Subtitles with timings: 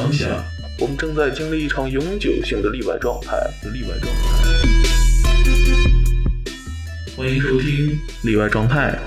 [0.00, 0.42] 当下，
[0.78, 3.36] 我们正在经历一场永久性的例外状态。
[3.70, 4.22] 例外状态。
[7.14, 8.98] 欢迎收听例外状态。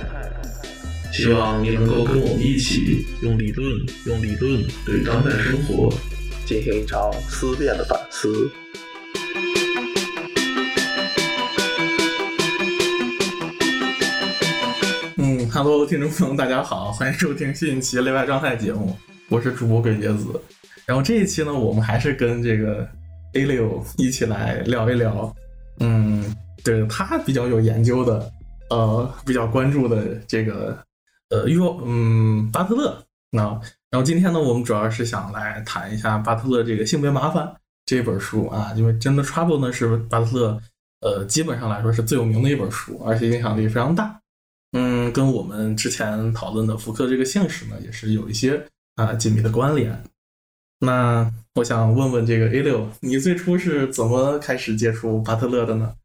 [1.12, 5.92] 希望你能够跟我们一起用理论，用理论对当代生活
[6.46, 8.52] 进行一场思辨的反思。
[15.18, 18.96] 嗯哈喽，听众朋友，大家好，欢迎收听新一期例外状态节目。
[19.30, 20.40] 我是主播鬼杰子，
[20.86, 22.88] 然后这一期呢，我们还是跟这个
[23.34, 25.34] A 六一起来聊一聊，
[25.80, 28.32] 嗯，对他比较有研究的，
[28.70, 30.78] 呃，比较关注的这个，
[31.30, 33.02] 呃，约，嗯，巴特勒。
[33.32, 33.42] 那
[33.90, 37.52] 然后今天呢，我们主要是想来谈一下巴特勒这个性别麻烦
[37.86, 40.62] 这本书啊，因为真的 Trouble 呢是巴特勒，
[41.00, 44.20] 呃，基本上来说是最有名的一本书，而且影响力非常大。
[44.74, 48.62] 嗯，跟我们之前讨论的福克这个现实呢，也是有一些。
[48.96, 50.04] 啊，紧密的关联。
[50.84, 55.96] 那我想问问这个 A 六，你最初是怎么开始接触巴特勒的呢？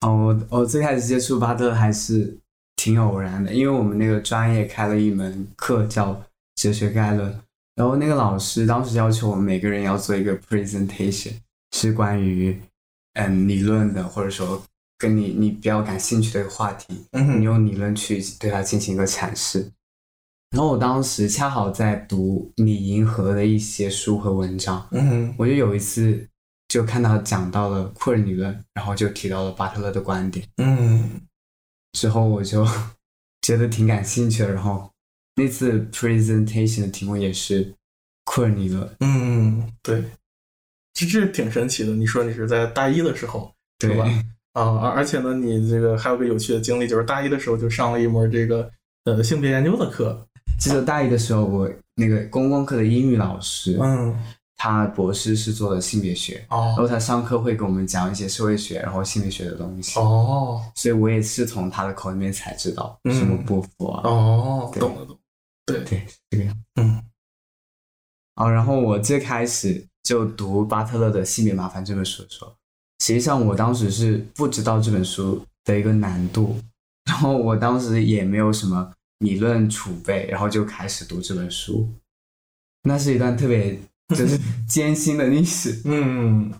[0.00, 2.36] 哦，我我最开始接触巴特勒还是
[2.74, 6.20] 挺偶然的，因为我们那个专业开了一门课叫
[6.56, 7.32] 哲学概论，
[7.76, 11.34] 然后那个老师当时要求我们每个人要做一个 presentation，
[11.76, 12.60] 是关于
[13.14, 14.60] 嗯理论的，或者说
[14.98, 19.70] 跟你你比较感兴趣的一个话题，你用理论去对它进行一个阐释。
[20.52, 26.28] 然后我当时恰好在读李银河的一些书和文章，嗯，我就有一次
[26.68, 31.22] 就看到讲到了库尔理论，然后就提到了巴特勒的观点，嗯，
[31.92, 32.66] 之后我就
[33.40, 34.90] 觉得挺感兴趣的，然后
[35.36, 37.74] 那次 presentation 的题目也是
[38.24, 40.04] 库尔理论，嗯，对，
[40.92, 41.92] 这这挺神奇的。
[41.92, 44.04] 你说你是在大一的时候，对吧？
[44.52, 48.70] 啊，而而且呢，你这个还有个有趣的经历，就是大一的时候就上了一门这个
[49.04, 50.28] 呃性别研究的课。
[50.58, 54.16] 记得大一的时候，我那个公共课的英语老师，嗯，
[54.56, 65.18] 他博士是做的性别学，哦，然后他上课会给我们讲一些社会学，然后性别学的东西，哦，所以我也是从他的口里面才知道什么波伏啊，哦，懂了懂，
[65.66, 65.82] 对。
[65.84, 67.02] 对，这个样，嗯，
[68.36, 72.52] 好，然后我最开始就读巴特勒的《性别麻烦》这本书的时候，
[73.00, 76.56] 实际上我当时是不知道这本书的一个难度，
[77.04, 78.92] 然后我当时也没有什么。
[79.22, 81.88] 理论储备，然后就开始读这本书，
[82.82, 83.78] 那是一段特别
[84.14, 84.38] 就是
[84.68, 86.52] 艰辛的历史，嗯，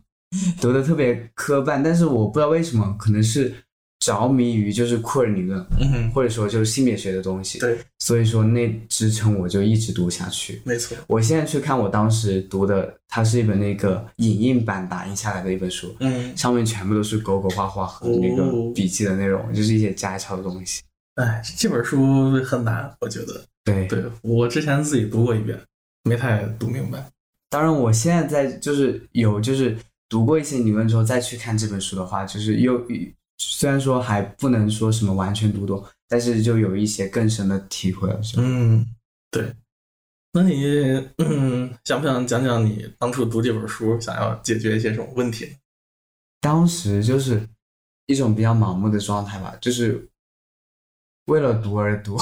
[0.60, 3.52] 读的特别磕绊，但是我不知道为什么，可能是
[3.98, 10.96] 着迷于就是库尔理论，嗯，或者说就是性别学的东西，对，所以说那支撑我就一直读下去，没错。
[11.06, 20.82] 我现在去看我当时读的，它是一本那个影印版打印下来的一本书，嗯，上面全部都是勾勾画画和那个笔记的内容，就是一些摘抄的东西。
[21.22, 23.44] 哎，这本书很难，我觉得。
[23.62, 25.56] 对，对我之前自己读过一遍，
[26.02, 27.08] 没太读明白。
[27.48, 29.76] 当然，我现在在就是有就是
[30.08, 32.84] 读过一些理论之后再去看这本书的话，就是又
[33.38, 38.20] 虽然说还不能说什么完全读懂，但是就有一些更深的体会了。
[38.36, 38.84] 嗯，
[39.30, 39.54] 对。
[40.32, 40.64] 那你
[41.18, 45.56] 嗯，想不想讲讲你当初读这本书想要解决一些什么问题？
[46.40, 47.48] 当时就是
[48.06, 50.08] 一种比较盲目的状态吧，就是。
[51.26, 52.18] 为了读而读，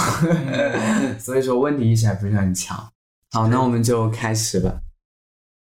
[1.19, 2.93] 所以说问题意识还不是很强。
[3.31, 4.81] 好，那我们就开始吧。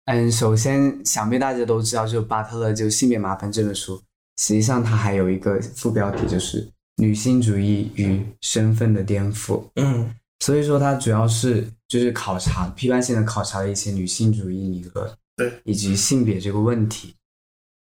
[0.07, 4.03] 嗯，首先想必大家都知道，就巴特勒就《性别麻烦》这本书，
[4.37, 9.63] 实际上它还有一个副标题，就是女性主义与身份的颠覆。
[9.77, 17.15] 嗯，所以说它主要是就是考察批判性的考察了一些女性主义理论，对，以及性别这个问题。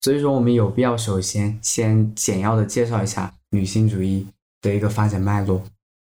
[0.01, 4.25] 所以说我们有必要首先先简要的介绍一下女性主义。
[4.61, 5.63] 的一个发展脉络。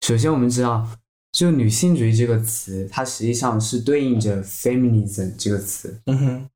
[0.01, 0.89] 首先，我们知道，
[1.33, 6.01] 就女性主义这个词，它实际上是对应着 feminism 这个词。
[6.07, 6.49] 嗯哼，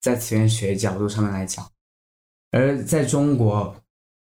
[0.00, 1.70] 在词源学角度上面来讲，
[2.50, 3.76] 而在中国，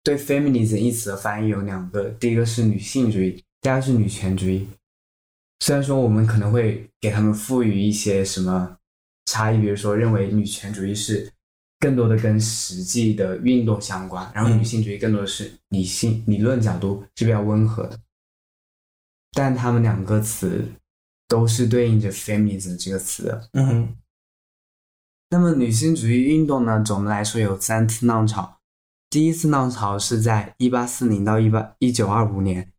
[0.04, 4.68] 对 feminism 一词的翻译有两个，第一个是女性主义，第二是女权主义。
[5.60, 8.78] 虽然说我们可能会给他们赋予一些什么
[9.26, 11.32] 差异，比如说认为女权主义是。
[11.80, 17.98] 更多的跟实际的运动相关，然后女性主义更多的是理性理论角度是比较温和的，
[19.32, 20.66] 但他们两个词
[21.28, 23.42] 都是对应着 feminism 这个词。
[23.54, 23.96] 嗯哼。
[25.32, 28.58] 那么女性主义运动呢，总的来说有三次浪潮。
[29.10, 32.74] 第一次浪潮是在一八四零到一八一九二五年，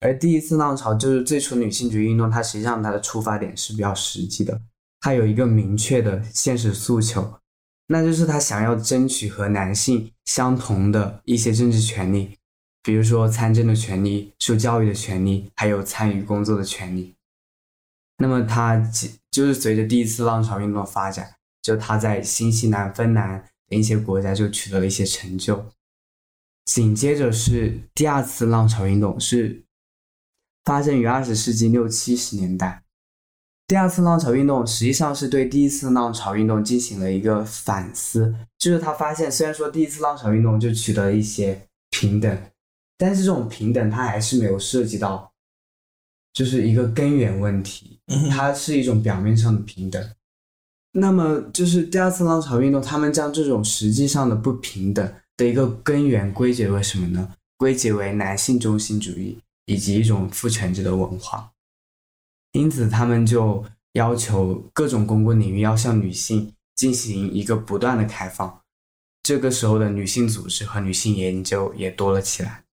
[0.00, 4.60] 而第一次浪潮就是最初女性主义运动，它实际上它的出发点是比较实际的，
[5.00, 7.39] 它有一个明确的现实诉求。
[7.92, 12.38] 那就是他想要争取和男性相同的一些政治权利，
[12.84, 17.16] 比如说参政的权利、受教育的权利，还有参与工作的权利。
[18.18, 18.76] 那么他
[19.32, 25.66] 就是随着第一次浪潮运动的发展，就他在新西兰、芬兰等一些国家就取得了一些成就。
[26.66, 29.64] 紧接着是第二次浪潮运动，是
[30.64, 32.84] 发生于二十世纪六七十年代。
[33.70, 42.36] 第二次浪潮运动实际上是对第一次浪潮运动进行了一个反思，就是他发现，虽然说第一次浪潮运动就取得了一些平等，
[42.98, 45.30] 但是这种平等它还是没有涉及到，
[46.32, 50.04] 就是一个根源问题，它是一种表面上的平等。
[50.94, 57.36] 那么，就是第二次浪潮运动，他们将这种实际上的不平等的一个根源归结为什么呢？
[57.56, 61.52] 归结为男性中心主义以及一种父权制的文化。
[62.52, 68.60] 因此，他们就要求各种公共领域要向女性进行一个不断的开放。
[69.22, 72.64] 这个时候的女性组织和女性研究也多了起来。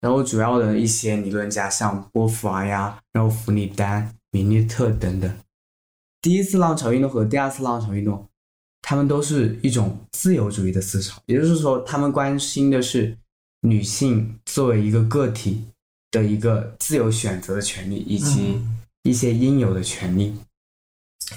[0.00, 5.38] 然后，主要的一些理论家像波伏娃呀，然后弗里丹、米利特等等。
[6.22, 8.28] 第一次浪潮运动和第二次浪潮运动，
[8.82, 13.18] 他们都是一种自由主义的思潮，也就是说，他们关心的是
[13.62, 15.64] 女性作为一个个体
[16.16, 18.60] 的一个自由选择的权利，以及
[19.02, 20.34] 一些应有的权利。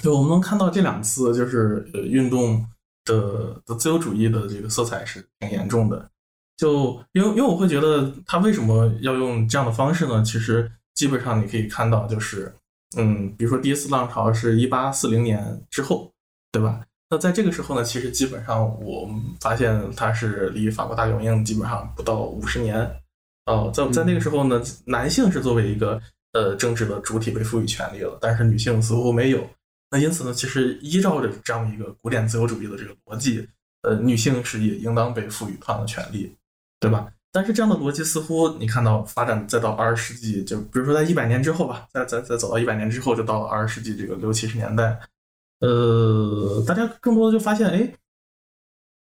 [0.02, 2.66] 就我们能看到这两次，就是呃运动
[3.04, 6.08] 的的自由主义的这个色彩是挺严重的。
[6.56, 10.22] 就因为因为我会觉得他为什么要用这样的方式呢？
[10.22, 12.52] 其实基本上你可以看到就是。
[12.96, 16.12] 嗯，比如说第一次浪潮是一八四零年之后，
[16.50, 16.84] 对吧？
[17.08, 22.99] 那在这个时候呢，其实基本上我们发现它是离法国大革命基本上不到五十年。
[23.50, 26.00] 哦，在在那个时候呢，男性是作为一个
[26.32, 29.44] 呃政治的主体被赋予权利了，但是女性似乎没有。
[29.90, 33.48] 那因此呢，其实依照着这样一个古典自由主义的这个逻辑，
[33.82, 36.32] 呃，女性是也应当被赋予同样的权利，
[36.78, 37.08] 对吧？
[37.32, 44.98] 但是这样的逻辑似乎你看到发展再到二十世纪，就比如说在一百年之后吧，再再再走到一百年之后，就到了二十世纪这个六七十年代，
[45.60, 47.92] 呃，大家更多的就发现，哎，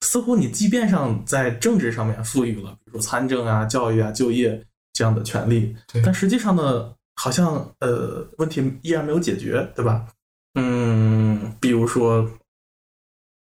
[0.03, 4.63] 似乎你即便上在政治上面赋予了，比如说参政啊、教育啊、就业
[4.93, 10.07] 这样的权利，但实际上呢，好像呃问题依然没有解决，对吧？
[10.55, 12.31] 嗯，比如说，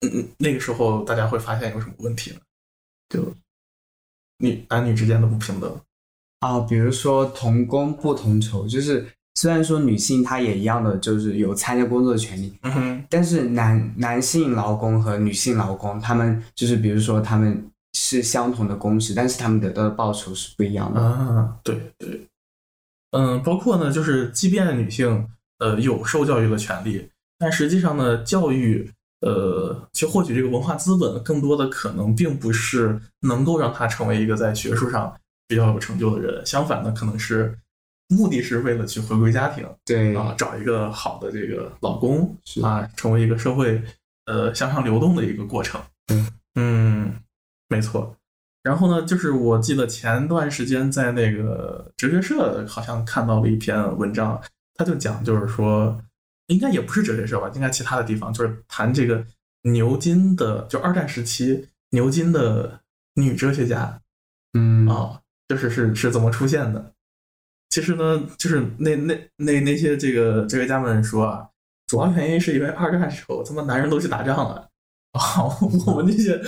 [0.02, 2.40] 嗯，那个时候大家会发现有什么问题呢？
[3.08, 3.34] 就。
[4.40, 5.80] 女男女之间的不平等
[6.38, 9.04] 啊，比如说同工不同酬，就是
[9.38, 22.20] 虽然说女性她也一样的就是有参加工作的权利，嗯哼，但是男男性劳工和女性劳工，他们就是比如说他们是相同的工时，但是他们得到的报酬是不一样的啊，对对，
[23.12, 25.28] 嗯，包括呢，就是即便女性
[25.60, 27.08] 呃有受教育的权利，
[27.38, 28.90] 但实际上呢，教育。
[29.20, 35.12] 呃，去获取这个文化资本，更多的可能并不是能够让他成为一个在学术上
[35.48, 36.40] 比较有成就的人。
[36.46, 37.52] 相反的，可能是
[38.08, 43.82] 目的是为了去回归家庭，对啊，找一个好的这个老公是啊，成为一个社会
[44.26, 45.80] 呃向上流动的一个过程。
[46.08, 47.14] 嗯嗯，
[47.68, 48.16] 没错。
[48.62, 54.40] 然后呢，就是我记得前段时间在那个哲学社好像看到了一篇文章，
[54.74, 56.00] 他就讲，就是说。
[56.48, 59.22] 应该也不是哲学社吧，应该其他的地方，就是谈这个
[59.64, 62.80] 牛津的，就二战时期牛津的
[63.16, 64.00] 女哲学家，
[64.54, 66.94] 嗯啊，就是是是怎么出现的？
[67.70, 71.46] 其实呢，就是那那那那些这个哲学家们说啊，
[71.86, 74.68] 主要原因是因为二战时候他妈男人都去打仗了
[75.12, 75.44] 啊，
[75.86, 76.40] 我们那些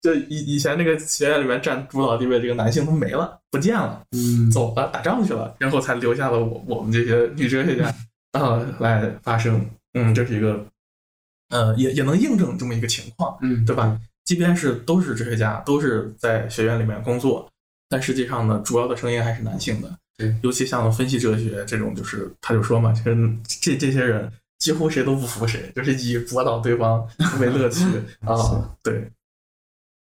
[0.00, 7.94] 就以以前那个学院里面占主导地位这个男性都没了，不见了，嗯，走了打仗去了，然后才留下了我我们这些女哲学家。
[8.32, 10.64] 啊，来发声，嗯，这是一个，
[11.48, 14.00] 呃，也也能印证这么一个情况，嗯，对吧？
[14.24, 17.50] 即便是都是哲学家，都是在学院里面工作，
[17.88, 23.16] 但实际上呢，主要的声音还是男性的，对，尤其像分析哲学这种，就是他就说嘛，其实
[23.62, 27.08] 这这些人几乎谁都不服谁，就是以驳倒对方
[27.40, 27.84] 为乐趣
[28.20, 29.10] 啊，对。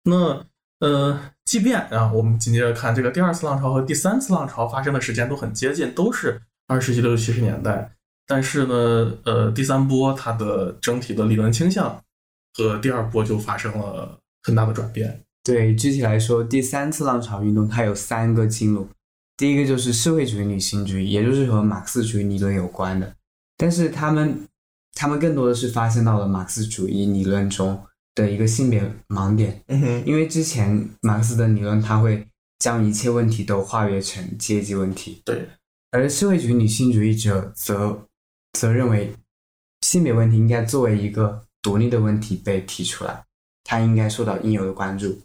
[0.03, 0.45] 那
[0.81, 7.93] 呃，即便啊，我们紧接着看这个第二次浪潮和第三次浪潮发生的时间都很接近，都是二十世纪六七十年代。
[8.27, 12.03] 但是呢，呃，第三波它的整体的理论倾向
[12.55, 15.23] 和第二波就发生了很大的转变。
[15.43, 18.89] 对，具体来说，第三次浪潮运动它有三个进路，
[19.39, 23.15] 第一个就是社会主义女性主义，也就是和马克思主义理论有关的。
[23.57, 24.47] 但是他们，
[24.93, 27.83] 他们更多的是发现到了马克思主义理论中
[28.15, 29.63] 的一个性别盲点。
[30.05, 32.27] 因为之前马克思的理论，他会
[32.59, 35.23] 将一切问题都化约成阶级问题。
[35.25, 35.49] 对，
[35.93, 38.05] 而社会主义女性主义者则。
[38.55, 39.15] 则认为
[39.83, 43.25] 性别问题应该作为一个独立的问题被提出来，
[43.63, 45.21] 它应该受到应有的关注。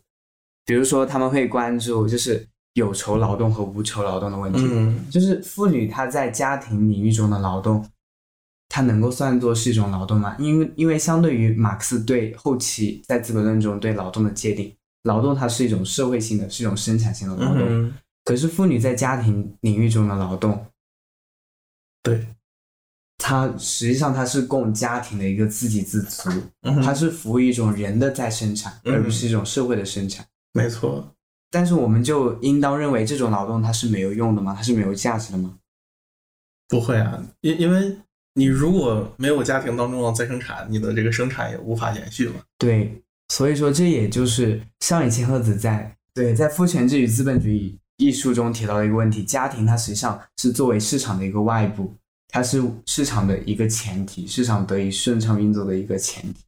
[0.66, 7.88] 比如说，他们会关注就是有酬劳动和无酬劳动的问题，就是妇女她在家庭领域中的劳动
[8.70, 10.36] 它能够算作是一种劳动吗？
[10.40, 17.62] 因为因为相对于马克思对后期在《资本论》中对劳动的界定，劳动它是一种社会性的，是一种生产性的劳动。
[17.62, 17.94] 嗯，
[18.26, 20.66] 可是妇女在家庭领域中的劳动，
[22.02, 22.26] 对，
[23.20, 26.32] 它实际上它是供家庭的一个自给自足，
[26.64, 30.26] 嗯它是服务于一种人的再生产，嗯而不是一种社会的生产。
[30.54, 31.13] 没错，
[31.54, 34.56] 但是我们就应当认为这种劳动它是没有用的吗？
[34.58, 35.54] 它是没有价值的吗？
[36.68, 37.96] 不会啊，因因为
[38.34, 42.42] 你如果没有家庭当中的再生产，你的这个生产也无法延续嘛。
[42.58, 51.94] 对，所以说这也就是上野千鹤子在对在《父权制与资本主义》一书中提到的一个问题：家庭它实际上是作为市场的一个外部，
[52.30, 56.40] 它是市场的一个前提，市场得以顺畅运作的一个前提。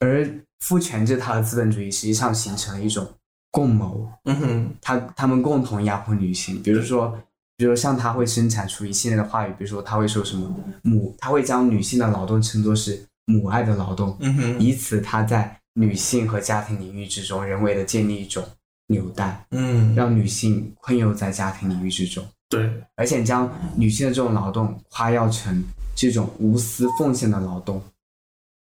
[0.00, 0.28] 而
[0.60, 3.10] 父权制它的资本主义实际上形成了一种
[3.52, 7.16] 共谋，嗯哼，他他们共同压迫女性，比如说，
[7.58, 18.42] 比如说像他会生产出一系列的话语，比如说他会说什么母，他会将女性的劳动称作是母爱的劳动，嗯哼，以此他在女性和家庭领域之中人为的建立一种
[18.86, 25.62] 纽带，嗯，让女性困囿在家庭领域之中，对，而且将女性的这种劳动夸耀成
[25.94, 27.82] 这种无私奉献的劳动，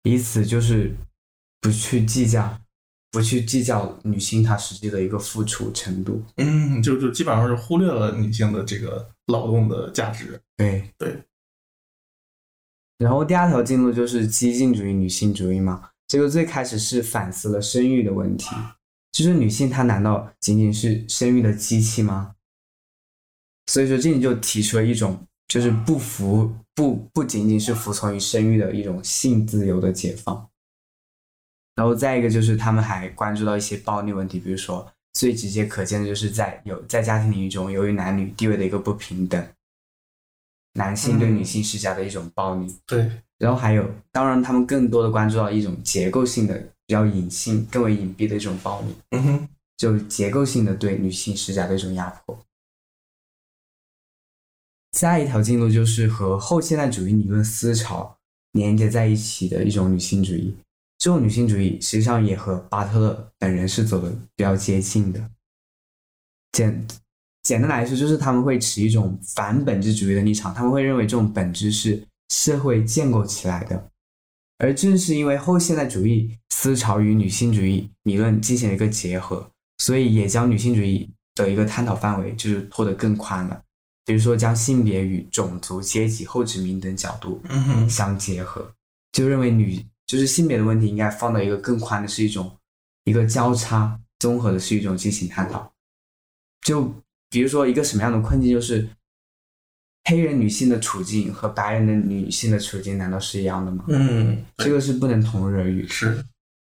[0.02, 0.92] 以此就是
[1.62, 2.58] 不去计较。
[3.14, 10.42] 不去计较女性她实际的一个付出程度，嗯，就就基本上是忽略了女性的这个劳动的价值。
[10.58, 11.16] 对对。
[12.98, 15.90] 然后第二条进路就是激进主义、女性主义嘛。
[16.08, 18.48] 这个最开始是反思了生育的问题，
[19.12, 22.34] 就是女性她难道仅仅是生育的机器吗？
[23.68, 30.50] 所以说这里就提出了一种就是不服不不仅仅是服从于生育的一种性自由的解放。
[31.76, 39.48] 然后再一个就是他们还关注到一些暴力问题，比如说最直接可见的就是在有在家庭领域中，由于男女地位的一个不平等，
[40.74, 42.76] 男性对女性施加的一种暴力。
[42.86, 52.38] 对，然后还有，当然他们更多的关注到一种结构性的、比较隐性、更为隐蔽的一种暴力，嗯哼，就结构性的对女性施加的一种压迫。
[54.92, 58.16] 下一条进路就是和后现代主义理论思潮
[58.52, 60.56] 连接在一起的一种女性主义。
[61.04, 65.20] 这种女性主义实际上也和巴特勒本人是走的比较接近的。
[66.54, 66.88] 简
[67.42, 73.90] 简单来说，就是他们会持一种反本质主义的立场，他们会认为这种本质是社会建构起来的。
[74.60, 83.62] 而正是因为后现代主义思潮与女性主义理论进行了一个结合，所以也将女性主义的一个探讨范围就是拓得更宽了。
[84.06, 87.42] 比如说，将性别与种族、阶级、后殖民等角度
[87.90, 88.72] 相结合，
[89.12, 92.56] 就认为女就是性别的问题应该放到一个更宽的，是一种
[93.06, 95.74] 一个交叉综合的，是一种进行探讨。
[96.62, 96.94] 就
[97.32, 98.88] 比如说一个什么样的困境，就是
[100.04, 103.86] 黑人女性的处境和白人的女性的处境难道是一样的吗？
[103.88, 105.90] 嗯，这个是不能同日而语的。
[105.90, 106.24] 是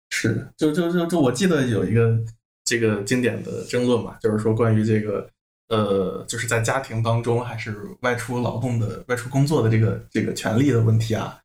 [0.09, 2.19] 是，就就就就我记得有一个
[2.65, 5.29] 这个经典的争论嘛，就是说关于这个
[5.67, 11.39] 呃，就是在家庭当中还是外出劳动的、外出工作的这个这个权利的问题啊，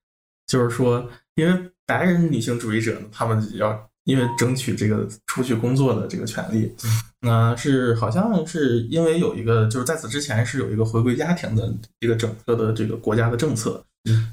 [0.46, 6.74] 就是说，因为白人女性主义者呢，他们要因为争取这个出去工作的这个权利，
[7.20, 13.84] 那是好像是因为有一个，就是在此之前是有一个回归家庭的一个整个的这个国家的政策，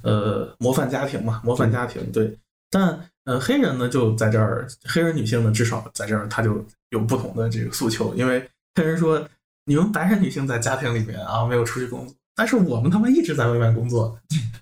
[0.04, 2.36] 呃，模范家庭嘛，模范家庭对。
[2.72, 9.28] 但呃，黑人呢就在这儿，黑人女性呢至少在这儿，她就有不同的这个诉求，因为黑人说，
[9.66, 14.18] 你们白人女性在家庭里面啊没有出去工作，但是我们他妈一直在外面工作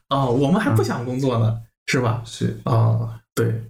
[0.09, 2.21] 啊，我们还不想工作呢，是吧？
[2.25, 3.63] 是啊，对，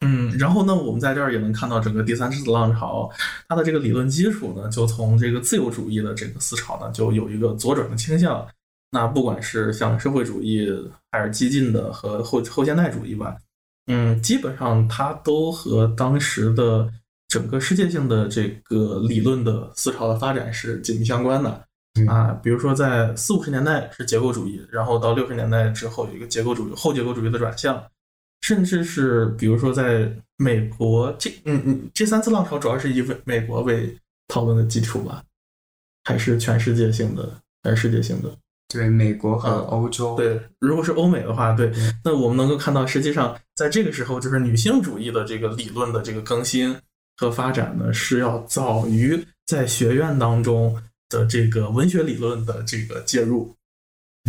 [0.00, 3.10] 嗯，然后呢，我们在这儿也能看到整个第三次浪潮，
[3.48, 8.46] 它的这个理论基础呢，就从这个自由主义的这个思潮呢，就有一个左转的倾向。
[8.92, 10.68] 那不管是像社会主义，
[11.12, 13.36] 还是激进的和后后现代主义吧，
[13.86, 16.88] 嗯，基本上它都和当时的
[17.28, 21.64] 整个世界性的这个理论的思潮的发展是紧密相关的。
[22.06, 27.82] 啊，比如说在四五十年代是结构主义，然后到六十年代之后有一个结构主义、后结构主义的转向，
[28.42, 33.94] 甚至是比如说在美国这嗯嗯这三次浪潮主要是以美美国为
[34.28, 35.22] 讨论的基础吧，
[36.04, 37.28] 还是全世界性的，
[37.62, 38.30] 还是世界性的？
[38.72, 41.72] 对美国和嗯欧洲，对，如果是欧美的话，对，
[42.04, 46.74] 那我们能够看到，实际上在这个时候，就是女性主义的这个理论的这个更新
[47.16, 50.80] 和发展呢，是要早于在学院当中
[51.10, 53.54] 的这个文学理论的这个介入，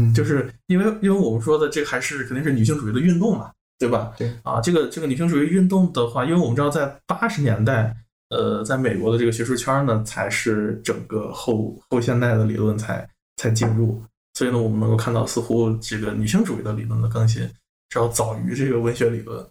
[0.02, 4.14] 嗯，就是因为因为我们说的这个还是肯定是女性主义的运动嘛，对吧？
[4.18, 7.96] 对啊，这个这个女性主义运动的话，因为我们知道在八十年代，
[8.30, 13.08] 呃，在美国的这个学术圈呢，才是整个后后现代的理论才
[13.38, 14.04] 才进入。
[14.34, 17.42] 所以呢，我们能够看到，似乎这个女性主义的理论的更新
[17.90, 19.46] 是要早于这个文学理论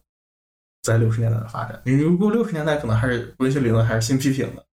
[0.83, 1.81] 在六十年代的发展。
[1.85, 4.65] 你如果六十年代可能还是文学理论还是新批评的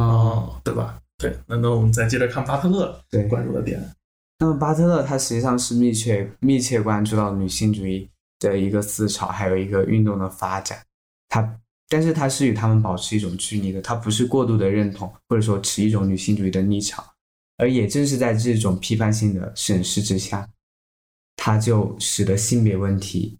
[0.00, 0.98] 哦，对吧？
[1.22, 3.80] 对，那那我们再接着看巴特勒对关注的点。
[4.40, 8.10] 那么巴特勒他实际上是密切密切关注到女性主义
[8.40, 10.78] 的一个思潮，还有一个运动的发展。
[11.28, 17.04] 他但是他是与他们保持一种距离的，他不是过度的认同或者说持一种女性主义的立场。
[17.58, 20.48] 而也正是在这种批判性的审视之下，
[21.36, 23.38] 他就使得性别问题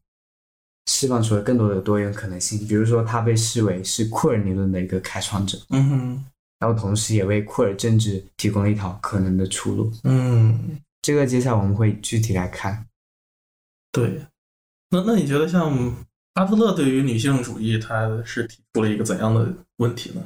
[0.86, 2.64] 释放出了更多的多元可能性。
[2.68, 6.24] 比如说，他被视为是库尔理论的一个开创者，嗯哼，
[6.62, 9.92] 然后同时也为库尔政治提供了一条可能的出路。
[10.04, 12.86] 嗯，这个接下来我们会具体来看。
[13.90, 14.24] 对。
[14.90, 15.92] 那那你觉得像
[16.34, 20.24] 巴特勒对于女性主义，他是提出了一个怎样的问题呢？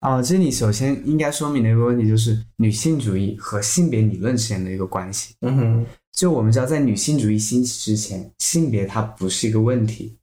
[0.00, 5.36] 啊，这里首先应该说明的一个问题就是女性主义和性别理论之间的一个关系。
[5.42, 10.18] 嗯哼，就我们知道，在女性主义兴起之前，性别它不是一个问题。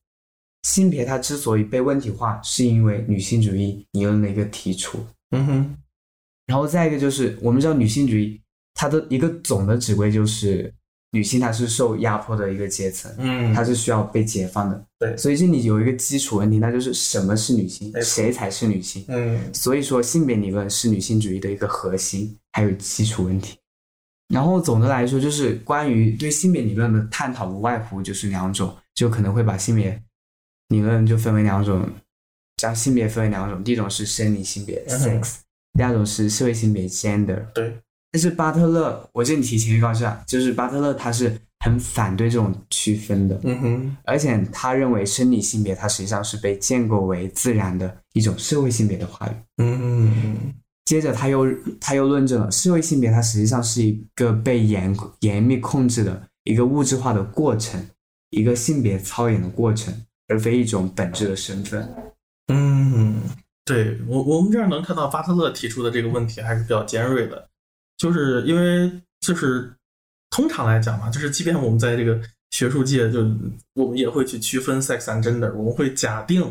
[0.64, 5.04] 性别它之所以被问题化，是因为女性主义理论的一个提出。
[5.32, 5.78] 嗯哼，
[6.46, 8.40] 然后再一个就是，我们知道女性主义
[8.74, 10.74] 它的一个总的指挥就是，
[11.12, 14.86] 女性她是受压迫的一个阶层，嗯，她是需要被解放的。
[15.00, 19.04] 对所以这里有一个基础问题，那就是什么是女性谁才是女性？
[19.08, 23.58] 嗯所以说，性别理论是女性主义的一个核心，还有基础问题。
[24.34, 30.02] 然后总的来说，就是关于对性别理论的探讨，无外乎就是两种，就可能会把性别
[30.70, 31.86] 理论就分为两种，
[32.62, 35.38] 将性别分为两种，第一种是生理性别 （sex），
[35.74, 37.44] 第二种是社会性别 （gender）。
[37.56, 37.76] 对，
[38.12, 43.40] 但是巴特勒，我这里提前预告一下，就是巴特勒他是很反对这种区分的。
[43.44, 49.32] 嗯哼，而且他认为生理性别它实际上是被建构为自然的一种社会性别的话语。
[49.58, 50.54] 嗯
[50.86, 51.48] 接着他又
[51.80, 57.84] 他又论证了社会性别它实际上是一个被严严密控制的一个物质化的过程，
[58.30, 59.92] 一个性别操演的过程，
[60.28, 61.88] 而非一种本质的身份。
[62.48, 63.22] 嗯，
[63.66, 67.50] 对我我们这儿能看到巴特勒提出的这个问题还是比较尖锐的，
[67.98, 69.74] 就是因为就是
[70.30, 73.20] 通常来讲嘛，就是即便我们在这个学术界，就
[73.74, 76.42] 我们也会去区分 sex and gender，我们会假定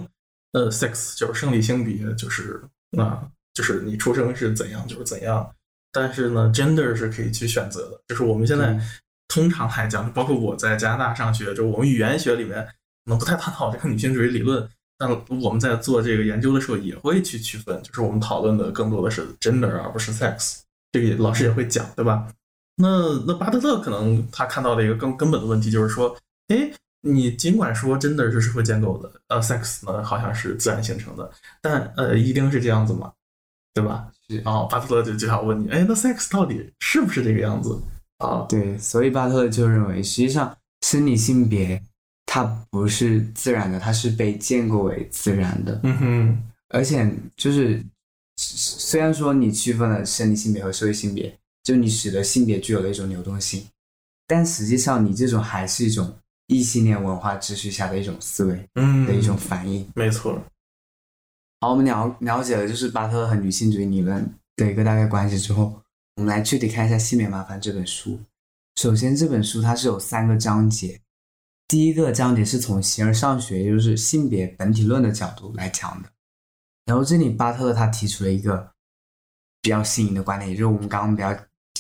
[0.53, 2.63] 呃 sex 就是生理性别，就是
[2.99, 5.55] 啊、就是你出生是怎样就是怎样，
[5.93, 8.91] 但是呢 gender 是可以去选择的，就是我们现在嗯。
[9.33, 12.73] 通常来讲，包括我在加拿大上学，就我们语言学里面可
[13.11, 14.69] 能不太探讨这个女性主义理论。
[15.01, 15.11] 但
[15.41, 20.59] 我们在做这个研究的时候，也会去区分，就是我们讨论的更多的是 gender 而不是 sex，
[20.93, 22.29] 这个也老师也会讲，对吧？
[22.77, 26.15] 那那巴特勒可能他看到的一个更根本的问题就是说，
[26.49, 31.31] 哎，你尽管说 gender 是社会建构的，呃，sex 呢好像是自然形成的，
[31.63, 33.11] 但呃，一定是这样子吗？
[33.73, 34.09] 对吧？
[34.29, 37.81] 是然后巴特勒就就想问你，哎，那 sex 到底是不是这个样子
[38.19, 38.45] 啊？
[38.49, 41.83] 对，所以巴特勒就认为，实际上生理性别
[42.33, 45.81] 它不是自然的，它是被建构为自然的。
[45.83, 47.85] 嗯哼，而且就是，
[48.37, 53.67] 虽然说你区分了生理性别和社会性别，就你使得性别具有了一种流动性，
[54.29, 56.17] 但实际上你这种还是一种
[56.47, 59.85] 异性恋文化秩序下的一种思维嗯，的一种反应。
[59.97, 60.41] 没错，
[61.61, 65.83] 好，我们了了解了就是巴特勒和女性主义理论的一个大概关系之后，
[66.15, 68.21] 我们来具体看一下《性别麻烦》这本书。
[68.77, 71.01] 首先，这本书它是有三个章节，
[71.71, 76.11] 第一个章节是从形而上学，也就是性别本体论的角度来讲的。
[76.85, 78.73] 然后这里巴特勒他提出了一个
[79.63, 81.33] 比较新颖的观点，也就是我们刚刚比较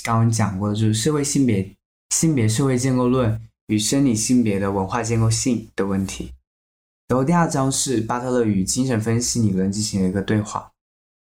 [0.05, 1.77] 刚刚讲过的，就是社会性别
[2.11, 6.33] 性别社会建构论与生理性别的文化建构性的问题。
[7.09, 10.71] 然后第二章是巴特勒与精神分析理论进行了一个对话，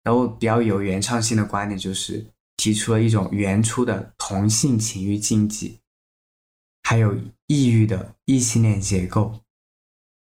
[0.04, 5.80] 然后比较有原创性的观点就是提出了一种原初的同性情欲禁忌，
[6.84, 7.16] 还有
[7.52, 9.42] 抑郁的异性恋结构。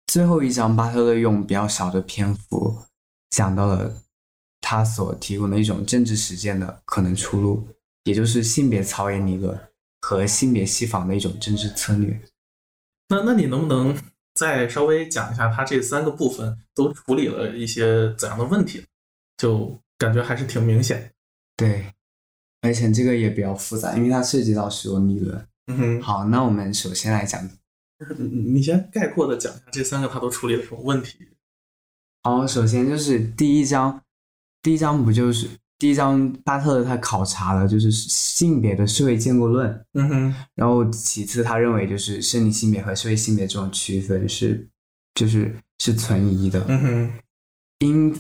[0.08, 2.84] 最后一章，巴特勒用比较少的篇幅
[3.30, 4.02] 讲到了
[4.60, 7.66] 他所提供的一种政治实践的可能出路，
[8.04, 9.58] 也就是性别操演理论
[10.02, 12.22] 和性别西方的一种政治策略。
[13.08, 13.98] 那那你能不能
[14.34, 18.86] 再稍微讲一下他这三个部分都处理了一些怎样的问题？
[19.38, 21.14] 就感觉还是挺明显。
[21.56, 21.94] 对，
[22.60, 25.48] 而且这个也比较复杂，因为它涉及到许多理论。
[25.68, 27.42] 嗯哼，好，那我们首先来讲，
[28.18, 31.18] 你你先概括的讲一下这三个他都处理了什么问题？
[32.24, 34.02] 好，首先就是第一章，
[34.62, 35.50] 第一章不就是
[35.80, 44.68] 第一章巴特勒他考察了就是性别的社会建构论，嗯哼，然后其次他认为就是生理性别和社会性别这种区分是
[45.16, 47.14] 就是是存疑的，嗯哼，
[47.80, 48.14] 因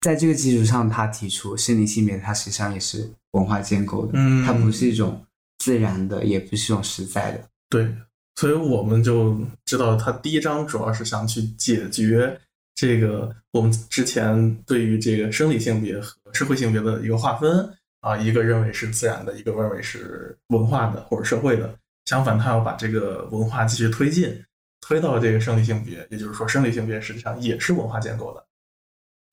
[0.00, 5.22] 在这个基础上，他提出生理性别它实际上也是文化建构的，嗯它不是一种
[5.58, 7.48] 自然的，也不是一种实在的。
[7.68, 7.92] 对，
[8.36, 12.40] 所以我们就知道，他第一章主要是想去解决
[12.74, 17.68] 这个我们之前对于这个生理性别和社会性别的一个划分
[18.00, 21.74] 啊，一个认为是自然的，一个认为是文化的或者社会的。
[22.06, 24.42] 相反，他要把这个文化继续推进，
[24.80, 28.42] 推到这个生理性别，也就是说，生理性别实际上也是文化建构的，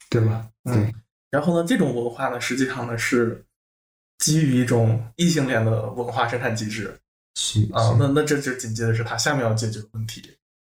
[0.09, 0.45] 对吧？
[0.65, 0.93] 嗯。
[1.31, 3.45] 然后呢，这种文化呢，实际上呢是
[4.19, 6.99] 基于一种异性恋的文化生产机制。
[7.38, 10.23] 是啊，是那那这就紧接着是他下面要解决的问题。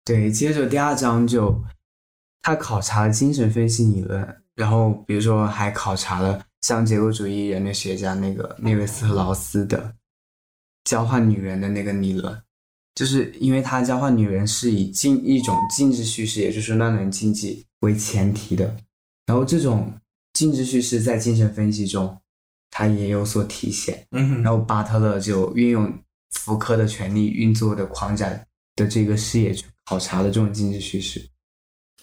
[0.04, 1.60] 对，接着第二章就
[2.40, 9.94] 他考察了精神分析理论，然后比如说还考察了像结构主义人类学家那个内维斯和劳斯的
[10.84, 12.40] 交换女人的那个理论，
[12.94, 18.76] 就是因为他交换女人是以进一种静止叙事，也就是乱伦禁忌为前提的，
[19.26, 19.92] 然后这种
[20.32, 22.16] 静止叙事在精神分析中
[22.72, 24.04] 它也有所体现。
[24.10, 25.96] 嗯然后巴特勒就运用
[26.30, 28.28] 福柯的权力运作的框架
[28.74, 31.24] 的这个视野去考察了这种经济趋势，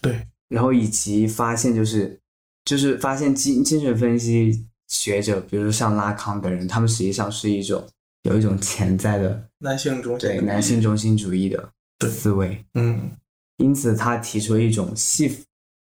[0.00, 2.18] 对，然后以及发现就是
[2.64, 7.86] 就是发现精精神分析学者，比如说像拉康等人，他们实际上是一种
[8.22, 10.28] 有一种潜在的男性中心。
[10.30, 13.10] 对男性中心主义的思维，嗯。
[13.58, 15.44] 因此他提出一种细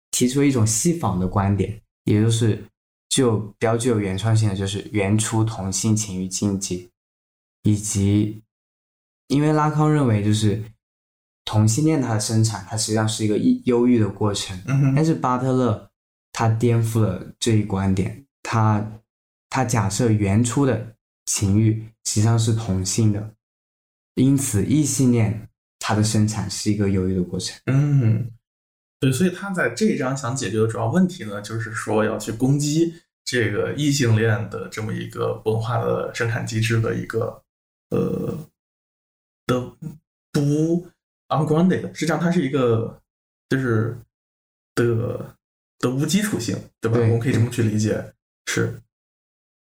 [0.10, 2.60] 提出一种细仿的观点，也就是
[3.10, 6.90] 具有比较具有原创性的，就是原初同性情欲禁忌，
[7.64, 8.42] 以及
[9.28, 10.64] 因为拉康认为就是
[11.44, 15.90] 同性恋它的生产，它实际上是一个忧忧郁的过程，嗯但是巴特勒
[16.32, 19.02] 他颠覆了这一观点，他
[19.50, 20.96] 他假设原初的
[21.26, 23.34] 情欲实际上是同性的，
[24.16, 27.60] 因此异性恋它的生产是一个忧郁的过程。
[27.66, 28.32] 嗯，
[29.00, 37.42] 对，所以他在这一章想解决的主要问题呢，就是说要去攻击这个异性恋的这么一个文化的生产机制的一个
[37.92, 38.38] 呃
[39.46, 39.62] 的
[40.34, 40.86] 不
[41.30, 43.02] ungrounded，实际上它是一个
[43.50, 43.98] 就是
[44.76, 45.36] 的
[45.80, 46.98] 的无基础性，对吧？
[46.98, 48.14] 对我们可以这么去理解，
[48.48, 48.82] 是。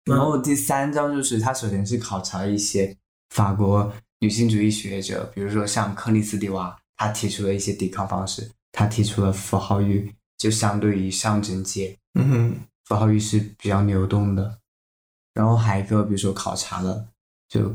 [0.06, 2.98] 然后第三章就是他首先是考察一些
[3.30, 12.56] 法国女性主义学者，比如说像克里斯蒂娃，他提出了一些抵抗方式，他提出了符号域，就相对于象征界，嗯哼，
[12.86, 14.60] 符号域是比较流动的。
[15.34, 17.08] 然后还有一个，比如说考察了
[17.48, 17.74] 就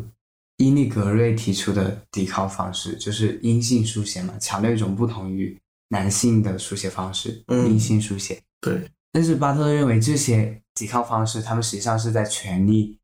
[0.58, 8.42] 伊利格瑞提出的抵抗方式，就是阴性书写嘛，强调一种不同于男性的书写方式，嗯阴性书写。
[8.60, 12.98] 对，但是巴特勒认为这些抵抗方式，他们实际上是在权力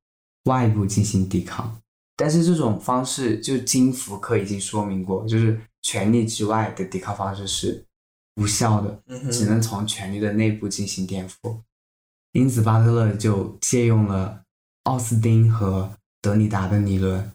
[0.45, 1.79] 外部进行抵抗。
[2.17, 7.85] 但是这种方式，就金福克已经说明过，就是权力之外的抵抗方式是
[8.37, 11.61] 无效的，只能从权力的内部进行颠覆。
[12.33, 14.45] 因此，巴特勒就借用了
[14.85, 15.93] 奥斯丁和
[16.23, 17.33] 德里达的理论，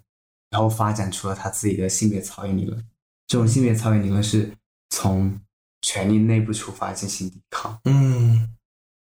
[0.50, 2.84] 然后发展出了他自己的性别操演理论。
[3.28, 4.52] 这种性别操演理论是
[4.90, 5.40] 从
[5.82, 7.80] 权力内部出发进行抵抗。
[7.84, 8.54] 嗯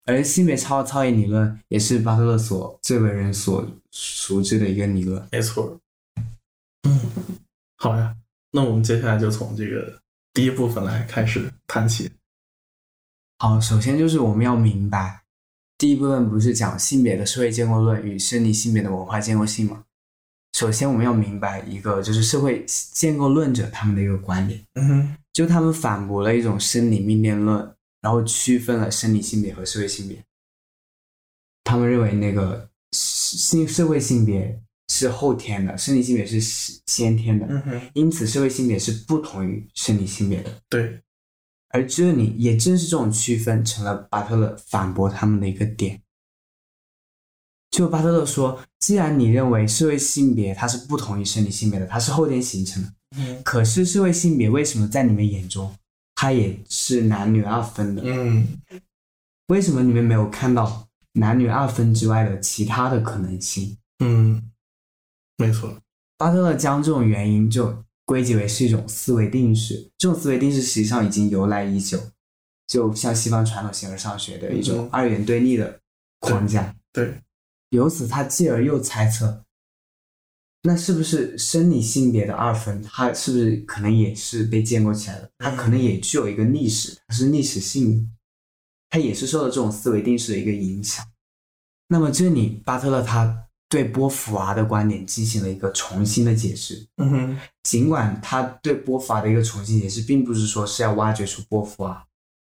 [0.06, 5.26] 而性别超超演理论也是巴特勒所最为人所熟知的一个理论。
[5.32, 5.80] 没错。
[6.84, 7.00] 嗯，
[7.78, 8.18] 好呀，
[8.52, 10.02] 那我们接下来就从这个
[10.34, 12.12] 第一部分来开始谈起。
[13.40, 15.24] 好，首先就是我们要明白，
[15.78, 19.86] 第一部分不是讲性别的社会建构论与生理性别的文化建构性吗？
[20.54, 30.22] 首先我们要明白一个就是社会建构论者他们的一个观点，嗯哼，就他们反驳了一种生理命定论，然后区分了生理性别和社会性别。
[31.64, 34.62] 他们认为那个性社会性别
[34.92, 36.42] 是后天的，生理性别是
[36.86, 37.46] 先天的。
[37.50, 40.52] 嗯哼，因此，社会性别是不同于生理性别的。
[40.68, 41.00] 对，
[41.70, 46.02] 而这里也正是这种区分，成了巴特勒反驳他们的一个点。
[47.72, 55.74] 就巴特勒说，既然你认为社会性别它是不同于生理性别的，它是后天形成的，嗯可是社会性别为什么在你们眼中，
[56.16, 58.02] 它也是男女二分的？
[58.06, 58.60] 嗯
[59.48, 63.78] 为什么你们没有看到男女二分之外的其他的可能性？
[64.00, 64.51] 嗯，
[65.42, 65.76] 没错。
[66.18, 72.00] 巴特勒将这种原因就归结为是一种思维定式，这种思维定式实际上已经由来已久，
[72.68, 75.80] 就像西方传统形而上学的一种嗯二元对立的
[76.20, 76.76] 框架。
[76.94, 77.22] 对，
[77.70, 79.44] 由此，他继而又猜测，
[80.64, 85.32] 那是不是生理性别的二分，它是不是可能也是被建构起来的？
[85.40, 88.06] 它可能也具有一个历史，它是历史性的，
[88.90, 91.04] 它也是受到这种思维定式的一个影响。
[91.88, 96.86] 那么这里，巴特勒他对波伏娃的观点进行了一个重新的解释。
[96.98, 102.06] 嗯哼，尽管他对波伏娃的一个重新解释，并不是说是要挖掘出波伏娃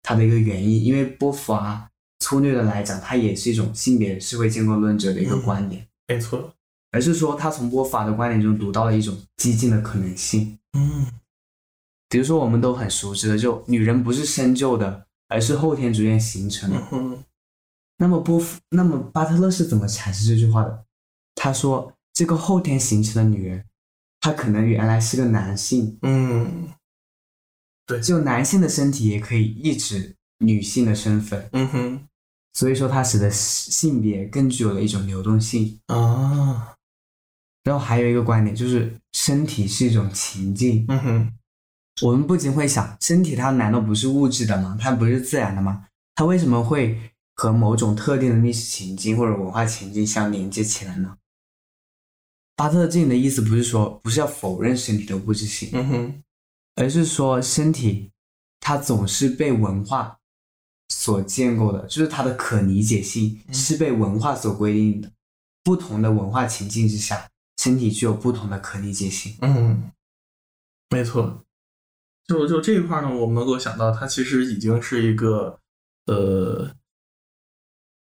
[0.03, 6.53] 他的一个原因，因为波伏娃粗略的来讲，它也是一种性别社会建构论者的一个观点，没错，
[6.91, 10.59] 而是说他从波伏娃的观点中读到了一种激进的可能性。
[10.77, 11.07] 嗯
[12.09, 16.77] 比如说我们都很熟知的，就女人不是生就的，而是后天逐渐形成的。
[16.77, 17.23] 嗯哼
[17.97, 20.85] 那么波伏，那么巴特勒是怎么阐释这句话的？
[21.47, 23.63] 他说，这个后天形成的女人，
[24.19, 26.73] 她可能原来是个男性，嗯
[27.85, 32.07] 对就男性的身体也可以抑制女性的身份，嗯哼
[32.53, 35.79] 所以说它使得性别更具有了一种流动性。
[35.87, 36.75] 啊，
[37.63, 40.83] 然后还有一个观点就是，身体是一种情境。
[40.89, 41.33] 嗯哼
[42.01, 44.77] 我们不禁会想，身体它难道不是物质的吗？
[44.77, 45.85] 它不是自然的吗？
[46.13, 46.99] 它为什么会
[47.35, 51.15] 和某种特定的历史情境或者文化情境相连接起来呢？
[52.57, 56.23] 巴特勒这里的意思不是说不是要否认身体的物质性，嗯哼
[56.75, 58.11] 而是说身体
[58.59, 60.17] 它总是被文化
[60.89, 65.09] 所建构的，就是它的可理解性嗯是被文化所规定的。
[65.63, 69.35] 不同的文化情境之下，身体具有不同的可理解性。
[69.41, 69.91] 嗯，
[70.89, 71.43] 没错。
[72.25, 75.59] 就就这一块呢，我们能够想到，它其实已经是一个
[76.05, 76.71] 呃，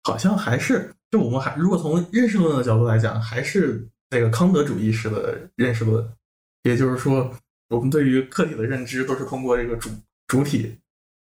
[0.02, 6.08] 好像还是就我们还如果从认识论的角度来讲，还是那个康德主义式的认识论，
[6.62, 7.28] 也就是说，
[7.68, 9.90] 我们对于客体的认知都是通过这个主
[10.28, 10.72] 主体，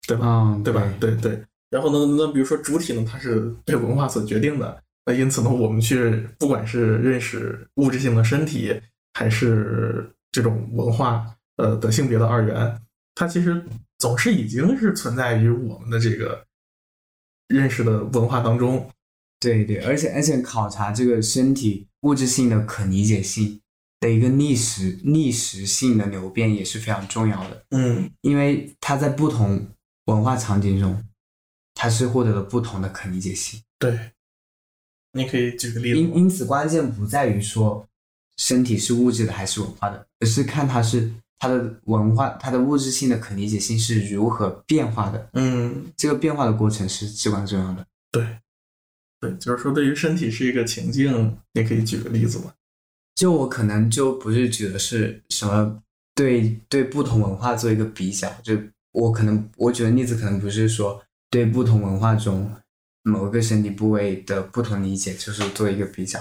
[0.09, 0.27] 对吧？
[0.27, 0.83] 嗯，对吧？
[0.99, 1.41] 对对。
[1.71, 8.75] 然后呢，那比如说主体呢，它是被文化所决定的，那因此呢，我们去不管是认识物质性的身体，
[9.13, 11.25] 还是这种文化
[11.59, 12.77] 呃的性别的二元，
[13.15, 13.65] 它其实
[13.99, 16.45] 总是已经是存在于我们的这个
[17.47, 18.91] 认识的文化当中。
[19.45, 23.61] 对对，而且而且考察这个身体物质性的可理解性
[24.01, 29.67] 的一个历史历史性的流变也是非常重要的，嗯因为它在不同
[30.07, 31.03] 文化场景中，
[31.75, 33.61] 它是获得了不同的可理解性。
[33.79, 34.13] 对，
[35.13, 35.99] 你可以举个例子。
[36.01, 37.87] 因因此，关键不在于说
[38.37, 45.31] 身体是物质的还是文化的，而是看它是它的文化、它的物质性的可理解性是如何变化的。
[45.35, 47.87] 嗯，这个变化的过程是至关重要的。
[48.11, 48.27] 对，
[49.25, 52.53] 对，就是说，对于身体是一个情境，你可以举个例子吗？
[53.15, 55.83] 就我可能就不是举的是什么
[56.15, 58.59] 对对不同文化做一个比较，就
[58.93, 62.53] 我可能我举的例子可能不是说对不同文化中
[63.03, 66.21] 某个身体部位的不同理解，就是做一个比较。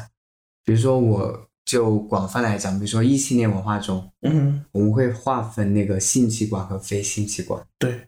[0.64, 8.08] 比如说，我就广泛来讲，比如说异性恋文化中，嗯，我们会划分那个性器官和非性器官，对，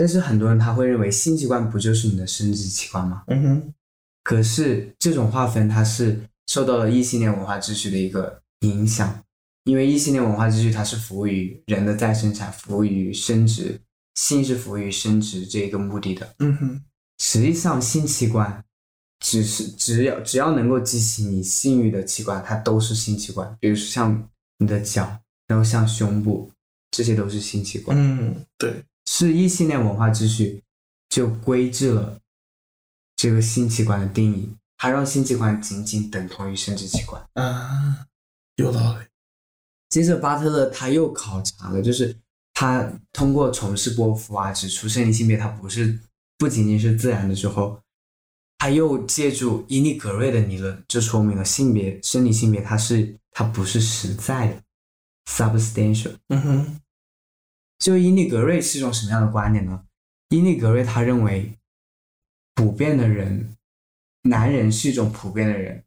[0.00, 3.22] 但是很多人他会认为性器官不就是你的生殖器官吗？
[3.26, 3.74] 嗯哼，
[4.24, 9.22] 可是这种划分它是受到了异性恋文化秩序的一个影响，
[9.64, 13.78] 因为异性恋文化秩序它是服务于人的再生产，服务于生殖，
[14.14, 16.34] 性是服务于生殖这一个目的的。
[16.38, 16.80] 嗯哼，
[17.18, 18.64] 实际上，性器官
[19.22, 23.54] 只是只要只要能够激起你性欲的器官，它都是性器官。
[23.60, 26.50] 比如说像你的脚，然后像胸部，
[26.90, 27.94] 这些都是性器官。
[27.94, 28.82] 嗯，对，
[29.26, 30.62] 是异性恋文化秩序
[31.08, 32.18] 就规制了
[33.16, 37.22] 这个性器官的定义，它让性器官仅仅等同于生殖器官。
[37.34, 38.06] 啊，
[38.56, 39.04] 有道理。
[39.90, 42.16] 接着，巴特勒他又考察了，就是
[42.54, 45.98] 他通过从事波伏娃指出生理性别它不是
[46.38, 47.80] 不仅仅是自然的之后，
[48.58, 54.62] 他又借助伊利格瑞的理论，就说明了性别生理性别它是它不是实在的
[55.26, 56.14] （substantial）。
[56.28, 56.80] 嗯哼，
[57.80, 59.82] 就伊利格瑞是一种什么样的观点呢？
[60.28, 61.54] 伊利格瑞他认为，
[62.54, 63.56] 普遍的人，
[64.22, 65.82] 男人是一种普遍的人，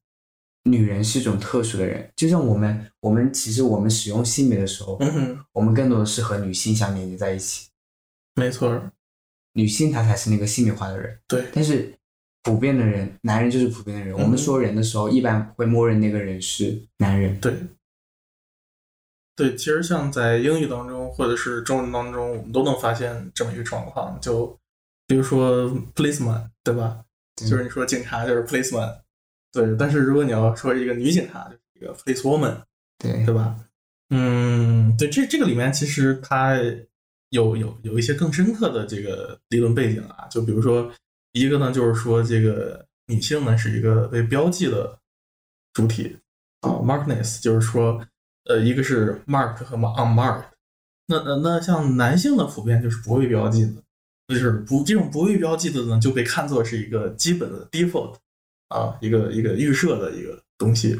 [0.64, 2.12] 女人是一种特殊的人。
[2.16, 7.70] 就像我们，我们其实我们使用性别的时候，嗯哼，我们更多的是和女性相连接在一起，
[8.36, 8.92] 没错，
[9.54, 11.20] 女性她才是那个性别化的人。
[11.28, 11.94] 对，但是
[12.42, 14.14] 普遍的人，男人就是普遍的人。
[14.18, 17.40] 我们说人的时候，一般会默认那个人是男人。
[17.40, 17.56] 对，
[19.36, 24.48] 对，其实像在英语当中或者是中文当中，我们都能发现这么一个状况，就
[25.08, 27.04] 比如说 policeman，对吧？
[27.36, 28.96] 对就是你说警察就是 policeman，
[29.52, 32.62] 对，但是如果你要说一个女警察，就是一个 policewoman，
[33.00, 33.56] 对对吧？
[34.10, 36.56] 嗯，对，这这个里面其实它
[37.30, 40.92] 有有有一些更深刻的这个理论背景啊，就比如说
[41.32, 45.00] 一个呢，就是说这个女性呢是一个被标记的
[45.74, 46.16] 主体
[46.62, 48.00] 啊，markness，就是说
[48.46, 50.44] 呃，一个是 mark 和 unmarked，
[51.08, 53.82] 那那那像男性的普遍就是不被标记的，
[54.28, 58.16] 就是不这种不被标记的呢，就被看作是一个基本的 default
[58.70, 61.00] 啊，一个一个预设的一个东西。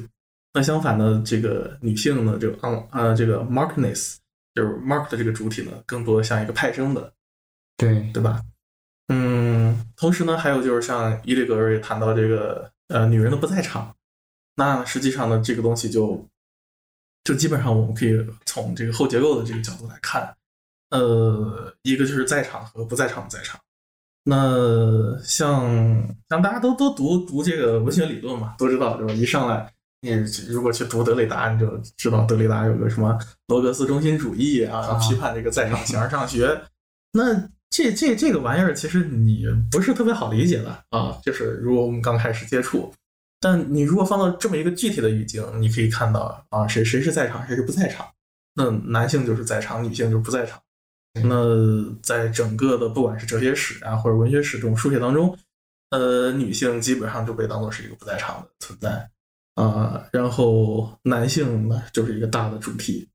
[0.54, 4.18] 那相反呢，这个女性呢，这个 on 呃这个 markness
[4.54, 7.12] 就是 mark 的这个主体呢，更多的像一个派生的，
[7.76, 8.42] 对对吧？
[9.08, 13.96] 嗯，同时呢，还有就是像伊利格瑞谈到这个呃女人的不在场，
[14.56, 16.26] 那实际上呢，这个东西就
[17.24, 20.36] 就基本上我们可以从这个后结构的这个角度来看，
[20.90, 23.60] 呃，一个就是在场和不在场的在场。
[24.26, 25.66] 那像
[26.30, 29.14] 像大家都都读读这个文学理论嘛，都知道对吧？
[29.14, 29.70] 一上来
[30.02, 30.12] 你
[30.48, 36.62] 如果去读德里达，你就知道德里达有个什么罗格斯中心主义啊，要批判这个在场形而上学。
[37.12, 42.94] 那这这这个玩意儿其实你不是特别好理解的啊，就是如果我们刚开始接触，
[43.44, 48.08] 但你如果放到这么一个具体的语境，你可以看到啊，谁谁是在场，谁是不在场。
[48.56, 50.62] 那男性就是在场，女性就是不在场。
[51.22, 55.38] 那在整个的不管是哲学史啊，或者文学史这种书写当中，
[55.90, 59.10] 呃，女性基本上就被当做是一个不在场的存在
[59.56, 63.10] 啊，然后男性呢就是一个大的主题。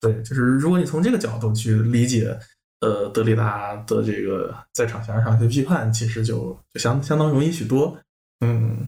[0.00, 2.36] 对，就是如果你从这个角度去理解，
[2.80, 7.96] 呃，德里达的这个在场形而上学批判，其实就就相相当容易许多。
[8.40, 8.86] 嗯，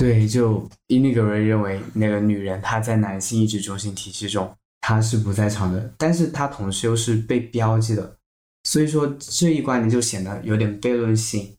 [0.00, 4.56] 对，对，就伊尼格瑞认为那个女人她在男性意志中心体系中。
[4.80, 8.16] 她是不在场的，但是她同时又是被标记的，
[8.64, 11.54] 所以说这一观点就显得有点悖论性。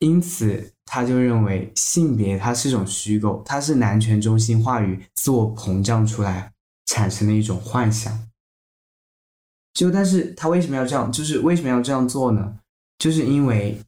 [0.00, 6.52] 因此，他就认为性别它是一种虚构，它是男权中心话语自我膨胀出来
[6.86, 8.28] 产生的一种幻想。
[9.72, 11.10] 就但是他为什么要这样？
[11.10, 12.58] 就是为什么要这样做呢？
[12.98, 13.80] 就是因为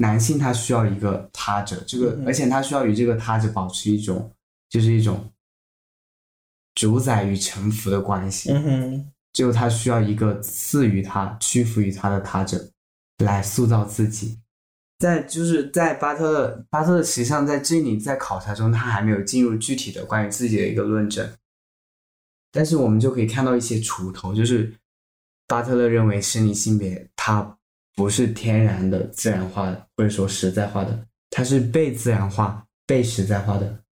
[0.00, 4.30] 男性他需要一个他者，这个而且他需要与这个他者保持一种，
[4.68, 5.30] 就是一种。
[6.76, 12.70] 主宰与臣服的关系，嗯哼，就他需要一个赐予他、屈服于他的他者
[13.18, 14.38] 来塑造自己。
[14.98, 21.28] 在就是在巴特勒，巴特勒实际上在这里在考察中，他还没有进入具体的关于自己的一个论证。
[22.52, 24.72] 但是我们就可以看到一些锄头，就是
[25.48, 27.58] 巴特勒认为生理性别它
[28.00, 33.82] 不是天然的、自然化的，或者说实在化的，它是被自然化、被实在化的。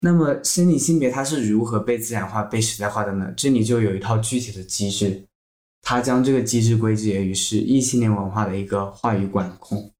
[0.00, 3.30] 那么生理性别它是如何被自然化、被实在化的呢？
[3.36, 5.26] 这里就有一套具体的机制，
[5.82, 9.92] 它将这个机制归结于是异性恋文化的一个话语管控。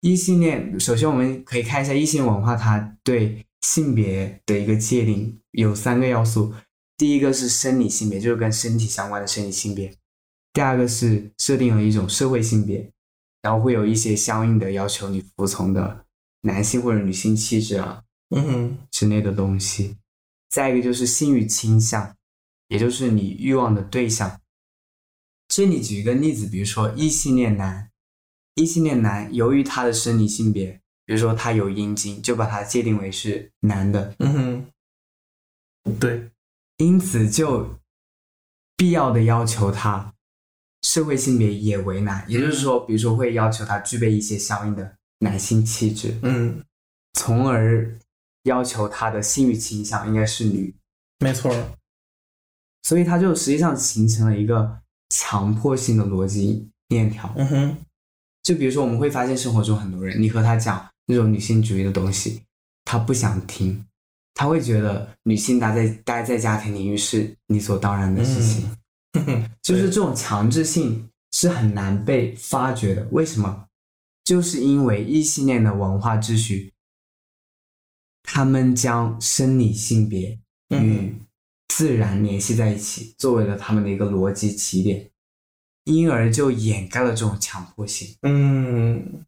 [0.00, 6.54] 异性恋，首先我们可以看一下异性文化它对性别的一个界定有三个要素：
[6.96, 9.90] 第一个是生理性别，就是跟身体相关的生理性别；
[10.52, 12.90] 第二个是设定了一种社会性别，
[13.42, 16.04] 然后会有一些相应的要求你服从的
[16.42, 18.02] 男性或者女性气质啊。
[18.30, 19.96] 嗯哼，之类的东西。
[20.48, 22.16] 再一个就是性欲倾向，
[22.68, 24.40] 也就是你欲望的对象。
[25.48, 27.90] 这里举一个例子，比如说异性恋男，
[28.54, 34.14] 异性恋男由于他的生理性别，比如说他有阴茎，就把他界定为是男的。
[34.18, 34.32] 嗯
[35.84, 36.30] 哼，对，
[36.76, 37.80] 因此就
[38.76, 40.14] 必要的要求他
[40.90, 46.18] 社会性别也为难，也就是说，比如说会要求他具备一些相应的男性气质。
[46.22, 46.60] 嗯，
[47.12, 47.96] 从而。
[48.44, 50.74] 要求他的性欲倾向应该是女，
[51.18, 51.54] 没错，
[52.84, 57.30] 所以他就实际上形成了一个强迫性的逻辑链条。
[57.36, 57.76] 嗯哼，
[58.42, 62.40] 就比如说我们会发现生活中很多人，你和他讲那种女性主义的东西，
[62.86, 63.84] 他不想听，
[64.32, 68.74] 他会觉得女性待在待在家庭领域是理所当然的事情。
[69.62, 73.06] 就是这种强制性是很难被发掘的。
[73.10, 73.66] 为什么？
[74.24, 76.72] 就是因为异性恋的文化秩序。
[78.22, 81.16] 他们将生理性别与
[81.68, 85.10] 自然联系在一起，作为了他们的一个逻辑起点，
[85.84, 88.16] 因而就掩盖了这种强迫性。
[88.22, 89.24] 嗯，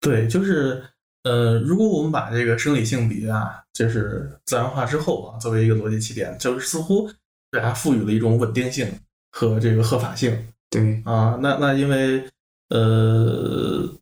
[0.00, 0.84] 对，就是，
[1.24, 7.10] 呃，如果我们把这个生理性别啊，就是自然化之后啊，作为一个逻辑起点，就是似乎
[7.50, 8.88] 给它赋予了一种稳定性
[9.30, 10.48] 和这个合法性。
[10.70, 12.24] 对啊，那那因为，
[12.70, 13.94] 呃。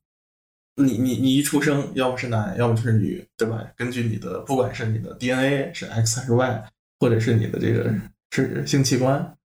[0.78, 3.66] 你你你一出生，要么是男，要么就是女，对吧？
[3.78, 6.64] 根据你的，不管是你的 DNA 是 X 还是 Y，
[7.00, 7.90] 或者是你的这个
[8.30, 9.38] 是性器官，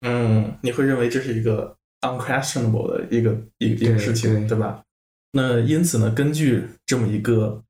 [0.00, 4.82] 嗯，你会认为这是一个 unquestionable 的一个一一个事情，对吧？
[5.30, 7.62] 那因此呢，根据这么一个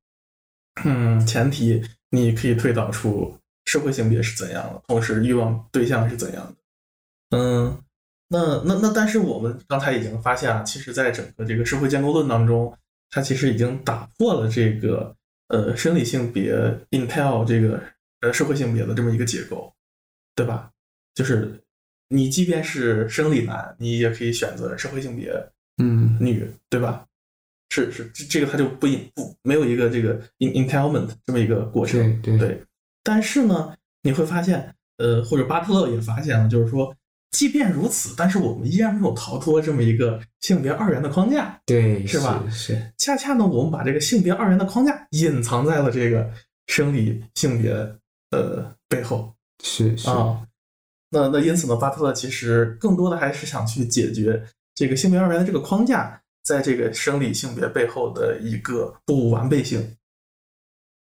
[0.83, 7.37] 嗯前提，你可以推导出社会性别是怎样的，同时欲望对象是怎样的。
[7.37, 7.79] 嗯，
[8.29, 12.77] 那那那，但是我们刚才已经发现啊，其实在整个这个社会建构论当中。
[13.15, 15.15] 它其实已经打破了这个
[15.49, 16.55] 呃生理性别
[16.93, 17.79] intel 这个
[18.23, 19.71] 呃社会性别的这么一个结构，
[20.35, 20.71] 对吧？
[21.15, 21.61] 就是
[22.09, 25.31] 你即便是生理男，你也可以选择社会性别
[25.77, 27.07] 嗯女，对吧？
[27.69, 32.65] 是是，这这个它就不不没有一个这个 in entitlement 这么一个过程，对对。
[33.03, 36.95] 但是呢，你会发现，呃，或者巴特勒也发现了，就是说，
[37.31, 46.31] 即便如此，但是我们依然没有逃脱这么一个性别二元的框架，对，是吧是，恰恰呢，我们把这个性别二元的框架隐藏在了这个
[46.67, 47.73] 生理性别
[48.31, 49.35] 呃背后
[49.65, 50.47] 是是啊。
[51.11, 54.43] 那那因此呢，巴特勒其实更多的还是想去解决
[54.75, 59.97] 这个性别二元的这个框架在这个生理性别背后的一个不完备性。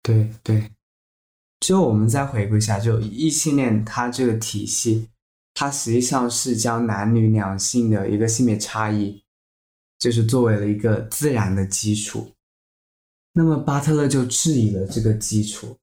[0.02, 0.70] 对对。
[1.60, 5.08] 就我们再回顾一下，就异性恋它这个体系，
[5.54, 9.22] 它实际上是将男女两性的一个性别差异，
[9.98, 12.32] 就是作为了一个自然的基础。
[13.34, 15.76] 那么巴特勒就质疑了这个基础，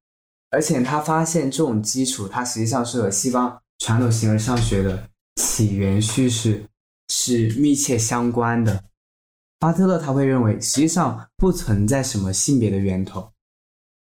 [0.49, 6.65] 而且他发现这种基础，它实际上是和西方传统形而上学的起源叙事
[7.07, 8.83] 是密切相关的。
[9.59, 13.31] 巴特勒他会认为，实际上不存在什么性别的源头。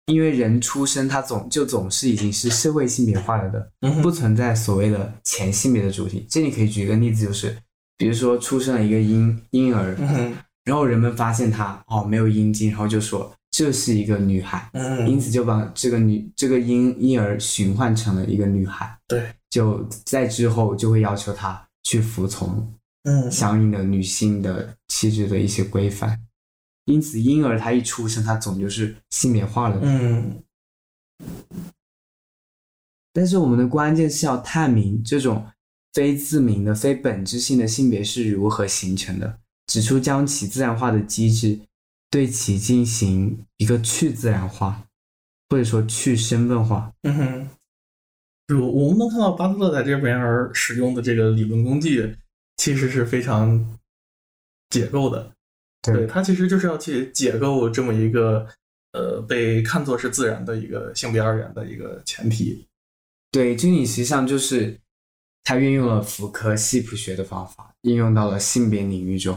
[0.07, 3.71] 因为人出生，他总就总是已经是社会性别化了的，
[4.03, 6.27] 不存在所谓的前性别的主体。
[6.29, 7.57] 这里可以举一个例子，就是
[7.97, 9.97] 比如说出生了一个婴婴儿，
[10.65, 14.69] 然后人们发现他哦没有阴茎，然后就说这是一个女孩，
[15.07, 18.99] 因此就把这个女这个婴婴儿循环成了一个女孩。
[19.07, 22.73] 对，就在之后就会要求他去服从
[23.05, 26.19] 嗯相应的女性的气质的一些规范。
[26.93, 29.81] 因此，婴儿他一出生，他总就是性别化了。
[29.83, 30.43] 嗯，
[33.13, 35.47] 但是我们的关键是要探明这种
[35.95, 41.61] 非自明的、非本质性的性别是如何形成的，指出将其自然化的机制，
[42.11, 44.85] 对其进行一个去自然化，
[45.49, 46.93] 或者说去身份化。
[47.03, 47.49] 嗯哼，
[48.49, 52.17] 就我们能看到巴特勒在这边而使用的这个理论工具，
[52.57, 53.79] 其实是非常
[54.69, 55.33] 解构的。
[55.83, 58.47] 对，它其实就是要去解构这么一个
[58.93, 62.65] 呃被看作是自然的一个性别二元的一个前提。
[63.33, 64.79] 对，这里实际上就是
[65.43, 69.37] 他运用了福柯系谱学的方法，应用到了性别领域中。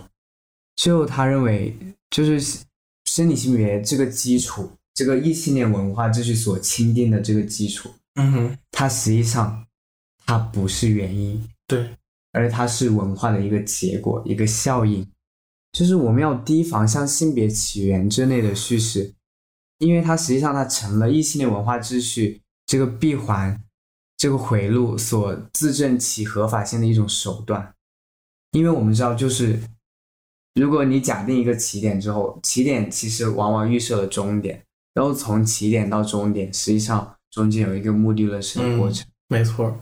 [0.75, 1.75] 最后他认为，
[2.11, 2.61] 就是
[3.05, 9.65] 生理性别这个基础，这个异性恋文化秩序所钦定的这个基础，嗯哼，它实际上
[10.27, 11.89] 它不是原因，对，
[12.33, 15.07] 而它是文化的一个结果，一个效应。
[15.75, 19.13] 就是我们要提防像性别起源之类的叙事，
[19.79, 23.61] 因为它实际上它成了异性恋文化秩序这个闭环、
[24.15, 27.73] 这个回路所自证其合法性的一种手段。
[28.51, 29.59] 因为我们知道，就是
[30.53, 34.63] 如果你假定一个起点之后，起点其实往往预设了终点，
[34.93, 39.05] 然后从起点到终点，实际上中间有一个目的论式的过程。
[39.27, 39.77] 没错，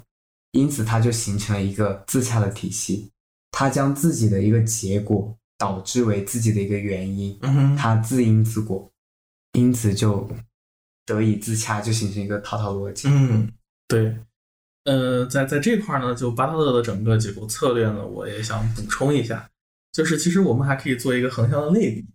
[0.54, 3.12] 因此它就形成了一个自洽的体系，
[3.52, 5.38] 它将自己的一个结果。
[5.64, 7.40] 导致为自己的一个原因，
[7.78, 8.92] 他自因自果，
[9.54, 10.30] 因此就
[11.06, 13.08] 得以自洽，就形成一个套套逻辑。
[13.08, 13.50] 嗯，
[13.88, 14.14] 对，
[14.84, 19.50] 呃，在在这块呢，就巴特勒的整个解构策略呢，我也想补充一下，
[19.94, 22.06] 就是其实我们还可以做一个横向的类比，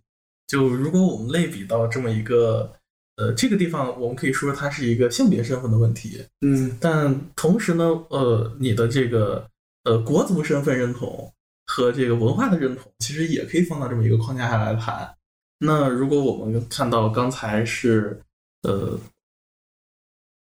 [0.45, 2.71] 就如果我们类比到这么一个，
[3.15, 9.49] 呃，这个地方，我们可以说它是一个性别身份的问题，嗯，但同时呢，呃，你的这个
[9.85, 11.33] 呃国族身份认同。
[11.71, 15.15] 和这个文化的认同，其实也可以放到这么一个框架下来谈。
[15.59, 18.19] 那如果我们看到刚才是，
[18.63, 18.99] 呃，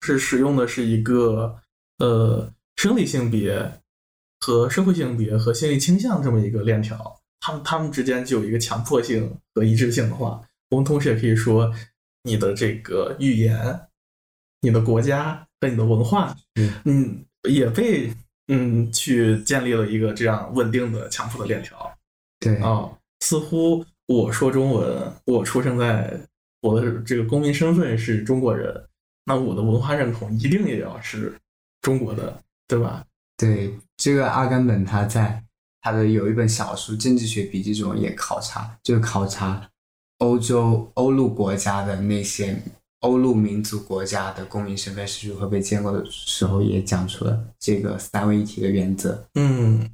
[0.03, 1.59] 是使用的是一个
[1.99, 3.81] 呃生理性别
[4.39, 11.75] 和社会性别和心理倾向这么一个链条，他们他们之间就有一个强迫性和一致性的话，我们同时也可以说，
[12.23, 13.89] 你的这个语言、
[14.61, 16.37] 你的国家和你的文化，
[16.85, 18.15] 嗯，也被。
[18.49, 21.93] 嗯，去建立了一个这样稳定的强迫的链条。
[22.39, 22.89] 对啊，
[23.21, 26.21] 似乎我说中文，我出生在
[26.61, 28.89] 我的这个公民身份是中国人，
[29.25, 31.35] 那我的文化认同一定也要是
[31.83, 33.05] 中国的，对吧？
[33.37, 35.43] 对，这个阿甘本他在
[35.81, 39.69] 他的有一本小书《政治学笔记》中也考察，就是考察
[40.19, 42.63] 欧洲欧陆国家的那些。
[43.07, 49.25] 欧陆民族国家的公民身份是如何被建构的时候，也讲出了这个三位一体的原则。
[49.37, 49.89] 嗯，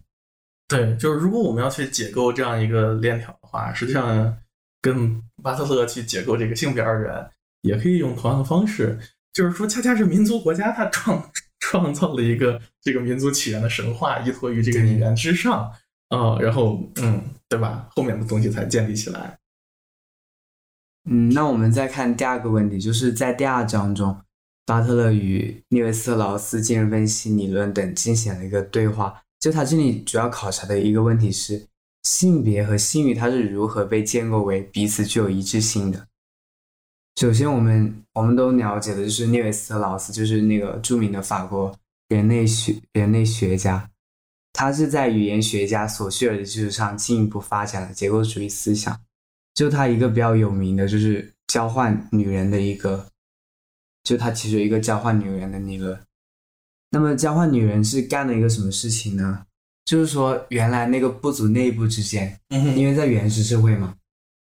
[0.66, 4.34] 对，就是如果我们要去解构这样一个链条的话，实际上
[4.80, 8.98] 跟巴特勒去解构这个性别二元，也可以用同样的方式。
[9.34, 15.70] 就是说，恰恰是民族国家它创创造了一个这个民族起源的神话，依托于这个语言之上
[16.08, 17.88] 啊，然后嗯，对吧？
[17.94, 19.38] 后面的东西才建立起来。
[21.10, 24.16] 嗯，那我们再看第二个问题，就是在第二章中，
[24.64, 29.20] 巴特勒与涅维斯劳斯精神分析理论等进行了一个对话。
[29.40, 31.66] 就他这里主要考察的一个问题是，
[32.04, 36.06] 性别和性欲它是如何被建构为彼此具有一致性的。
[37.20, 41.76] 首先，我们我们都了解的就是涅维斯特劳斯，就是那个著名的法国
[42.08, 43.90] 人类学人类学家。
[44.52, 49.00] 他是在语言学家索绪尔的基础上进一步发展了结构主义思想。
[49.54, 53.06] 就他一个比较有名的，就是交换女人的一个，
[54.02, 56.00] 就他提出一个交换女人的那个。
[56.90, 59.46] 那么交换女人是干了一个什么事情呢？
[59.84, 63.96] 就是说原来那个部族内部之间，嗯因为在原始社会嘛，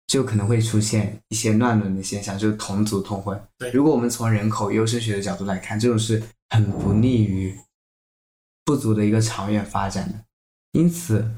[0.08, 3.40] 就可能会出现一些乱伦的现象，就是同族通婚。
[3.58, 7.56] 对如果我们从人口优生学的角度来看，这种是很不利于
[8.66, 10.16] 部族的一个长远发展的。
[10.72, 11.30] 因此，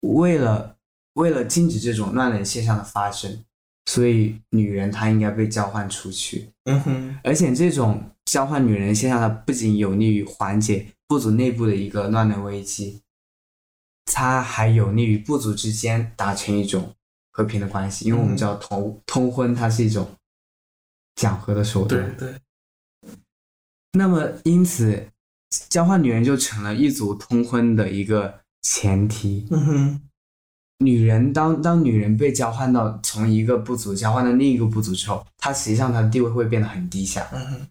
[0.00, 0.73] 为了
[1.14, 3.44] 为了禁止这种乱伦现象的发生，
[3.86, 6.50] 所以女人她应该被交换出去。
[6.64, 13.02] 嗯哼，而且这种交换女人现象，它不仅有利于缓解部族内部的一个乱伦危机，
[14.06, 16.94] 它还有利于部族之间达成一种
[17.30, 18.06] 和平的关系。
[18.06, 20.10] 因为我们知道通通婚它是一种
[21.16, 22.16] 讲和的手段。
[22.16, 23.12] 对对，
[23.92, 25.08] 那么因此，
[25.68, 29.46] 交换女人就成了一族通婚的一个前提。
[29.50, 30.00] 嗯哼，
[30.78, 37.28] 女人当当女人被交换到从一个部族交换到另一个部族之后，她实际上她的地位会变得很低下。
[37.32, 37.68] 嗯哼，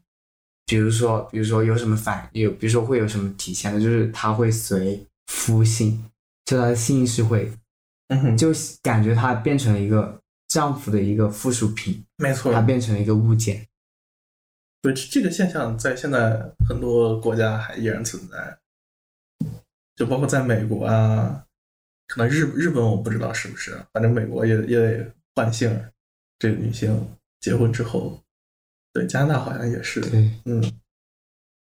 [0.66, 6.04] 比如说，比如说有什么反有，比如说会有什么体现的，就是她会随夫姓，
[6.45, 7.51] 就她的姓氏会，
[8.08, 8.51] 嗯哼，就
[8.82, 13.68] 感觉她变成了一个丈夫的一个附属品，没错她，变成了一个物件。
[14.82, 18.58] 对这个现象在现在很多国家还依然存在，
[19.95, 21.45] 就包括在美国啊，
[22.14, 25.68] 可能日日本我不知道是不是，反正美国也也得换姓，
[26.38, 27.07] 这个女性
[27.39, 28.22] 结婚之后，
[28.93, 30.64] 对加拿大好像也是，对，嗯。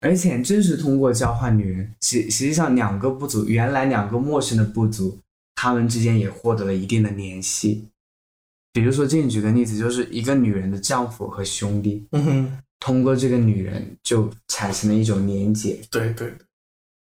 [0.00, 5.18] 而且正是通过交换女人，实实际上两个部族原来两个陌生的部族，
[5.56, 7.88] 他们之间也获得了一定的联系。
[8.72, 15.80] 比如说，这里举个例子，就是一个女人的丈夫和兄弟，嗯哼，通过这个女人就产生了一种连结。
[15.90, 16.46] 对对对，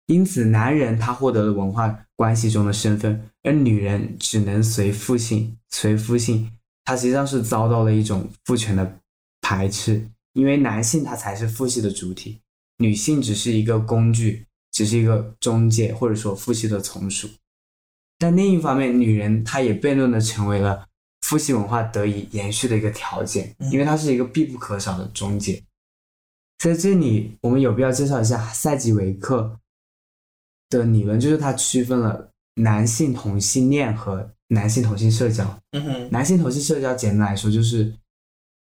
[0.06, 6.52] 因此，男人他获得了文化关系中的身份，而女人只能随父姓、随夫姓，
[6.84, 8.98] 他实际上是遭到了一种父权的
[9.40, 12.38] 排斥，因为男性他才是父系的主体，
[12.78, 17.28] 女性只是一个工具，只是一个中介或者说父系的从属。
[18.18, 20.86] 但另一方面，女人她也悖论的成为了
[21.22, 25.62] 父系文化得以延续的一个条件，因为它是一个必不可少的中介。
[26.58, 29.58] 在这里，我们有必要介绍一下赛吉维克
[30.78, 35.58] 的理论，就是它区分了男性同性恋和男性同性社交。
[35.72, 37.92] 嗯哼，男性同性社交简单来说就是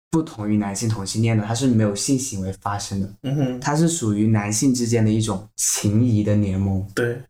[0.10, 6.86] 不同于男性同性恋的，它是没有性行为发生的，嗯哼，它是属于男性之间的一种情谊的联盟。
[6.94, 7.22] 对，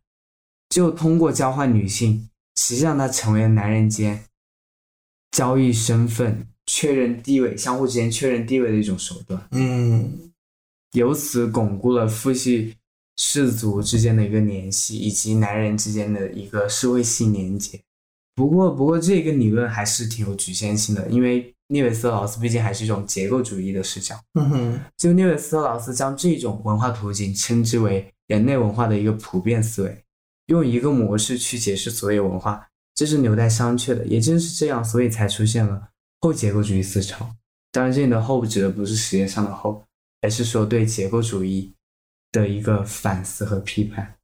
[0.69, 2.29] 就通过交换女性，
[2.59, 4.23] 实际上它成为了男人间
[5.31, 9.41] 交易身份、确认地位、相互之间确认地位的一种手段。
[9.51, 10.31] 嗯
[10.93, 12.75] 由此巩固了父系
[13.23, 17.79] 氏族之间的一个联系，以及男人之间的一个社会性连接。
[18.33, 24.19] 不过，不过这个理论还是挺有局限性的，因为涅韦斯特劳斯毕竟还是一种结构主义的视角。
[24.33, 30.03] 嗯哼，就涅韦斯特劳斯将这种文化途径称之为人类文化的一个普遍思维，
[30.47, 34.03] 用一个模式去解释所有文化，这是纽带商榷的。
[34.07, 35.89] 也正是这样，所以才出现了
[36.21, 37.29] 后结构主义思潮。
[37.71, 39.83] 当然，这里的后指的不是时间上的后，
[40.21, 41.71] 而是说对结构主义
[42.31, 44.15] 的一个反思和批判。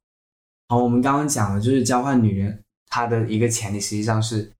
[0.68, 4.52] 好，我们刚刚讲的就是交换女人，它的一个前提实际上是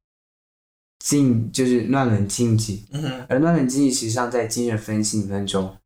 [0.98, 2.86] 禁，就是乱伦禁忌。
[2.92, 5.76] 嗯哼，而乱伦禁忌实际上在精神分析理论中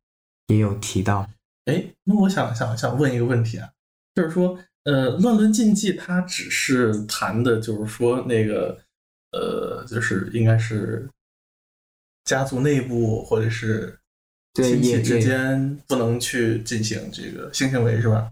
[0.47, 1.29] 也有提到。
[1.65, 3.69] 哎，那我想想想问一个问题啊，
[4.15, 8.77] 就是说，呃，乱伦禁忌它只是谈的，就是说那个，
[9.31, 11.09] 呃，就是应该是
[12.25, 13.97] 家族内部或者是
[14.53, 18.31] 亲戚之间不能去进行这个性行为是吧？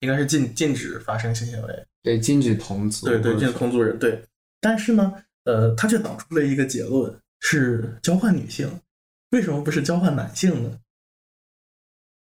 [0.00, 3.06] 应该是禁禁止发生性行为，对，禁止同族。
[3.06, 4.22] 对对，禁止同族人对。
[4.60, 5.12] 但是呢，
[5.44, 8.70] 呃，他却导出了一个结论，是交换女性，
[9.30, 10.78] 为什么不是交换男性呢？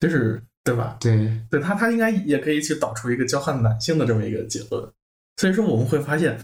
[0.01, 0.99] 就是对吧？
[1.01, 4.93] 对对他，他应该也可以去导出一个交换男性的这么一个结论。
[5.39, 6.39] 所以说，我们会发现，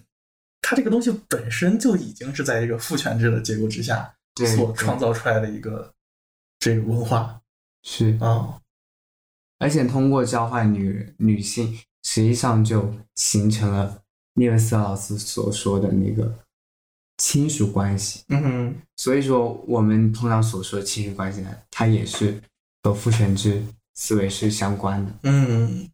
[0.62, 5.92] 他这个东西本身就已经是在一个父权制的结构之下对对所创造出来的一个
[6.58, 7.40] 这个文化
[7.82, 8.60] 是，啊。
[9.58, 14.02] 而且通过交换女女性，实际上就形成了
[14.34, 16.32] 涅维斯特劳斯所说的那个
[17.16, 18.22] 亲属关系。
[18.28, 22.40] 嗯哼，所以说，我们通常所说的亲属关系呢，它也是
[22.84, 25.12] 和父权制思维是相关的。
[25.24, 25.90] 嗯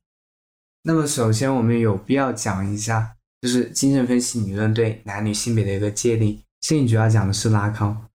[0.83, 6.39] 那么，首先我们有必要讲一下，就是精神分析理论对男女性别的一个界定。
[6.61, 8.09] 这里主要讲的是拉康，弗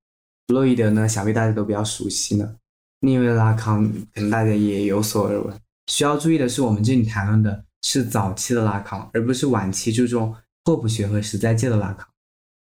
[0.49, 2.55] 弗洛伊德呢，想必大家都比较熟悉呢。
[3.01, 5.55] 另一位拉康，可能大家也有所耳闻。
[5.85, 12.07] 需要注意的是，我们这里谈论的是早期的拉康，而不是晚期注重拓扑学和实在界的拉康。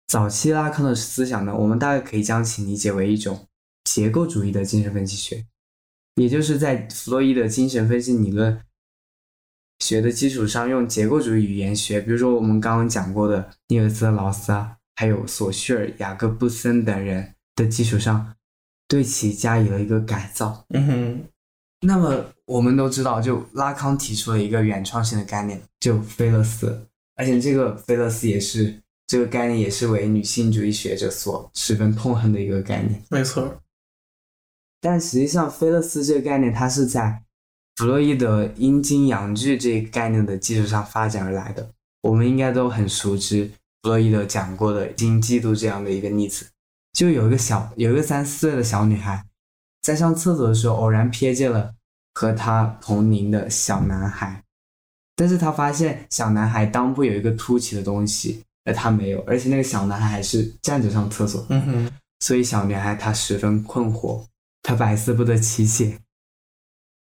[0.07, 3.45] 早期拉康的思想呢，我们大概可以将其理解为一种
[3.83, 5.45] 结构主义的精神分析学，
[6.14, 8.61] 也就是在弗洛伊德精神分析理论
[9.81, 18.34] 学的基础上，用结构主义语言学，比如说我们刚刚讲过的尼尔斯·劳斯啊，还有索绪尔、雅各布森等人的基础上，
[18.88, 20.64] 对其加以了一个改造。
[20.70, 21.24] 嗯哼，
[21.80, 26.86] 那么我们都知道，就拉康提出了一个原创性的概念，就菲勒斯，
[27.16, 33.02] 而且这个菲勒斯也是这个概念，也是为女性主义学者所十分痛恨的一个概念。
[33.11, 33.61] 没错。
[34.80, 37.22] 但实际上，菲勒斯这个概念，它是在
[37.76, 41.70] 弗洛伊德阴茎阳具这一概念的基础上发展而来的。
[42.02, 43.50] 我们应该都很熟知
[43.82, 46.46] 弗洛伊德讲过的经嫉妒这样的一个例子，
[46.95, 49.26] 就有一个小有一个三四岁的小女孩，
[49.82, 51.74] 在上厕所的时候偶然瞥见了
[52.14, 54.42] 和她同龄的小男孩，
[55.16, 64.24] 但是她发现小男孩裆部有一个凸起的东西，而她没有，而且那个小男孩还是站着上厕所，嗯哼，所以小女孩她十分困惑，
[64.62, 65.99] 她百思不得其解，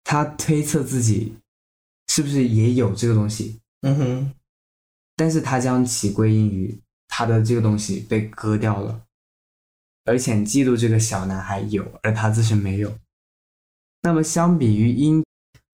[0.05, 1.35] 她推测自己
[2.07, 4.33] 是不是也有这个东西，嗯哼，
[5.17, 9.03] 但是她将其归因于她的这个东西被割掉了，
[10.05, 12.93] 而且嫉妒这个小男孩有，而他自身没有。
[14.03, 15.25] 那么相比于阴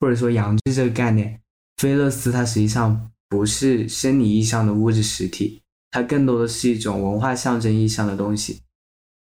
[0.00, 1.40] 或者说阳具这个概念，
[1.76, 8.60] 菲勒斯它实际上不是生理意义上的物质实体，它更多的是一种文化象征意义上的东西。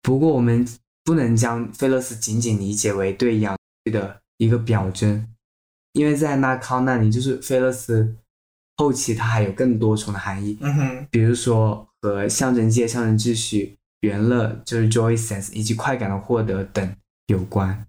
[0.02, 0.66] 不过我们
[1.04, 5.26] 不能将菲勒斯仅仅理解为对阳具的一个表征，
[5.94, 8.16] 因为在拉康那里，就是菲勒斯
[8.76, 16.94] 后期它还有更多重的含义，嗯哼，比如说和象征界、象征秩序、原乐就是 joy sense 以及快感的获得等
[17.26, 17.86] 有关。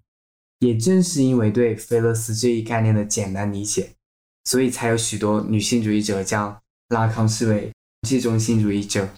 [0.59, 3.91] 也正是因为对菲勒斯这一概念的简单理解，
[4.45, 6.57] 所以才有许多女性主义者将
[6.88, 7.70] 拉康视为
[8.07, 9.09] 气中心主义者。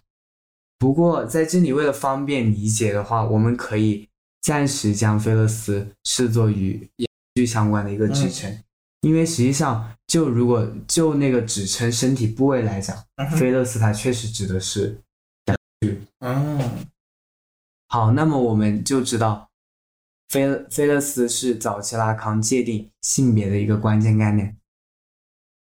[0.80, 4.10] 不过在这里，为了方便理解的话，我们可以
[4.42, 8.60] 暂时将菲勒斯视作与阳具相关的一个指称，
[9.02, 15.00] 因为实际上就如果就那个指称身体部位来讲，嗯菲勒斯它确实指的是
[16.28, 16.88] 嗯
[17.88, 19.48] 好，那么我们就知道
[20.30, 24.58] 菲菲勒斯是早期拉康界定性别的一个关键概念。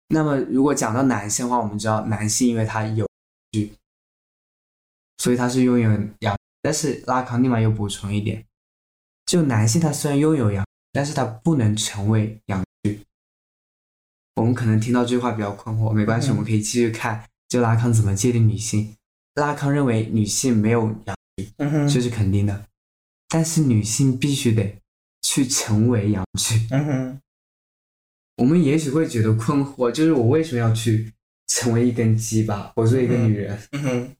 [0.08, 3.06] 那么如果讲到男性的话，我们知道男性因为他有
[3.52, 3.74] 具，
[5.18, 8.46] 所以他是拥有阳，但是拉康立马又补充一点，
[9.26, 13.04] 就男性他虽然拥有阳，但是他不能成为阳具。
[14.36, 18.96] 我们可能听到这句话比较困惑，没关系，嗯我们可以继续看，就拉康怎么界定女性。
[19.36, 21.16] 拉康认为女性没有阳。
[21.58, 22.68] 嗯哼，这是肯定的，
[23.28, 24.78] 但是女性必须得
[25.24, 26.68] 去成为阳具。
[26.70, 27.20] 嗯哼，
[28.38, 31.12] 我们也许会觉得困惑，就是我为什么要去
[31.48, 32.72] 成为一根鸡巴？
[32.76, 34.16] 我作为一个女人，嗯哼，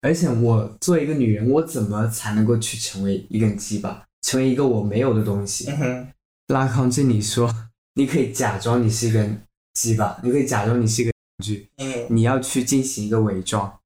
[0.00, 5.70] 而且我作为一个女人，我怎么才能够去成为一根鸡巴，成为一个我没有的东西？
[5.70, 6.08] 嗯哼，
[6.48, 9.40] 拉康这里说，你可以假装你是一根
[9.74, 13.78] 鸡巴，你可以假装你是一个阳具，嗯你要去进行一个伪装，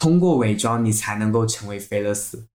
[0.00, 2.48] 通过伪装你才能够成为菲勒斯，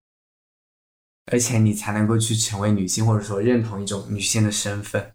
[1.31, 5.13] 而且你才能够去成为女性，或者说认同一种女性的身份。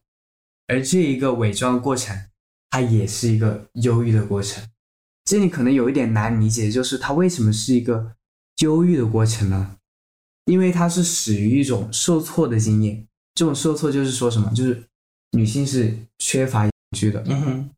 [0.68, 2.16] 而这一个伪装过程，
[2.70, 4.64] 它也是一个忧郁的过程。
[5.24, 8.14] 这里可能有一点难理解，就是它为什么是一个
[8.58, 9.76] 忧郁的过程呢？
[10.44, 13.06] 因为它是始于一种受挫的经验。
[13.34, 14.52] 这种受挫就是说什么？
[14.54, 14.84] 就是
[15.32, 17.70] 女性是缺乏恐惧的，嗯哼，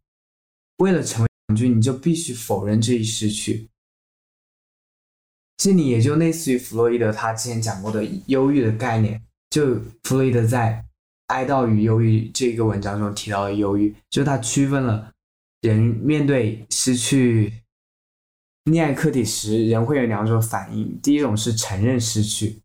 [0.77, 3.71] 为了成为恐惧，你就必须否认这一失去。
[5.63, 10.85] 这里也就类似于弗洛伊德他之前讲过的忧郁的概念，就弗洛伊德在
[11.33, 15.13] 《哀悼与忧郁》这个文章中提到的忧郁，就他区分了
[15.61, 17.53] 人面对失去
[18.65, 22.61] 恋爱课题时，人会有两种反应，第一种是承认失去，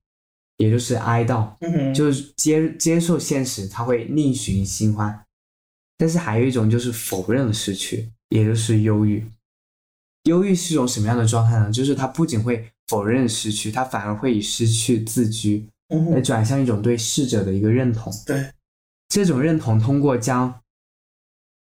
[0.57, 1.53] 也就是哀悼，
[1.93, 5.23] 就是接接受现实，他会另寻新欢。
[5.99, 9.23] 但是还有一种就是否认了失去，也就是忧郁。
[10.23, 11.71] 忧郁是一种什么样的状态呢？
[11.71, 15.67] 就是他不仅会否认失去，他反而会以失去自居，
[16.13, 18.11] 来转向一种对逝者的一个认同。
[18.25, 18.51] 对，
[19.09, 20.61] 这种认同通过将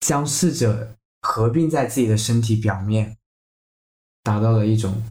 [0.00, 3.16] 将逝者合并在自己的身体表面，
[4.22, 5.02] 达到了一种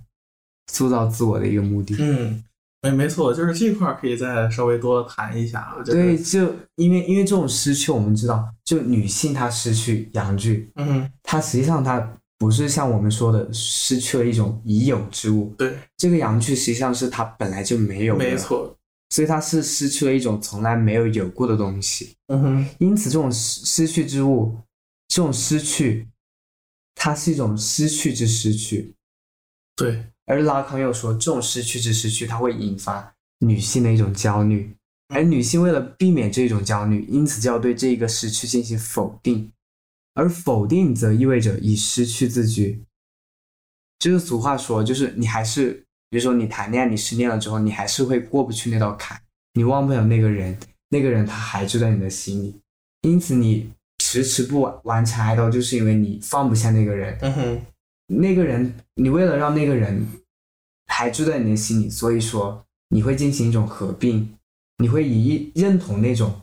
[0.72, 1.96] 塑造自我的一个目的。
[2.00, 2.44] 嗯，
[2.84, 5.78] 没没错，就是这块儿可以再稍微多谈一下啊。
[5.84, 12.00] 就是对，，就因为因为这种失去，我们知道，就女性她失去阳具，嗯哼，它实际上它
[12.38, 18.78] 不是像我们说的失去了一种已有之物，对，这个阳具实际上是它本来就没有的，没，错，
[19.10, 22.16] 所以它是失去了一种从来没有有过的东西。
[22.28, 24.56] 嗯哼，因此，这种失失去之物
[25.08, 26.08] 这种失去，
[26.94, 28.94] 它是一种失去之失去。
[29.76, 34.76] 对，而拉康又说，这种失去之失去，它会引发女性的一种焦虑，
[35.10, 39.52] 而女性为了避免这种焦虑，因此就要对这个失去进行否定，
[40.18, 42.84] 而否定则意味着已失去自居。
[44.00, 49.22] 就是俗话说，就是你还是，比如说你谈恋爱，你失恋了之后，你还是会过不去那道坎，
[49.54, 50.58] 你忘不了那个人，
[50.90, 52.60] 那个人他还住在你的心里，
[53.02, 57.16] 因此你迟迟不完完成爱豆，就是因为你放不下那个人。
[57.22, 57.62] 嗯哼，
[58.08, 60.08] 那个人，你为了让那个人
[60.88, 64.36] 还住在你的心里，所以说你会进行一种合并，
[64.78, 66.42] 你会以认同那种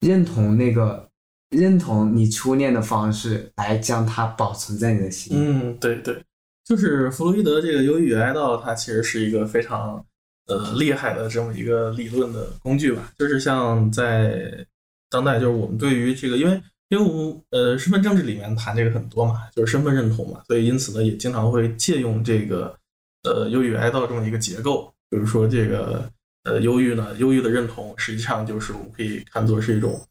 [0.00, 1.08] 认同那个
[1.56, 5.40] 认同你初恋的方式来将它保存在你的心里。
[5.40, 6.22] 嗯，对对，
[6.64, 10.04] 就是弗洛伊德这个忧郁与哀悼，它其实是一个非常
[10.46, 13.12] 呃厉害的这么一个理论的工具吧。
[13.18, 14.66] 就是像在
[15.10, 22.76] 当代，就是我们对于这个，因为因为我们呃身份政治里面谈这个很多嘛，就是身份认同嘛，所以因此呢，也经常会借用这个
[23.22, 24.92] 呃忧郁哀悼这么一个结构。
[25.10, 26.10] 比如说这个
[26.42, 30.04] 呃忧郁呢，忧郁的认同实际上就是我们可以看作是一种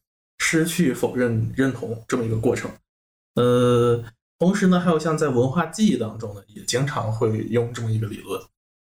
[0.45, 2.69] 失去否认认同这么一个过程。
[3.35, 4.03] 呃，
[4.39, 8.41] 同时呢，还有像在文化记忆当中呢，也经常会用这么一个理论。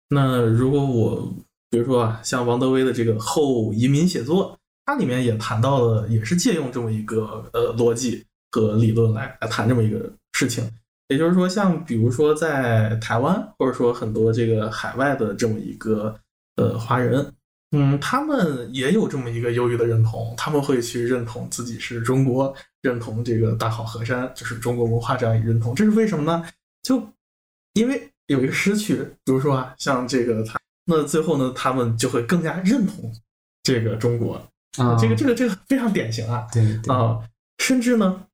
[0.10, 1.34] 那如果我
[1.72, 4.56] 比如说啊，像王德威的这个后移民写作，
[4.86, 10.64] 它里面也谈到了，也是借用这么一个呃逻辑和理论来来谈这么一个事情。
[11.08, 16.16] 也就是说，像比如说在台湾，或者说很多这个海外的这么一个
[16.58, 17.34] 呃华人，
[17.72, 25.76] 嗯，他们也有这么一个忧郁的认同，他们会去认同自己是中国，认同这个大好河山就是中国文化这样一个认同。
[25.76, 26.48] 这是为什么呢？
[26.82, 27.06] 就
[27.74, 28.96] 因为有一个失去，
[29.26, 33.14] 比如说啊，像这个他，那最后呢，他们就会更加认同
[33.64, 34.36] 这个中国。
[34.78, 36.48] 啊，这个这个这个非常典型啊。
[36.54, 37.20] 对对啊，
[37.58, 38.26] 甚至呢，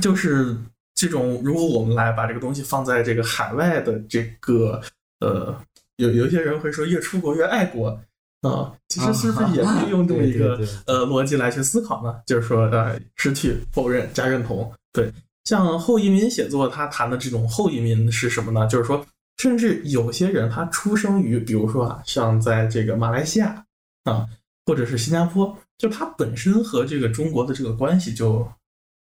[0.00, 0.56] 就是
[0.94, 4.80] 这种，如果我们来把这个东西放在这个海外的这个
[5.20, 5.54] 呃，
[5.96, 8.00] 有有一些人会说越出国越爱国
[8.42, 12.14] 啊，其实是不是也可以用这么一个呃逻辑来去思考呢？
[12.26, 14.72] 就是说呃，失去、否认加认同。
[14.92, 15.12] 对，
[15.44, 18.66] 像后移民写作，他谈的这种后移民是什么呢？
[18.66, 19.04] 就是说，
[19.38, 23.64] 甚至有些人他出生于，比如说啊，像在这个马来西亚
[24.04, 24.26] 啊。
[24.64, 28.48] 或者是新加坡，就他本身和这个中国的这个关系就，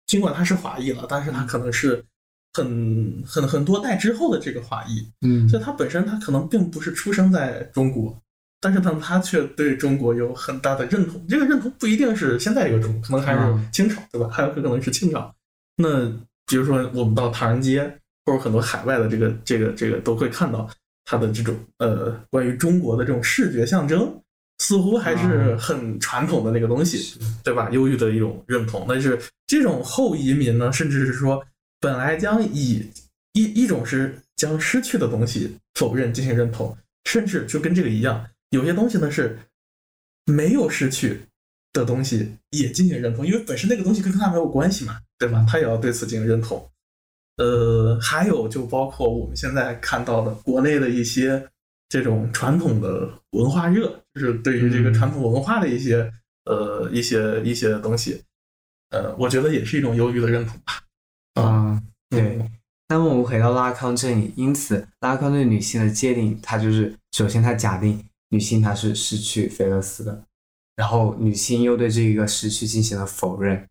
[0.08, 2.04] 尽管他是华裔了，但是他可能是
[2.54, 8.20] 很很很多代之后的这个华裔，嗯所以他本身他可能并不是出生在中国，
[8.62, 11.26] 但是呢，他却对中国有很大的认同。
[11.28, 14.28] 这个认同不一定是现在这个中国，可能还是嗯清朝，对吧？
[14.30, 15.34] 还有可能是清朝。
[15.78, 16.08] 那
[16.48, 17.84] 比如说我们到唐人街，
[18.26, 20.70] 或者很多海外的这个这个这个都会看到
[21.06, 24.20] 他的这种呃关于中国的这种视觉象征。
[24.60, 27.70] 似乎还是很传统的那个东西，对吧？
[27.72, 28.86] 忧郁的一种认同。
[28.88, 31.46] 但是这种后移民呢，甚至是说
[31.82, 32.90] 本来将以
[33.34, 38.26] 一一种是将失去的东西否认进行认同，甚至就跟这个一样，
[38.56, 39.38] 有些东西呢是
[40.26, 41.22] 没有失去
[41.74, 45.46] 的东西也进行认同，因为本身那个东西跟他没有关系嘛，对吧？
[45.48, 46.68] 他也要对此进行认同。
[47.38, 51.46] 呃，还有就包括我们现在看到的国内的一些
[51.90, 56.10] 这种传统的文化热，就是对于这个传统文化的一些、
[56.46, 58.24] 呃一些一些东西，
[58.92, 60.82] 呃，我觉得也是一种忧郁的认同吧。
[61.42, 62.52] 啊，对嗯。
[62.88, 68.02] 那么我们回到拉康这里，因此拉康对女性的界定，他就是首先他假定
[68.36, 70.26] 女性她是失去菲勒斯的，
[70.76, 73.66] 然后女性又对这个失去进行了否认，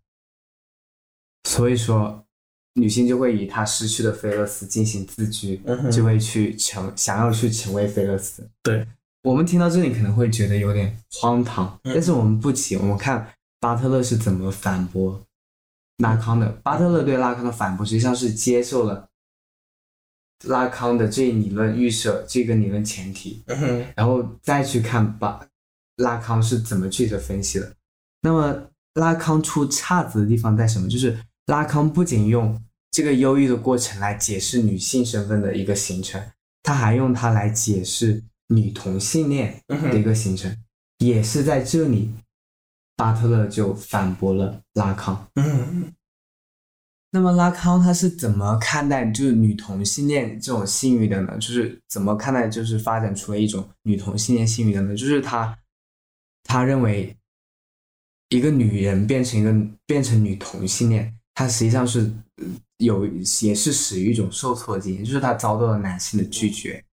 [1.47, 2.25] 所以说
[2.73, 8.49] 女性就会以她失去的菲勒斯进行自居，嗯就会去成想要去成为菲勒斯。
[8.63, 8.89] 对，
[9.23, 15.21] 我们听到这里可能会觉得有点荒唐，嗯但是我们不急，我们看巴特勒是怎么反驳
[15.99, 16.49] 拉康的。
[16.63, 19.07] 巴特勒对拉康的反驳实际上是接受了
[20.43, 25.47] 拉康的这一理论预设这个理论前提，嗯，然后再去看巴
[25.97, 27.73] 拉康是怎么具体的分析的。
[28.21, 30.89] 那么拉康出岔子的地方在什么？
[30.89, 32.61] 就是拉康不仅用
[32.91, 36.23] 这个忧郁的过程来解释女性身份的一个形成，
[36.63, 40.55] 他还用它来解释女同性恋嗯的一，个形成，
[40.99, 42.11] 也是在这里，
[42.97, 45.27] 巴特勒就反驳了拉康。
[45.37, 45.93] 嗯
[47.15, 51.33] 那么拉康他是怎么看待就是女同性恋这种性欲的呢？
[51.39, 54.97] 就是怎么看待就是发展出了一种女同性恋性欲的呢？
[54.97, 55.57] 就是他
[56.43, 57.17] 他认为
[58.31, 59.55] 一个女人变成一个
[59.87, 62.13] 变成女同性恋，她实际上是
[62.79, 66.85] 有也是始于一种受挫的经验，就是她遭到了男性的拒绝，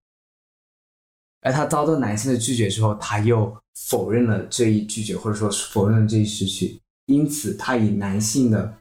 [1.41, 8.77] 而她遭到男性的拒绝之后，她又否认了这一拒绝，或者说否认了这一失去，因此她以男性的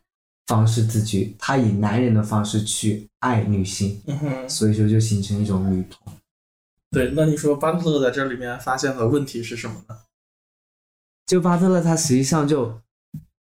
[0.51, 6.13] 方式自居，他以男人的方式去爱女性，嗯哼，所以说就形成一种女同。
[6.91, 9.97] 对，那你说巴特勒在这里面发现的问题是什么呢？
[11.25, 12.81] 就巴特勒他实际上就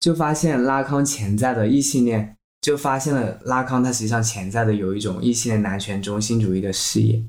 [0.01, 7.23] 就发现拉康潜在的异性恋，就发现了拉康他实际上潜在的有一种异性恋男权中心主义的视野。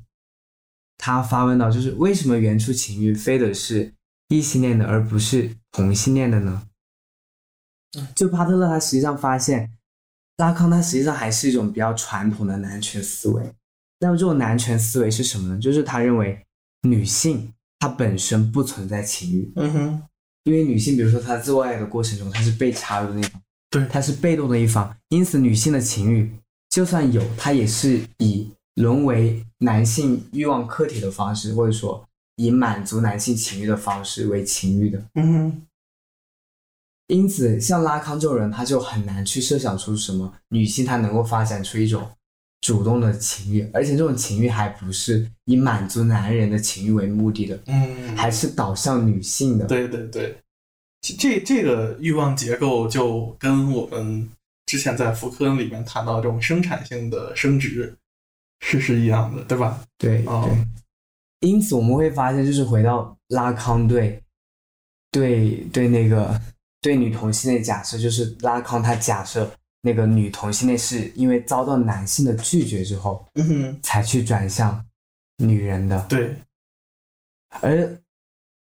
[0.96, 3.94] 他发问到，就是为什么原初情欲非得是
[4.26, 6.67] 异性恋的，而不是同性恋的呢？
[8.14, 9.70] 就巴特勒他实际上发现，
[10.36, 13.42] 拉康他实际上还是一种比较传统的男权思维。
[14.00, 15.60] 那么这种男权思维是什么呢？
[15.60, 16.38] 就是他认为
[16.82, 20.02] 女性她本身不存在情欲，嗯哼，
[20.44, 26.32] 因为女性，比如说她在做爱的过程中，她是被插入的那方，对她是被动的一方，因此女性的情欲
[26.70, 32.04] 就算有，她也是以沦为男性欲望客体的方式，或者说
[32.36, 35.02] 以满足男性情欲的方式为情欲的。
[35.14, 35.62] 嗯哼，
[37.08, 42.08] 因此，像拉康这种人，他就很难去设想出什么女性她能够发展出一种
[42.60, 49.64] 主动的情欲，而且这种情欲还不是以满足男人的情欲为目的的，嗯，还是导向女性的。
[49.64, 50.36] 对对对，
[51.00, 54.28] 这这这个欲望结构就跟我们
[54.66, 57.96] 之前在福柯里面谈到这种生产性的生殖
[58.60, 59.82] 是是一样的，对吧？
[59.96, 60.46] 对哦
[61.40, 64.22] 对，因此我们会发现，就是回到拉康对
[65.10, 66.38] 对对那个
[66.80, 69.50] 对女同性恋假设，就是拉康他假设
[69.82, 74.84] 那个女同性恋是因为遭到男性的拒绝之后，嗯哼，才去转向
[75.38, 76.06] 女人的。
[76.08, 76.36] 对，
[77.60, 78.00] 而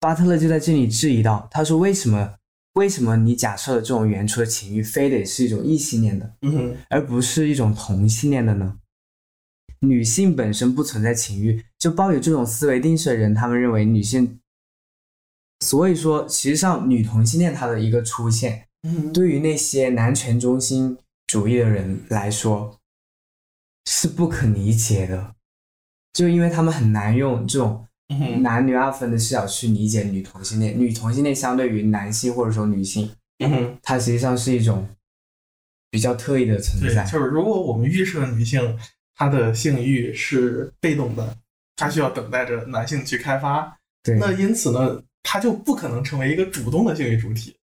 [0.01, 2.35] 巴特勒就在这里质疑到，他说为什么
[2.75, 6.37] 为什么你假设的这种原初的情欲非得是一种异性恋的？
[6.43, 8.79] 嗯哼，而不是一种同性恋的呢？
[9.81, 14.39] 女性本身不存在情欲，就抱有这种思维定式的人，他们认为女性，
[15.61, 22.79] 所以说，其实际上女同性恋它的一个出现，嗯，对于那些男权中心主义的人来说
[23.87, 25.35] 是不可理解的，
[26.13, 27.87] 就因为他们很难用这种
[28.41, 30.79] 男女二分的视角去理解女同性恋。
[30.79, 33.11] 女同性恋相对于男性或者说女性，
[33.83, 34.87] 它实际上是一种
[35.91, 37.05] 比较特异的存，在。
[37.05, 38.79] 就是如果我们预设女性
[39.15, 41.37] 她的性欲是被动的，
[41.77, 47.57] 她需要等待着男性去开发，对，那因此呢，她就不可能成为一个主动的性欲主体，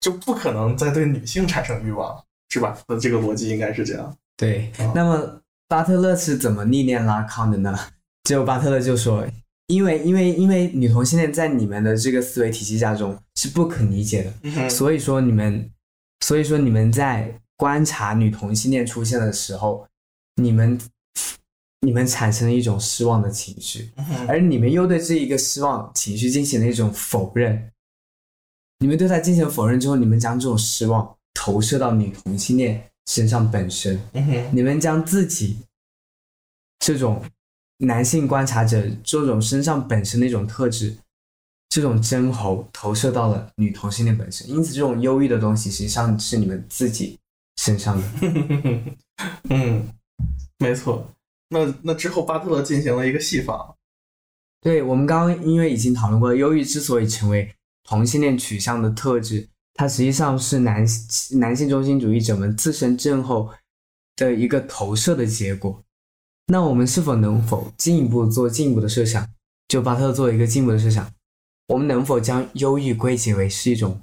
[0.00, 2.18] 就不可能再对女性产生欲望，
[2.48, 2.78] 是吧？
[2.88, 4.16] 那这个逻辑应该是这样。
[4.38, 7.78] 对啊，那么巴特勒是怎么历练拉康的呢？
[8.24, 9.26] 结果巴特勒就说，
[9.66, 15.70] 因为因为因为女同性恋在你们的这个思维体系下中是不可理解的，嗯，所以说你们，
[16.24, 19.86] 所以说你们在观察女同性恋出现的时候，
[20.36, 20.80] 你们
[21.82, 23.90] 你们产生了一种失望的情绪，
[24.28, 27.70] 而你们又对这一个失望情绪进行了一种否认。
[28.80, 33.98] 你们对它进行否认之后，你们将这种失望投射到女同性恋身上本身。
[34.52, 35.58] 你们将自己
[36.78, 37.22] 这种
[37.78, 40.96] 男性观察者这种身上本身的一种特质，
[41.70, 47.18] 这种真猴投射到了女同性恋本身，因此这种忧郁的东西实际上是你们自己
[47.56, 48.08] 身上的。
[49.48, 49.88] 嗯，
[50.58, 51.10] 没错。
[51.50, 53.76] 那那之后，巴特勒进行了一个细访。
[54.62, 60.86] 对我们刚刚因为已经讨论过了，忧郁之所以成为同性恋取向的特质，它实际上是男
[61.38, 63.50] 男性中心主义者们自身症候
[64.16, 65.82] 的一个投射的结果。
[66.46, 69.28] 那我们是否能否进一步做进一步的设想？
[69.68, 71.10] 就巴特勒做一个进一步的设想，
[71.68, 74.00] 我们能否将忧郁归结为是一种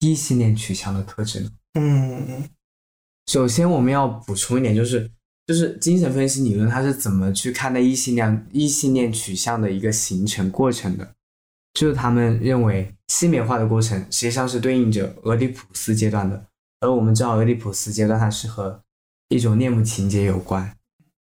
[0.00, 1.50] 异性恋取向的特质呢？
[1.74, 2.48] 嗯
[3.26, 5.10] 首先，我们要补充一点，就是
[5.46, 11.12] 就是精神分析理论它是怎么去看待异性恋异性恋取向的一个形成过程的。
[11.74, 16.46] 就是他们认为性美化的过程实际上是对应着俄狄浦斯阶段的，
[16.80, 18.80] 而我们知道俄狄浦斯阶段它是和
[19.28, 20.74] 一种恋母情节有关，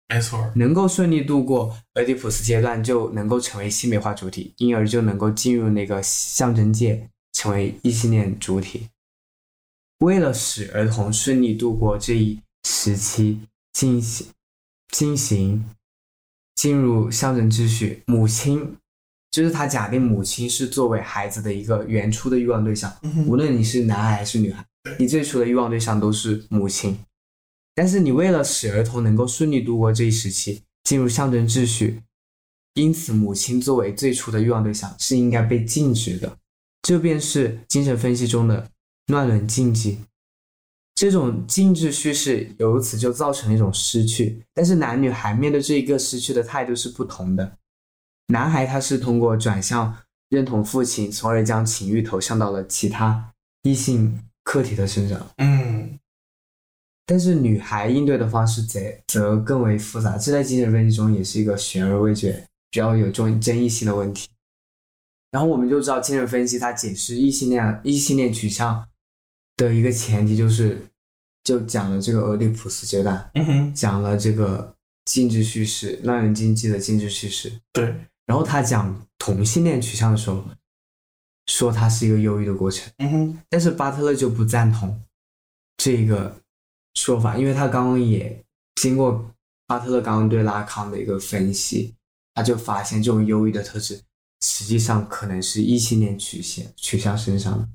[0.09, 0.51] 没错。
[0.57, 8.89] 能够顺利度过俄狄浦斯阶段，就能够成为性美化主体，因而就能够进入那个象征界，成为异性恋主体。
[9.99, 13.41] 为了使儿童顺利度过这一时期，
[13.73, 14.27] 进行
[14.91, 15.65] 进行
[16.55, 18.77] 进入象征秩序，母亲
[19.31, 24.65] 就是他假定母亲是作为孩子的一个原初的欲望对象，嗯无论你是男孩还是女孩，
[24.99, 26.99] 你最初的欲望对象都是母亲。
[27.75, 32.03] 但是你为了使儿童能够顺利度过这一时期，进入象征秩序，
[32.75, 36.37] 因此母亲作为最初的欲望对象是应该被禁止的。
[36.83, 38.69] 这便是精神分析中的
[39.07, 40.01] 乱伦禁忌。
[41.03, 47.59] 这种静止叙事由此就造成了一种失去，但是男女孩面对这一个失去的态度是不同的。
[48.29, 49.97] 男孩他是通过转向
[50.29, 53.33] 认同父亲，从而将情欲投向到了其他
[53.65, 55.29] 异性客体的身上。
[55.39, 55.99] 嗯
[57.05, 64.29] 但是女孩应对的方式则则更为复杂，这在精神分析中也是一个悬而未决、比较有争争议性的问题。
[65.33, 68.87] 然后我们就知道，精神分析它解释异性恋异性恋取向
[69.57, 70.81] 的一个前提就是，
[71.45, 74.75] 就讲了这个俄狄浦斯阶段，嗯哼，讲了这个
[75.05, 77.53] 禁止叙事、让人禁忌的禁止叙事。
[77.73, 77.85] 对，
[78.27, 80.45] 然后他讲同性恋取向的时候，
[81.47, 82.93] 说它是一个忧郁的过程。
[82.99, 85.03] 嗯哼，但是巴特勒就不赞同
[85.77, 86.41] 这个
[86.95, 88.45] 说法，因为他刚刚也
[88.77, 89.35] 经过
[89.67, 91.95] 巴特勒刚刚对拉康的一个分析，
[92.35, 94.01] 他就发现这种忧郁的特质
[94.41, 97.69] 实际上可能是异性恋曲线取向身上的，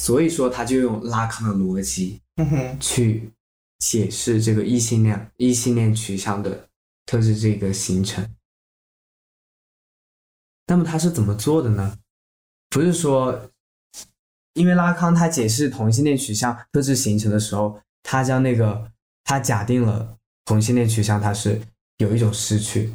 [0.00, 3.30] 所以说他就用拉康的逻辑嗯哼，去
[3.80, 6.66] 解释这个异性恋异性恋取向的
[7.04, 8.26] 特质这个形成。
[10.66, 11.98] 那么他是怎么做的呢？
[12.70, 13.50] 不是说，
[14.54, 18.90] 因为拉康他解释同性恋取向特质形成的时候，他将那个
[19.24, 21.60] 他假定了同性恋取向它是
[21.98, 22.94] 有一种失去，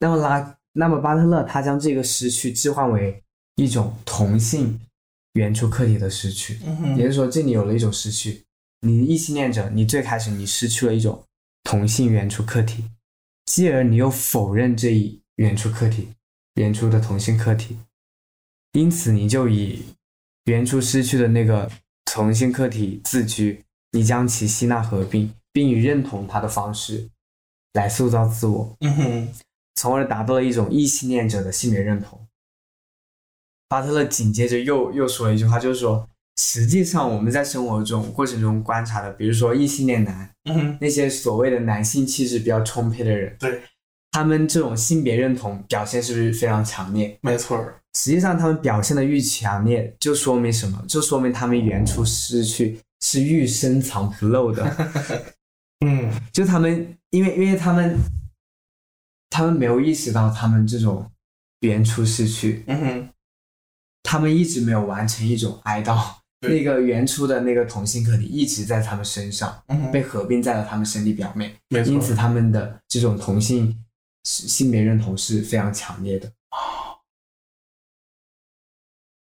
[0.00, 3.22] 那么拉那么巴特勒他将这个失去置换为
[3.54, 4.80] 一种同性
[5.36, 6.58] 原初客体的失去，
[6.96, 8.42] 也就是说，这里有了一种失去。
[8.80, 11.22] 你异性恋者，你最开始你失去了一种
[11.64, 12.84] 同性原初客体，
[13.44, 16.08] 继而你又否认这一原初客体，
[16.54, 17.76] 原初的同性客体，
[18.72, 19.84] 因此你就以
[20.44, 21.70] 原初失去的那个
[22.06, 23.62] 同性客体自居，
[23.92, 27.10] 你将其吸纳合并，并以认同它的方式
[27.74, 29.28] 来塑造自我，嗯哼，
[29.74, 32.25] 从而达到了一种异性恋者的性别认同。
[33.68, 36.08] 巴特勒紧接着又又说了一句话，就是说，
[36.40, 43.62] 实际上我们在生活中过程中观察的，比如说异性恋男，嗯，那些所谓的男性气质比较充沛的人，对，
[44.12, 47.18] 他们这种性别认同表现是不是非常强烈？
[47.22, 47.56] 没错，
[47.94, 50.84] 实际上他们表现的愈强烈，就说明什么？
[50.86, 54.76] 就说明他们原初失去是愈深藏不露的。
[55.84, 57.98] 嗯 就他们，因为因为他们，
[59.28, 61.10] 他们没有意识到他们这种
[61.60, 63.08] 原初失去，嗯哼，
[64.06, 66.00] 他们一直没有完成一种哀悼，
[66.40, 71.52] 那个原初的那个同性客体一直在他们身上嗯，被合并在了他们身体表面，
[71.84, 73.76] 因此他们的这种同性
[74.22, 76.30] 性别认同是非常强烈的。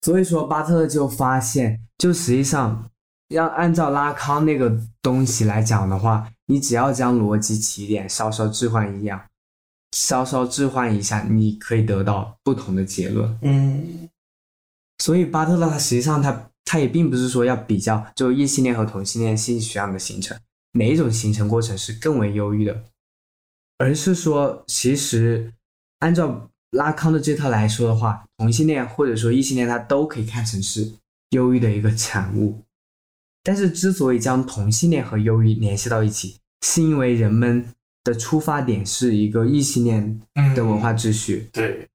[0.03, 2.91] 所以说，巴特勒就发现，就实际上
[3.29, 9.21] 要按照拉康那个东西来讲的话，你只要将逻辑起点稍稍置换一样，
[9.93, 13.39] 稍稍置换一下，你可以得到不同的结论。
[13.43, 14.09] 嗯
[14.99, 20.37] 所以巴特勒他实际上他他也并不是说要比较就异性恋和同性恋性取向的形成
[20.73, 22.85] 哪一种形成过程是更为忧郁的，
[23.79, 25.53] 而是说其实
[26.01, 30.93] 按照拉康的这套来说的话，同性恋或者说异性恋它都可以看成是
[31.31, 32.63] 忧郁的一个产物。
[33.43, 36.37] 但是之所以将同性恋和忧郁联系到一起，
[36.67, 37.65] 是因为人们
[38.05, 41.89] 的出发点是一个异性恋嗯的文化秩序，对，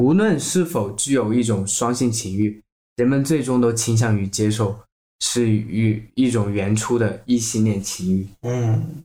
[0.00, 2.62] 无论是否具有一种双性情欲，
[2.96, 4.80] 人们最终都倾向于接受
[5.20, 8.26] 是与一种原初的异性恋情欲。
[8.40, 9.04] 嗯，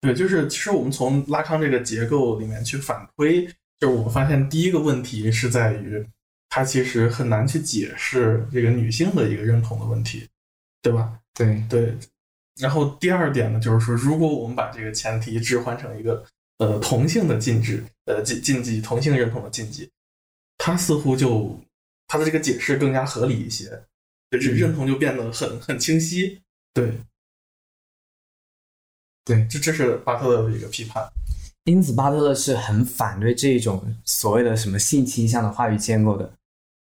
[0.00, 3.46] 对，就是其实我们从拉康这个结构里面去反推，
[3.78, 6.02] 就是我发现第一个问题是在于，
[6.48, 10.26] 它其实很难去解释这个女性的一个认同的问题，
[10.80, 11.18] 对吧？
[11.34, 11.94] 对，对。
[12.58, 16.24] 然后第二点呢，就是说，如果我们把这个前提置换成一个
[16.56, 19.88] 呃同性的禁止，呃禁禁忌，同性认同的禁忌，
[20.58, 21.60] 他似乎就
[22.08, 23.84] 他的这个解释更加合理一些，
[24.30, 26.40] 就是认同就变得很很清晰。
[26.72, 26.98] 对，
[29.24, 31.06] 对这这是巴特勒的一个批判。
[31.64, 36.32] 因此巴特勒是很反对这种所谓的什么性倾向的话语建构的。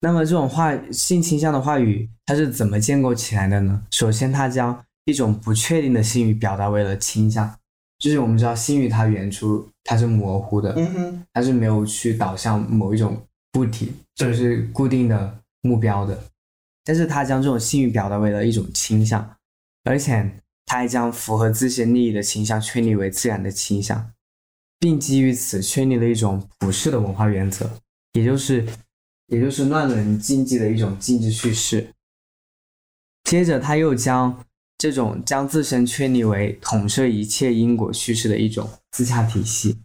[0.02, 3.84] 那么这种话性倾向的话语，它是怎么建构起来的呢？
[3.90, 7.58] 首先，它将一种不确定的性欲表达为了倾向，
[7.98, 13.20] 就是我们知道性欲它原初它是模糊的，嗯哼，它是没有去导向某一种
[13.58, 16.22] 物体，对就是固定的目标的。
[16.84, 19.36] 但是他将这种性欲表达为了一种倾向，
[19.84, 20.30] 而且
[20.66, 24.12] 他还将符合自身利益的倾向确立为自然的倾向，
[24.78, 27.70] 并基于此确立了一种普世的文化原则，
[28.12, 28.66] 也就是
[29.26, 31.92] 也就是乱伦禁忌的一种禁忌叙事。
[33.24, 34.44] 接着，他又将
[34.80, 39.78] 这种将自身确立为统摄一切因果叙事的一种自洽体系。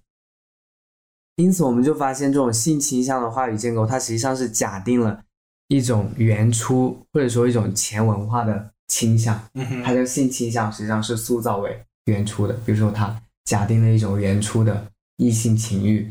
[1.35, 5.21] 因此，我们就发现这种性倾向的话语建构，它实际上是假定了
[5.67, 9.37] 一种原初或者说一种前文化的倾向。
[9.83, 14.87] 它将性倾向实际上是塑造为原初的，比如说它假定了一种原初的
[15.17, 16.09] 异性情欲，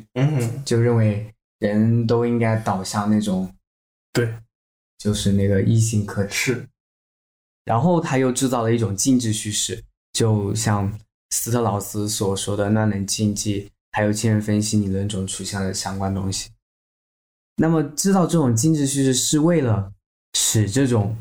[0.62, 1.26] 就认为
[1.58, 3.50] 人都应该导向那种
[4.12, 4.28] 对，
[4.98, 6.34] 就是那个异性客体。
[6.34, 6.68] 是，
[7.64, 10.98] 然后他又制造了一种静止叙事，就像
[11.30, 16.50] 斯特劳斯所说的乱伦经济，还有精神分析理论中出现的相关东西。
[17.56, 19.92] 那么制造这种静止叙事是为了
[20.34, 21.16] 使这种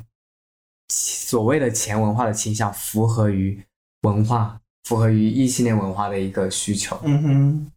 [0.89, 3.63] 所谓的前文化的倾向符合于
[4.01, 6.99] 文化，符合于异性恋文化的一个需求。
[7.03, 7.71] 嗯哼，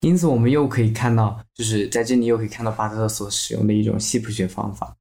[0.00, 4.96] 因此，我们又可以看到，就是在这里又可以看到巴特勒所使用的一种系谱学方法。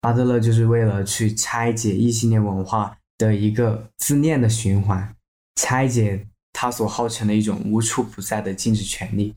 [0.00, 5.16] 巴特勒就是为了去拆解异性恋文化的一个自恋的循环，
[5.56, 9.34] 拆解他所号称的一种无处不在的禁止权利。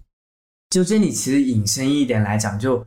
[0.69, 2.85] 就这里，其实引申一点来讲，就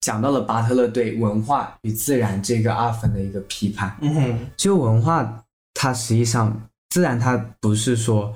[0.00, 3.96] 讲到了巴特勒对文化与自然这个二分的一个批判。
[4.00, 5.44] 嗯哼，就文化，
[5.74, 8.34] 它实际上自然它不是说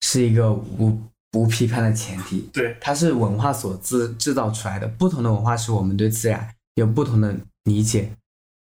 [0.00, 1.00] 是一个无
[1.32, 4.86] 无批判的前提，对，它是文化所制制造出来的。
[4.88, 7.34] 不同的文化使我们对自然有不同的
[7.66, 8.10] 理解，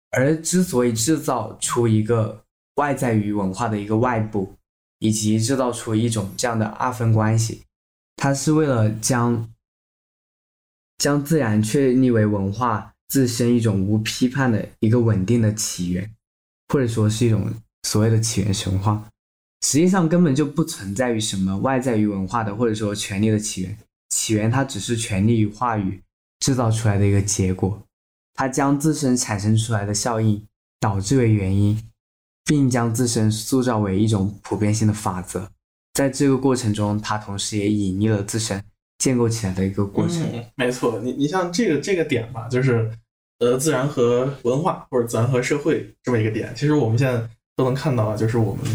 [0.10, 2.43] 而之所以制造出一个
[2.76, 4.56] 外在于文化的一个外部，
[5.00, 7.62] 以及制造出一种这样的二分关系。
[8.16, 9.54] 它是为了将
[10.98, 16.10] 将自然确立为文化自身一种无批判的一个稳定的起源，
[16.70, 19.08] 或者说是一种所谓的起源神话。
[19.66, 23.78] 实际上根本就不存在于什么外在于文化的，或者说权力的起源。
[24.10, 26.02] 起源它只是权力与话语
[26.39, 27.85] 制造出来的一个结果，
[28.36, 30.46] 它将自身产生出来的效应
[30.80, 31.82] 导致为原因，
[32.44, 35.50] 并将自身塑造为一种普遍性的法则。
[35.94, 38.62] 在这个过程中，他同时也隐匿了自身
[38.98, 40.22] 建构起来的一个过程。
[40.56, 42.92] 没错，你你像这个这个点吧，就是
[43.40, 47.26] 呃，自然和文化或者自然和社会这么一个点，其实我们现在
[47.56, 48.66] 都能看到，就是我们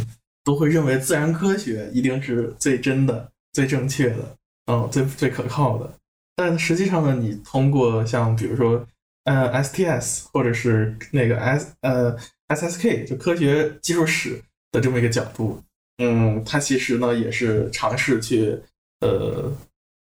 [0.42, 4.36] 都会认为自然科学一定是最真的、最正确的，
[4.66, 5.92] 嗯，最最可靠的。
[6.34, 8.82] 但实际上呢，你通过像比如说
[9.24, 12.16] 呃 STS 或者是那个 S 呃
[12.48, 14.42] SSK 就科学技术史
[14.72, 15.62] 的这么一个角度。
[15.98, 18.58] 嗯，它其实呢也是尝试去，
[19.00, 19.52] 呃，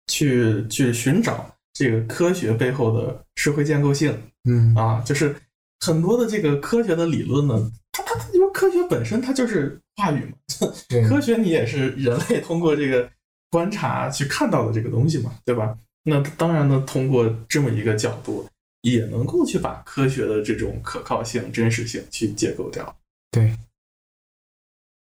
[0.07, 4.17] 去去寻找这个科学背后的社会建构性。
[4.45, 5.35] 嗯啊，就是
[5.81, 10.37] 很多的这个科学的理论呢，它它因为科学本身它就是话语嘛，
[11.09, 13.09] 科学你也是人类通过这个
[13.49, 15.77] 观察去看到的这个东西嘛，对吧？
[16.03, 18.45] 那当然呢，通过这么一个角度，
[18.83, 22.95] 也能够去把科学的这种可靠性、真实性去解构掉。
[23.31, 23.57] 对。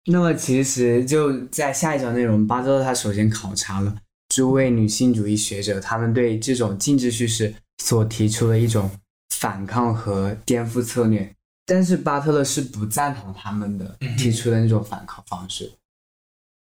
[0.07, 3.95] 那么其实就在下一章内容，巴特勒他首先考察了
[4.29, 8.91] 诸位女性主义学者，他们对这种静止叙事所提出的一种
[9.29, 11.35] 反抗和颠覆策略，
[11.67, 15.71] 但是巴特勒是不赞同他们的提出的那种反抗方式。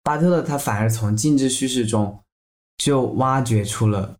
[0.04, 2.20] 巴特勒他反而从静止叙事中
[2.78, 4.18] 就挖掘出了，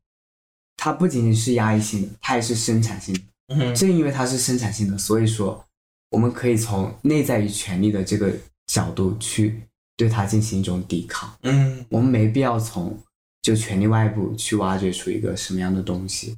[0.80, 3.22] 它不仅仅是压抑性的，它也是生产性的。
[3.54, 5.66] 嗯正因为它是生产性的，所以说
[6.10, 8.34] 我们可以从内在于权力的这个。
[8.70, 9.64] 角度去
[9.98, 12.96] 对它进行一种抵抗，嗯，我们没必要从
[13.42, 16.38] 就权力外部去挖掘出一个什么样的东西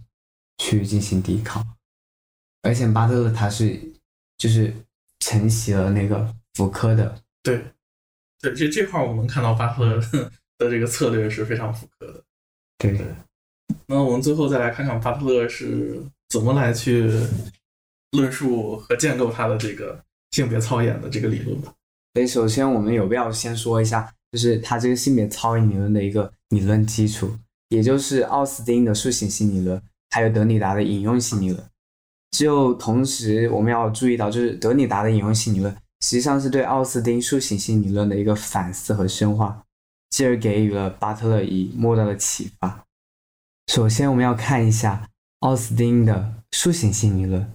[0.60, 1.62] 去进行抵抗，
[2.62, 3.78] 而且巴特勒他是
[4.38, 4.74] 就是
[5.20, 7.62] 承袭了那个福柯的，对，
[8.40, 10.00] 对，这这块我们看到巴特勒
[10.58, 12.24] 的这个策略是非常福柯的，
[12.78, 13.06] 对对。
[13.92, 17.12] 那我们最后再来看看巴特勒是怎么来去
[18.12, 20.02] 论述和建构他的这个
[20.32, 21.74] 性别操演的这个理论吧。
[22.14, 27.30] 所以，首先我们有必要先说一下，就是他这个性别操演理论的一个理论基础，
[27.68, 29.82] 也就是奥斯汀的塑形性理论，
[30.12, 31.62] 还有德里达的引用性理论。
[32.32, 39.62] 就同时，我们要注意到，就是德里达的引用性理论实际上是对奥斯汀塑形性理论的一个反思和深化，
[40.12, 42.86] 继而给予了巴特勒以莫大的启发。
[43.74, 45.08] 首先，我们要看一下
[45.40, 47.54] 奥斯汀的塑形性理论，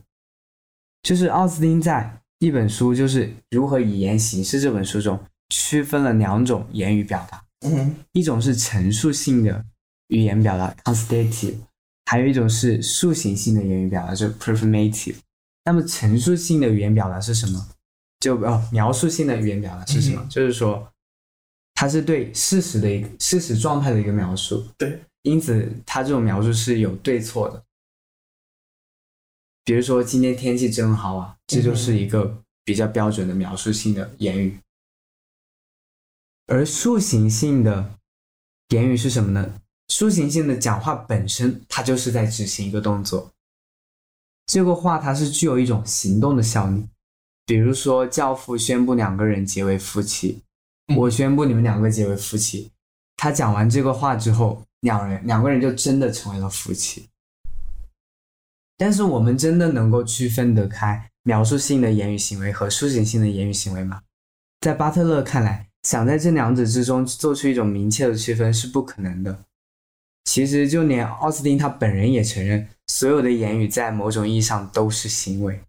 [1.03, 2.23] 就是奥斯汀在。
[2.39, 5.19] 一本书就是如何语言形式这本书中
[5.49, 9.65] 区分了两种言语表达，嗯，一种是陈述性的
[10.09, 11.55] 语言表达 （constitutive），
[12.05, 15.17] 还有一种是塑形性的言语表达，就 performative。
[15.65, 17.69] 那么陈述性的语言表达是什么？
[18.21, 20.27] 就哦，描述性的语言表达是什么？
[20.31, 20.91] 就是说，
[21.75, 27.65] 它是对事实的一个事实状态的一个描述，对，因此他这种描述是有对错的。
[29.65, 34.57] 比如说今天天气真好啊，这就是一个比较标准的描述性的言语。
[36.47, 37.99] 而塑形性的
[38.69, 39.61] 言语是什么呢？
[39.89, 43.33] 塑形性的讲话本身，它就是在执行一个动作。
[44.47, 46.87] 这个话它是具有一种行动的效力。
[47.45, 50.45] 比如说，教父宣布两个人结为夫妻，
[50.97, 52.71] 我宣布你们两个结为夫妻。
[53.17, 57.09] 他讲完这个话之后，两人两个人就真的成为了夫妻。
[58.79, 64.03] 但是我们真的能够区分得开描述性的言语行为和抒情性的言语行为吗？
[64.61, 69.45] 在巴特勒看来，想在这两者之中做出一种明确的区分是不可能的。
[70.25, 75.61] 其实，就连奥斯汀他本人也承认，所有的言语在某种意义上都是行为，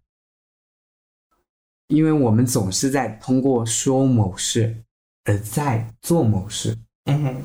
[1.86, 4.84] 因为我们总是在通过说某事
[5.24, 6.76] 而在做某事。
[7.04, 7.42] 嗯哼，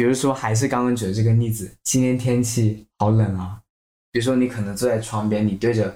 [0.00, 3.60] 比如说，还是刚刚举的这个例子，今天天气好冷啊。
[4.10, 5.94] 比如说，你可能坐在窗边，你对着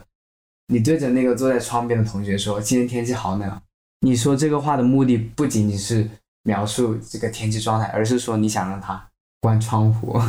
[0.67, 3.63] 你对着那个坐在窗边的同学说：“今天天气好冷啊。”
[4.07, 6.07] 你说这个话的目的不仅仅是
[6.43, 9.11] 描述这个天气状态，而是说你想让他
[9.41, 10.21] 关窗户。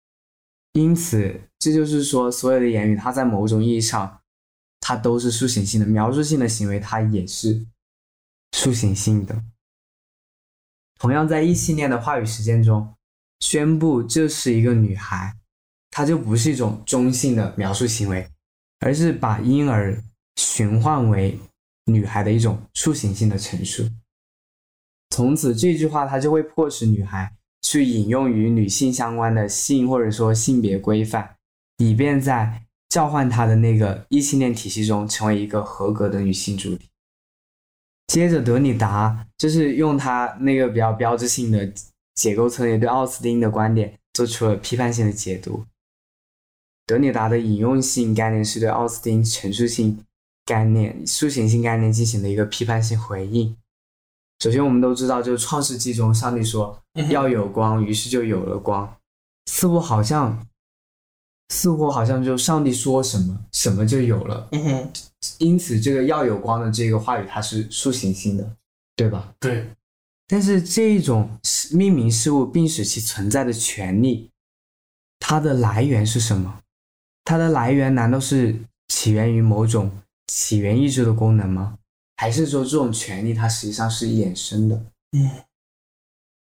[0.78, 4.20] 因此，这就是说，所有的言语，它在某种意义上，
[4.78, 7.64] 它都是抒情性的；描述性的行为，它也是
[8.52, 9.42] 抒情性的。
[10.98, 12.94] 同样，在异性恋的话语实践中，
[13.40, 15.34] 宣布这是一个女孩，
[15.90, 18.28] 它就不是一种中性的描述行为，
[18.80, 20.02] 而是把婴儿
[20.36, 21.38] 驯换为
[21.86, 23.88] 女孩的一种塑形性的陈述。
[25.10, 27.32] 从此，这句话它就会迫使女孩。
[27.62, 31.34] 去引用与女性相关的性或者说性别规范，
[31.78, 36.88] 以便在召唤她的那个异性恋体系中成为一个合格的女性主体。
[38.06, 41.68] 接着，德里达就是用他那个比较标志性的
[42.16, 45.64] 解构层也，对奥斯汀的观点做出了批判性的解读。
[46.86, 50.04] 德里达的引用性概念是对奥斯汀陈述性
[50.44, 53.56] 概念、抒情性概念进行的一个批判性回应。
[54.40, 56.78] 首先，我们都知道，就是《创世纪》中，上帝说
[57.10, 58.96] 要有光，于是就有了光。
[59.46, 60.46] 似乎好像，
[61.48, 64.48] 似乎好像就上帝说什么，什么就有了。
[64.52, 64.92] 嗯哼，
[65.38, 68.56] 因此，这个要有光的这个话语，它是抒情性的，
[68.94, 69.34] 对吧？
[69.40, 69.68] 对。
[70.28, 71.30] 但是，这一种
[71.72, 74.30] 命名事物并使其存在的权利，
[75.20, 76.60] 它的来源是什么？
[77.24, 78.58] 它的来源难道是
[78.88, 79.90] 起源于某种
[80.26, 81.78] 起源意志的功能吗？
[82.16, 84.86] 还是说这种权利它实际上是衍生的？
[85.12, 85.30] 嗯，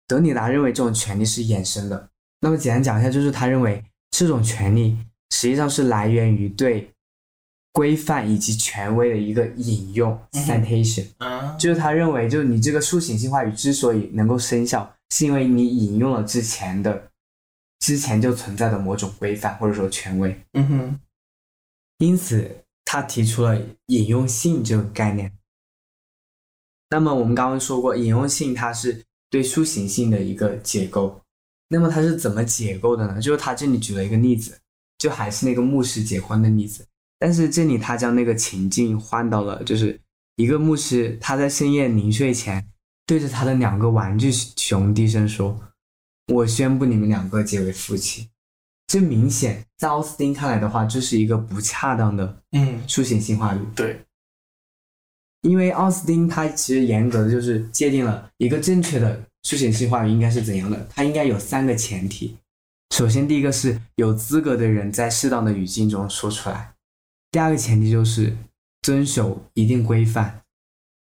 [0.06, 2.10] 德里达认为这种权利是衍生的。
[2.40, 4.96] 那么简单讲一下，就是他认为这种权利
[5.30, 6.93] 实际上是来源于对
[7.74, 11.04] 规范以及权威的一个引用 （citation）。
[11.18, 17.10] 嗯，就是他认为，就是你这个抒情性话语之所以能够生效，是因为你引用了之前的、
[17.80, 20.40] 之前就存在的某种规范或者说权威。
[20.52, 21.00] 嗯哼，
[21.98, 25.32] 因此他提出了引用性这个概念。
[26.90, 31.20] 那么我们刚刚说过，引用性它是对抒情性的一个解构。
[31.66, 33.20] 那么它是怎么解构的呢？
[33.20, 34.56] 就是他这里举了一个例子，
[34.96, 36.86] 就还是那个牧师结婚的例子，
[37.24, 39.98] 但是这里他将那个情境换到了，就是
[40.36, 42.68] 一个牧师他在深夜临睡前，
[43.06, 45.58] 对着他的两个玩具熊低声说
[46.34, 48.28] ：“我宣布你们两个结为夫妻。”
[48.86, 53.60] 这明显在奥斯汀看来的话，这是一个不恰当的嗯，抒情性话语。
[53.74, 53.98] 对，
[55.40, 62.36] 因为奥斯汀他其实严格的就是界定了一个正确的抒情性话语应该是怎样的，它应该有三个前提。
[62.94, 66.73] 首先，第一个是有资格的人在适当的语境中说出来；
[67.34, 68.32] 第二个前提就是
[68.82, 70.40] 遵守一定规范；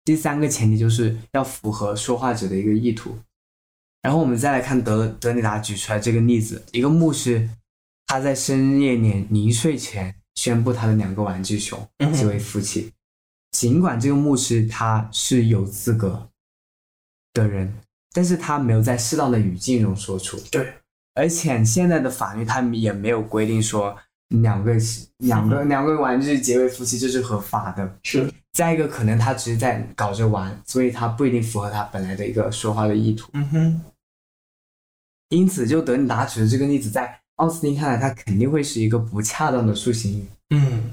[0.05, 3.19] 第三个前提就是要符合说话者的一个意图。
[4.03, 7.51] 然后我们再来看德德里达举出来这个例子：一个牧师
[8.07, 12.93] 他在深夜临临睡前宣布他的两个玩具熊嗯结为夫妻。
[13.51, 16.31] 尽管这个牧师他是有资格
[17.33, 17.75] 的人，
[18.13, 20.39] 但是他没有在适当的语境中说出。
[20.53, 20.73] 对，
[21.15, 23.99] 而且现在的法律他也没有规定说
[24.41, 24.75] 两个
[25.19, 27.99] 两个两个玩具结为夫妻这是合法的。
[28.03, 33.31] 是，再一个，可能他只是在搞着玩，所以他不一定符合他本来的一个说话的意图。
[33.35, 33.81] 嗯哼，
[35.29, 40.27] 因此，就德里达举的这个例子，在奥斯汀看来，他肯定会是一个不恰当的抒情语。
[40.51, 40.93] 嗯，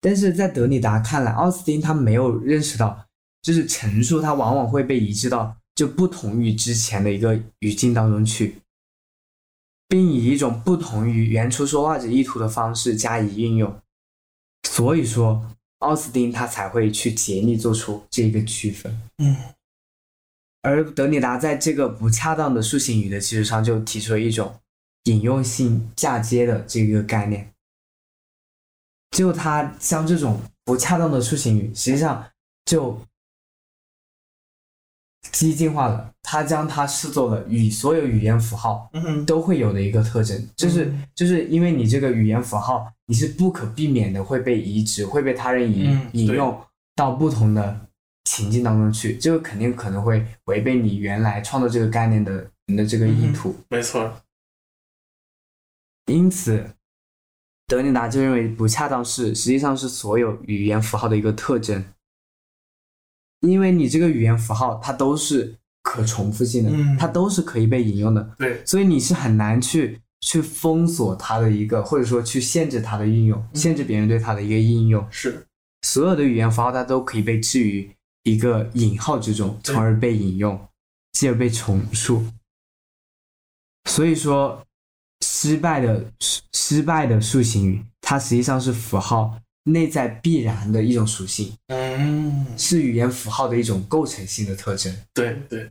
[0.00, 3.06] 但是在德里达看来，奥斯汀他没有认识到，
[3.42, 8.61] 就是陈述他往往会被移植到就不同于之前的一个语境当中去，
[9.92, 13.78] 并以一种不同于原初说话者意图的方式加以运用。
[14.66, 18.98] 所以说，奥斯汀他才会去竭力做出这个区分。
[19.18, 19.36] 嗯，
[20.62, 24.54] 而德里达在这个不恰当的抒情语的基础上，就提出了一种
[25.04, 27.52] 引用性嫁接的这个概念。
[29.10, 32.26] 就他像这种不恰当的抒情语，实际上
[32.64, 32.98] 就
[35.30, 36.10] 激进化了。
[36.24, 38.90] 他将它视作了与所有语言符号
[39.26, 41.04] 都会有的一个特征，就是嗯。
[41.14, 46.58] 就是因为你这个语言符号，你是不可避免的会被移植，会被他人引嗯引用
[46.94, 47.88] 到不同的
[48.24, 53.54] 情境当中去，这个肯定可能会违背你原来创造这个概念的你的这个意图。
[53.68, 54.10] 没错，
[56.06, 56.64] 因此，
[57.66, 61.84] 德里达就认为不恰当是实际上是所有语言符号的一个特征，
[63.42, 75.06] 因为你这个语言符号它都是可重复性的，嗯它都是可以被引用的，对，所以你是很难去去封锁它的一个，或者说去限制它的运用，限制别人对它的一个应用。
[75.10, 75.46] 是，
[75.82, 77.90] 所有的语言符号它都可以被置于
[78.22, 80.58] 一个引号之中，从而被引用，
[81.12, 82.24] 进而被重述。
[83.90, 84.64] 所以说，
[85.26, 86.06] 失败的
[86.52, 94.92] 失败的树形语，它实际上是符号内在必然的一种属性，嗯，是语言符号的一种构成性的特征。
[95.14, 95.70] 对对，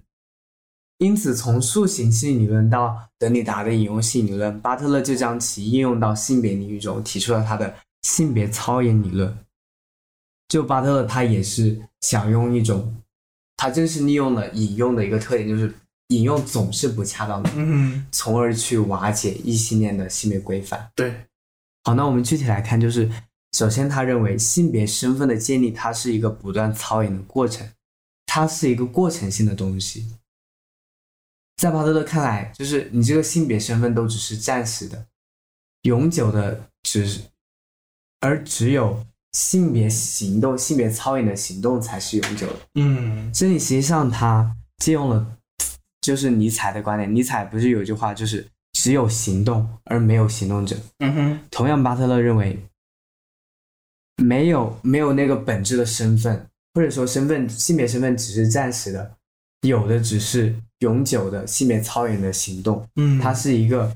[1.00, 9.38] 因此，从塑形性理论到德里达的引用性理论，巴特勒就将其应用到性别领域中，提出了他的性别操演理论。
[10.48, 12.96] 就巴特勒，他也是想用一种，
[13.58, 15.74] 他正是利用了引用的一个特点，就是
[16.08, 20.90] 引用总是不恰当的，嗯，从而去瓦解异性恋的性别规范。
[20.96, 21.14] 对，
[21.84, 23.10] 好，那我们具体来看，就是
[23.52, 27.70] 首先，他认为性别身份的建立，它是一个不断操演的过程，
[28.26, 30.16] 它是一个过程性的东西。
[31.58, 35.06] 在巴特勒看来，就是你这个性别身份都只是暂时的，
[35.84, 37.22] 永久的只是，
[38.22, 42.56] 而只有性别行动、性别操演的行动才是永久的。
[42.76, 45.38] 嗯，这里实际上他借用了
[46.00, 50.76] 就是尼采的观点，尼采不是有一句话，就是只有行动而没有行动者。
[51.00, 52.60] 嗯哼，同样，巴特勒认为，
[54.24, 59.16] 没有没有那个本质的身份，或者说身份性别身份只是暂时的，
[59.62, 63.96] 有的只是永久的性别操演的行动，嗯，它是一个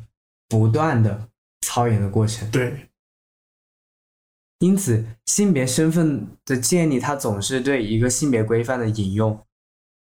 [0.49, 1.27] 不断的
[1.61, 2.49] 操演的过程。
[2.51, 2.87] 对，
[4.59, 9.39] 因此，性别身份的建立，它总是对一个性别规范的引用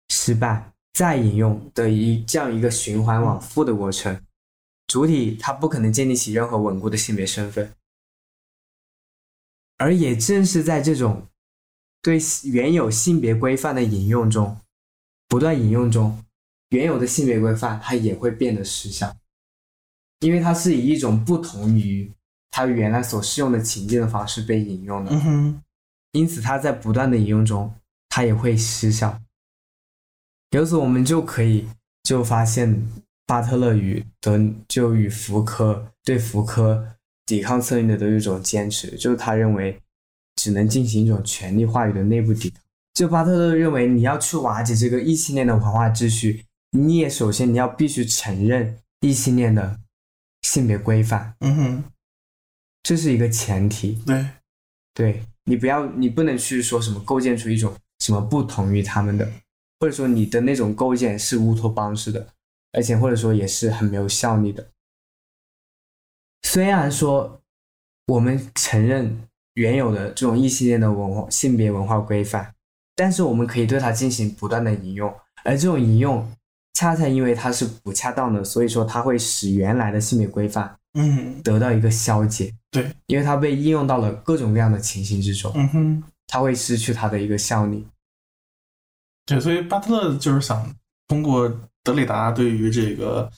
[0.09, 4.20] 失败，再引用的一这样一个循环往复的过程。
[4.86, 7.70] 主体它不可能建立起任何稳固的性别身份，
[9.79, 11.27] 而也正是在这种
[12.03, 14.59] 对原有性别规范的引用中，
[15.27, 16.23] 不断引用中，
[16.71, 19.17] 原有的性别规范它也会变得失效，
[20.21, 22.11] 因为它是以一种不同于
[22.51, 25.13] 它原来所适用的情境的方式被引用的，
[26.13, 27.73] 因此它在不断的引用中，
[28.09, 29.21] 它也会失效。
[30.51, 31.69] 由此我们就可以
[32.03, 32.91] 就发现，
[33.27, 36.97] 巴特勒与德就与福柯对福柯
[37.29, 39.79] 抵抗策略的都有一种坚持，就是他认为
[40.37, 42.59] 只能进行一种权力话语的内部抵抗。
[42.95, 49.79] 就巴特勒认为，你要去瓦解这个异性恋的文化秩序，你也首先你要必须承认异性恋的
[50.41, 51.85] 性别规范，嗯哼，
[52.83, 54.03] 这是一个前提。
[54.07, 54.27] 对，
[54.95, 59.31] 对你不要，你不能去说什么构建出一种什么不同于他们的，
[59.81, 62.27] 或者说你的那种构建是乌托邦式的，
[62.73, 64.67] 而且或者说也是很没有效力的。
[66.51, 67.39] 虽然说
[68.07, 69.23] 我们承认
[69.53, 72.55] 原有的这种异性恋的文化性别文化规范，
[72.97, 75.15] 但是我们可以对它进行不断的引用，
[75.45, 76.27] 而这种引用
[76.73, 82.55] 恰恰因为它是不恰当的，所以说它会使原来的性别规范嗯得到一个消解。
[82.70, 87.87] 对，因为它被应用到了各种各样的情形之中，嗯哼，它会失去它的一个效力。
[89.27, 90.75] 对，所以巴特勒就是想
[91.09, 91.47] 通过
[91.85, 93.31] 德里达对于这个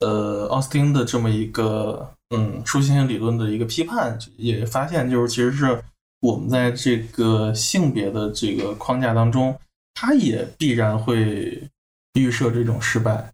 [0.00, 5.82] 呃奥斯汀的这么一个嗯抒情性理论的一个批判，也发现就是其实是
[6.20, 9.58] 我们在这个性别的这个框架当中，
[9.94, 11.70] 它也必然会
[12.14, 13.32] 预设这种失败，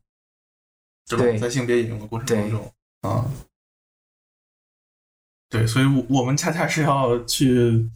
[1.09, 1.39] 对吧？
[1.39, 3.29] 在性别引用的过程当中啊。
[5.51, 7.89] 对，所以我，我们恰恰是要去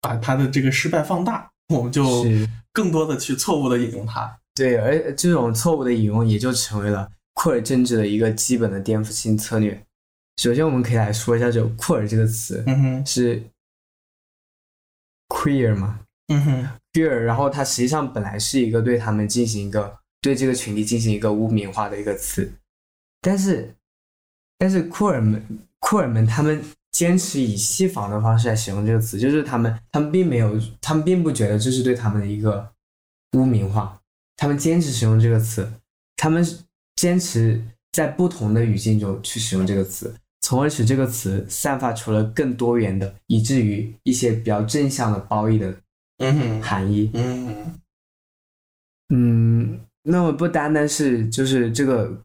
[0.00, 2.24] 把它的这个失败放大，我们就
[2.72, 4.38] 更多的去错误的引用它。
[4.54, 9.84] 对，而这种错误的引用也就成为了库尔政治的一个基本的颠覆性策略。
[10.36, 13.42] 首先，我们可以来说一下这个“库尔”这个词，嗯哼，是
[15.28, 22.52] queer 嘛嗯哼，，queer，然后它实际上本来是一个对他们进行一个对这个群体进行一个污名化的一个词，
[23.20, 23.74] 但是，
[24.58, 25.46] 但是库尔们
[25.78, 26.62] 库尔们他们
[26.92, 32.72] 坚持以戏仿的方式来使用这个词，就是他们他们并没有，他们并不觉得这是对他们的一个
[33.32, 34.00] 污名化，
[34.36, 35.72] 他们坚持使用这个词，
[36.16, 36.44] 他们
[36.96, 37.62] 坚持
[37.92, 40.14] 在不同的语境中去使用这个词，
[40.44, 45.74] 从而使这个词散发出了更多元的，以至于一些比较正向的褒义的
[46.60, 47.10] 含义。
[47.14, 47.80] 嗯哼，
[49.08, 52.22] 嗯，那么不单单是就是这个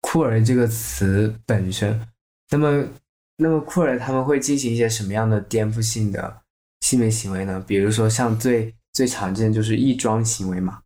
[0.00, 2.08] 酷儿这个词本身，
[2.48, 2.88] 那么
[3.36, 6.40] 那么酷儿他们会进行一些什么样的颠覆性的
[6.80, 7.62] 性别行为呢？
[7.68, 10.80] 比如说像最最常见就是异装行为嘛，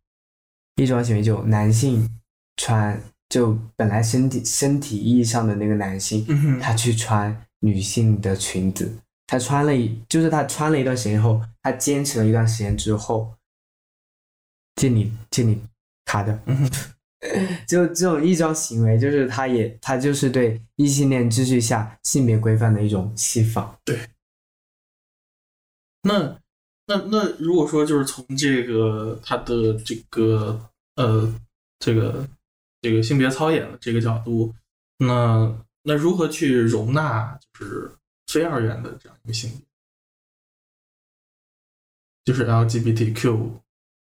[0.75, 2.19] 异装行为就男性
[2.57, 8.97] 穿就本来身体身体意义上的那个男性，嗯，他去穿女性的裙子。
[9.25, 13.33] 他穿了一，就是他穿了一段时间后，他坚持了一段时间之后，
[14.75, 15.59] 借你借你
[16.05, 16.69] 卡的，嗯
[17.65, 23.79] 就这种异装行为，就是他也他就是对异性恋秩序下性别规范的一种戏仿。
[26.03, 26.37] 那
[26.85, 31.33] 那那如果说就是从这个他的这个呃
[31.79, 32.27] 这个
[32.83, 34.53] 这个性别操演的这个角度，
[34.97, 37.89] 那那如何去容纳就是
[38.27, 39.61] 非二元的这样一个性别，
[42.25, 43.51] 就是 LGBTQ，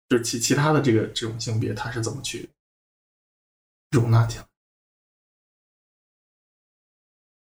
[0.09, 2.49] 就是其其他的这个这种性别，它是怎么去
[3.89, 4.45] 容纳进来？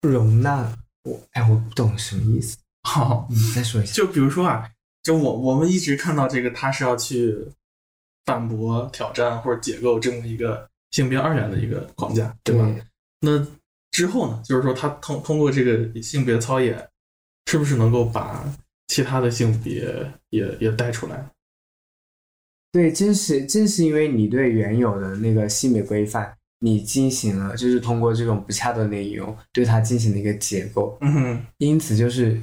[0.01, 3.93] 容纳我，哎，我不懂什么意思， 好，你再说一下。
[3.93, 4.69] 就比如说啊，
[5.03, 7.49] 就我我们一直看到这个，他是要去
[8.25, 12.75] 反驳、挑战或者解构这么一个性别二元的一个框架，对吧？
[13.19, 13.45] 那
[13.91, 16.89] 之后呢，就是说他通通过这个性别操演，
[17.45, 18.43] 是不是能够把
[18.87, 21.29] 其他的性别也也带出来？
[22.71, 32.39] 对，正是正是因为你对原有的那个性别规范，你进行了就是通过这种不恰当的引用，对它进行了一个解构，嗯哼，因此就是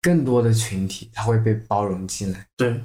[0.00, 2.80] 更多的群体它会被包容进来，对，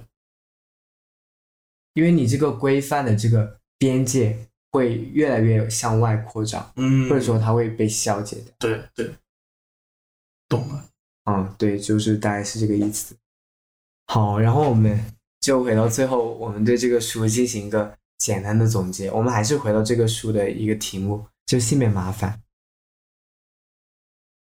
[1.93, 8.53] 因为你这个规范的这个边界会越来越向外扩张，嗯，或者说它会被消解掉。
[8.59, 9.11] 对对，
[10.47, 10.85] 懂了，
[11.25, 13.15] 嗯，对，就是大概是这个意思。
[14.05, 15.03] 好，然后我们
[15.41, 19.11] 就回到最后，我们对这个书进行一个简单的总结。
[19.11, 22.41] 我们还是回到这个书的一个题目，就性别麻烦。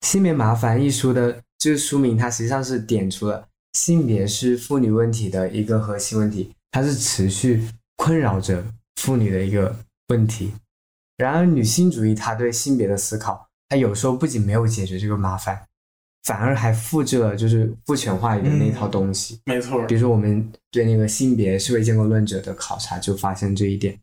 [0.00, 10.52] 性别麻烦一书的这个书名，它实际上是点出了性别是妇女问题的一个核心问题，它是持续困扰着妇女的一个问题。
[11.16, 15.66] 然而，女性主义它对性别的思考，它有时候不仅没有解决这个麻烦，
[16.24, 19.40] 反而还复制了就是父权话语的那套东西。
[19.44, 24.00] 没错比，如说，我们对那个性别社会建构论者的考察就发现这一点。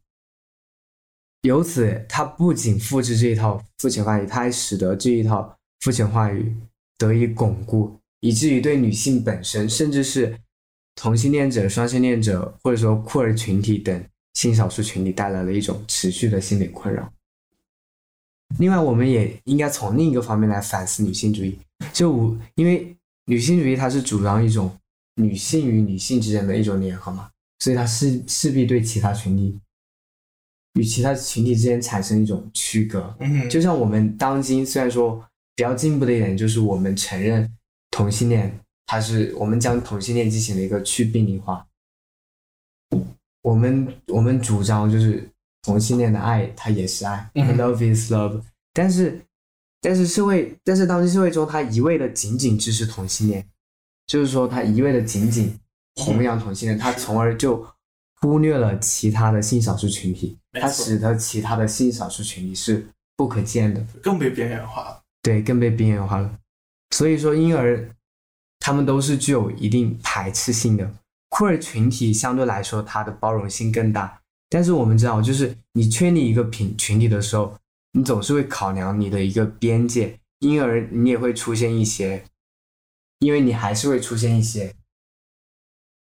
[1.41, 6.55] 由此，它不仅复制这一套父权话语，它还使得这一套父权话语
[6.97, 10.37] 得以巩固，以至于对女性本身，甚至是
[10.95, 14.05] 同性恋者、双性恋者，或者说酷儿群体等
[14.39, 17.11] 性少数群体带来了一种持续的心理困扰。
[18.57, 21.59] 另外，我们也应该从另一个方面来反思女性主义，
[21.91, 22.95] 就无因为
[23.25, 24.71] 女性主义它是主张一种
[25.15, 27.29] 女性与女性之间的一种联合嘛，
[27.59, 29.59] 所以它势势必对其他群体
[30.75, 33.13] 与其他群体之间产生一种区隔。
[33.19, 35.21] 嗯，就像我们当今虽然说
[35.53, 37.53] 比较进步的一点，就是我们承认
[37.91, 41.67] 同性恋，它是我们将同性恋进行了一个去病理化。
[43.49, 45.27] 我们我们主张就是
[45.63, 48.39] 同性恋的爱，它也是爱、嗯 l o v e is love。
[48.71, 49.19] 但是
[49.81, 53.43] 但是社会，但是当今社会中，它一味的仅仅支持同性恋，
[54.05, 55.59] 就是说它一味的仅仅
[55.95, 57.65] 弘扬同性恋，它从而就
[58.21, 63.83] 忽略了其他的性少数群体，它使得其他的性少数群体是不可见的。
[64.03, 65.01] 更被边缘化了。
[65.23, 66.31] 对，更被边缘化了。
[66.91, 67.89] 所以说，因而
[68.59, 70.87] 他们都是具有一定排斥性的。
[71.39, 74.21] 酷儿群体相对来说，它的包容性更大。
[74.49, 77.57] 但是我们知道，就是你确立一个群群体的时候，
[77.93, 82.25] 你总是会考量你的一个边界，因而你也会出现一些，
[83.19, 84.75] 因为你还是会出现一些，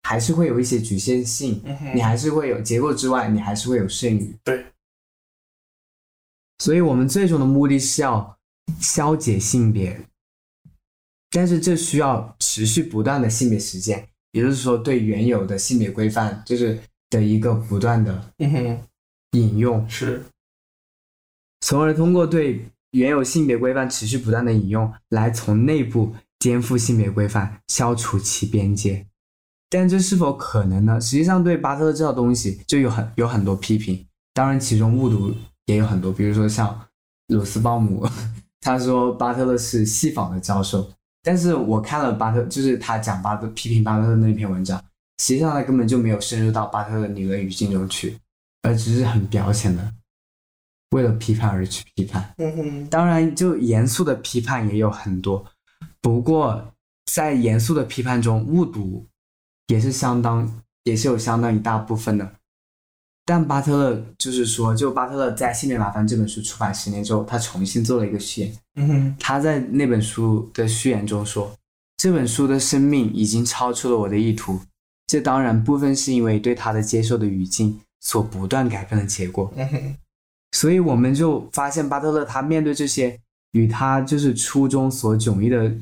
[0.04, 1.62] 还是会有一些局限性，
[1.94, 4.34] 你还是会有结构之外，你还是会有剩余。
[4.42, 4.68] 对，
[6.60, 8.38] 所以我们最终的目的是要
[8.80, 10.08] 消解性别，
[11.30, 16.78] 但是这需要持续不断的性别实践，也就是说，对原有的性别规范就是
[17.10, 18.34] 的一个不断的
[19.32, 20.26] 引用，是，
[21.62, 29.08] 从而通过对原有性别规范持续不断的引用，来从内部颠覆性别规范，消除其边界。
[29.70, 31.00] 但这是否可能呢？
[31.00, 35.34] 实际上，对巴特勒这套东西就有很有很多批评，当然其中误读
[35.68, 36.88] 也有很多，比如说像
[37.30, 38.06] 鲁斯鲍姆，
[38.60, 40.92] 他说巴特勒是戏仿的教授，
[41.26, 44.80] 但是我看了巴特，就是他讲巴特批评巴特的那篇文章，
[45.18, 48.20] 实际上他根本就没有深入到巴特的理论语境中去，
[48.62, 49.92] 而只是很表浅的
[50.92, 52.34] 为了批判而去批判。
[52.38, 55.44] 嗯哼，当然，就严肃的批判也有很多，
[56.00, 56.72] 不过
[57.12, 59.08] 在严肃的批判中，误读
[59.68, 62.36] 也是相当，也是有相当一大部分的。
[63.26, 68.54] 但巴特勒就是说，就巴特勒在《性别麻烦》这本书出版十年之后，他重新做了一个序言。
[68.76, 71.52] 嗯哼，他在那本书的序言中说，
[71.98, 74.60] 这本书的生命已经超出了我的意图，
[75.08, 79.52] 这当然部分是因为对他的接受的语境所不断改变的结果。
[79.56, 79.96] 嗯哼，
[80.52, 83.20] 所以我们就发现巴特勒他面对这些
[83.54, 85.74] 与他就是初衷所迥异的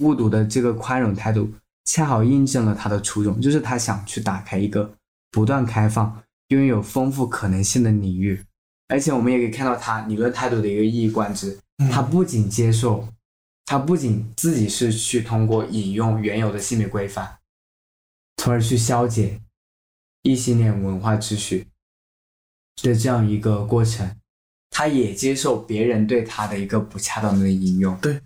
[0.00, 1.50] 误读的这个宽容态度，
[1.86, 4.92] 恰好印证了他的初衷，就是他想去打开一个
[5.30, 8.44] 不断开放、拥有丰富可能性的领域。
[8.86, 11.58] 而且我们也可以看到他理论态度的一个一以贯之，
[11.90, 13.08] 他不仅接受，
[13.64, 17.38] 他不仅自己是去通过引用原有的性别规范，
[18.38, 19.40] 从而去消解
[20.22, 21.68] 异性恋文化秩序
[22.82, 24.16] 的这样一个过程，
[24.70, 27.96] 他也接受别人对他的一个不恰当的引用。
[27.98, 28.20] 对，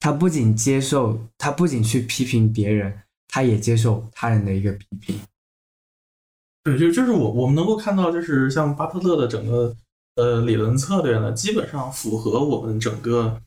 [0.00, 5.20] 他不仅接受，他不仅去批评别人，他也接受他人的一个批评。
[6.64, 9.74] 对，就就是我我们能够看到，就是像巴特勒的整个。
[10.16, 13.40] 呃，理论策略呢，基本上符合我们整个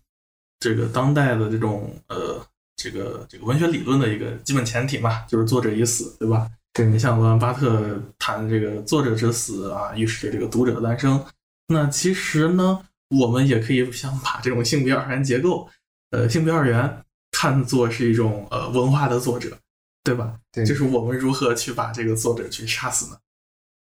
[0.57, 2.39] 这个当代的这种呃，
[2.77, 6.49] 这个这个文学理论的一个基本前提嘛，就是作者已死，对吧？
[6.71, 11.21] 对你像罗兰巴特谈这个作者之死啊，预示着这个读者的诞生。
[11.67, 12.79] 那其实呢，
[13.09, 15.67] 我们也可以想把这种性别二元结构，
[16.11, 19.57] 呃，性别二元看作是一种呃文化的作者，
[20.03, 20.39] 对吧？
[20.51, 23.19] 对，就是我们如何去把这个作者去杀死呢？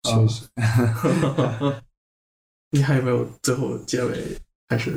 [0.03, 0.47] 确实。
[2.75, 4.39] 你还有没有最后结尾？
[4.69, 4.97] 还是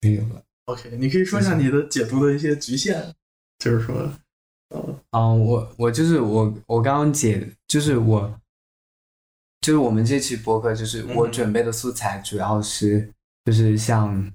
[0.00, 3.12] 没有了？OK，你可以说一下你的解读的一些局限，
[3.58, 4.10] 就是说，
[4.70, 8.40] 呃，嗯，我我就是我我刚刚解，就是我
[9.60, 13.12] 就是我们这期博客，就是我准备的素材主要是
[13.44, 14.32] 就是像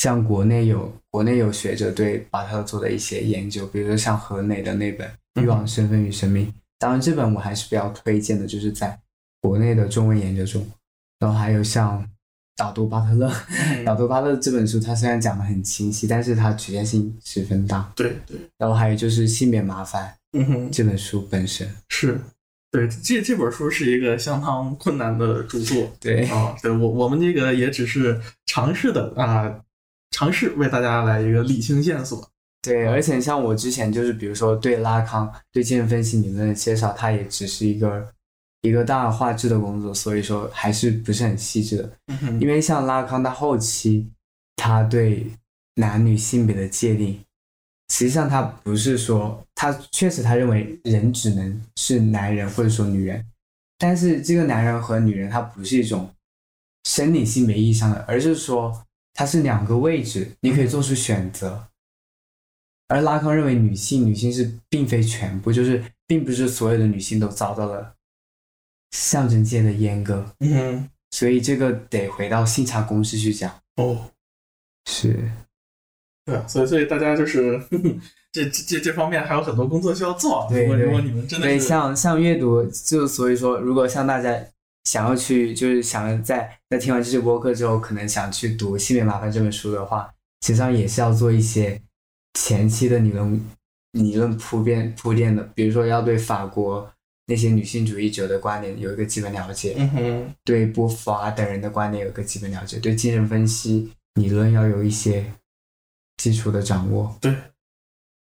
[0.00, 5.06] 像国内有国内有学者对巴特做的一些研究，比如说像何磊的那本
[5.42, 6.46] 《欲望、身份与生命》，
[6.78, 8.98] 当然这本我还是比较推荐的，就是在
[9.42, 10.66] 国内的中文研究中。
[11.18, 12.02] 然后还有像
[12.56, 13.30] 导读巴特勒，
[13.84, 17.92] 导读巴特勒这本书，它虽然讲的很清晰，但是它局限性十分大。
[17.94, 18.38] 对对。
[18.56, 22.18] 然后还有就是性别麻烦，嗯哼，这本书本身是，
[22.70, 25.92] 对，这这本书是一个相当困难的著作。
[26.00, 29.54] 对啊，对我我们这个也只是尝试的啊，
[30.10, 32.30] 尝试为大家来一个理清线索。
[32.62, 38.12] 对，而且像我之前就是比如说对拉康对精神分析理论的介绍，它也只是一个。
[38.62, 41.90] 一个大而化之的工作，所以说还是不是很细致的。
[42.38, 44.06] 因为像拉康他后期，
[44.56, 45.26] 他对
[45.76, 47.18] 男女性别的界定，
[47.90, 53.24] 实际上他不是说他确实他认为人只能是男人或者说女人，
[53.78, 56.10] 但是这个男人和女人他不是一种
[56.84, 58.78] 生理性别意义上的，而是说
[59.14, 61.68] 它是两个位置，你可以做出选择。
[62.88, 67.94] 而拉康认为女性，女性是并非全部，就是并不是所有的女性都遭到了。
[68.90, 74.10] 象征界的阉割，嗯，所以这个得回到性差公式去讲哦，
[74.86, 75.30] 是，
[76.24, 77.56] 对啊，所以所以大家就是
[78.32, 80.44] 这这这这方面还有很多工作需要做。
[80.50, 84.44] 对对，如果你们真的对像像阅读，就所以说，如果像大家
[84.84, 90.12] 想要去，就是想要在在听完这期播客之后，可能想去读《性别麻烦》这本书的话，
[90.42, 91.80] 实际上也是要做一些
[92.34, 93.44] 前期的理论
[93.92, 96.90] 理论铺垫铺垫的，比如说要对法国。
[97.26, 105.32] 那些女性主义者的观点有一个基本了解，嗯哼，对波伏娃等人的观点有一个基本了解，对精神分析理论要有一些
[106.16, 107.16] 基础的掌握。
[107.20, 107.30] 对，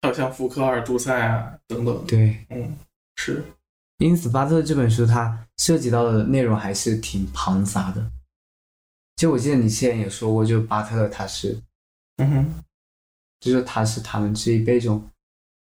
[0.02, 2.06] 还有像福克尔、杜塞啊等等。
[2.06, 2.76] 对，嗯，
[3.16, 3.42] 是。
[4.00, 8.04] 因此，巴特这本书它涉及到的内容还是挺庞杂的。
[9.18, 11.60] 就我记得你之前也说过，就巴特勒他是，
[12.18, 12.64] 嗯哼，
[13.42, 15.06] 就是他是他们这一辈中。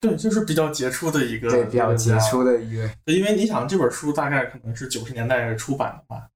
[0.01, 2.90] 对，就是比较杰出的一个，对，比较杰出的一个。
[3.05, 6.28] 因为你想，这本书大概可能是九十年代出版的吧，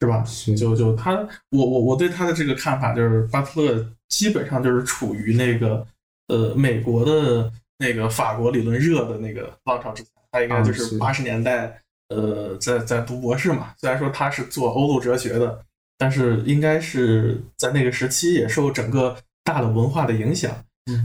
[0.00, 0.24] 是吧？
[0.24, 0.56] 是。
[0.56, 1.12] 就就他，
[1.50, 5.86] 我我我对他的这个看法就是，巴特勒基本上就是处于那个
[6.28, 13.74] 呃美国的那个法国理论热的那个浪潮之下，他应该就是八十年代呃在在读博士嘛。
[13.78, 15.60] 虽然说他是做欧陆哲学的，
[15.98, 20.54] 但是应该是在那个时期也受整个大的文化的影响。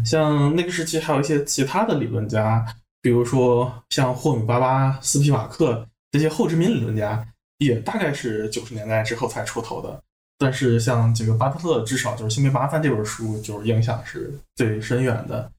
[0.05, 2.63] 像那个时期还有一些其他的理论家，
[3.01, 9.99] 比如说像霍米巴巴、斯皮瓦克这些后殖民理论家，也大概是九十年代之后才出头的。
[10.37, 15.51] 但是像这个巴特勒，至少就是《性别麻烦》这本书，就是影响是最深远的。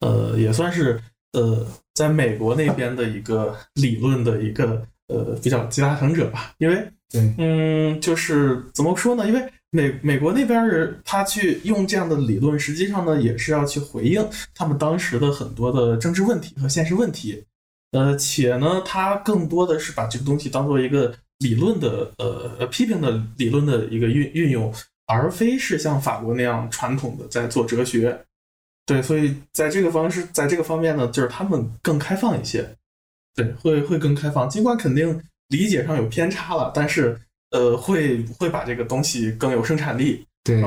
[0.00, 1.00] 呃，也算是
[1.32, 1.66] 呃，
[1.98, 6.54] 在美国那边的一个理论的一个呃比较集大成者吧。
[6.58, 6.76] 因为，
[7.10, 9.26] 对，嗯，就是怎么说呢？
[9.26, 9.52] 因为。
[9.70, 17.44] 美美国那边人，他去用这样的理论，实际上呢，也是要去回应他们当时的很多的政治问题和现实问题，
[17.92, 24.72] 呃，且呢，他更多的是把这个东西当做一个理论的，呃，批评的理论的一个运运用，
[25.06, 28.18] 而非是像法国那样传统的在做哲学。
[28.88, 32.68] 对，所以在这个方式，在这个方面呢，就是他们更开放一些，
[33.36, 37.20] 对，会会更开放，尽管肯定理解上有偏差了，但是。
[37.50, 40.62] 呃，会会把这个东西更有生产力，对，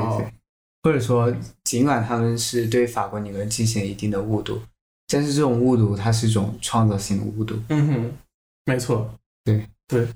[0.81, 1.31] 或者说，
[1.63, 4.59] 尽管他们是对法国女人进行一定的误读，
[5.07, 7.61] 但是这种误读它是一种创造性的误读。
[7.69, 8.11] 嗯哼，
[8.65, 10.07] 没错，对对，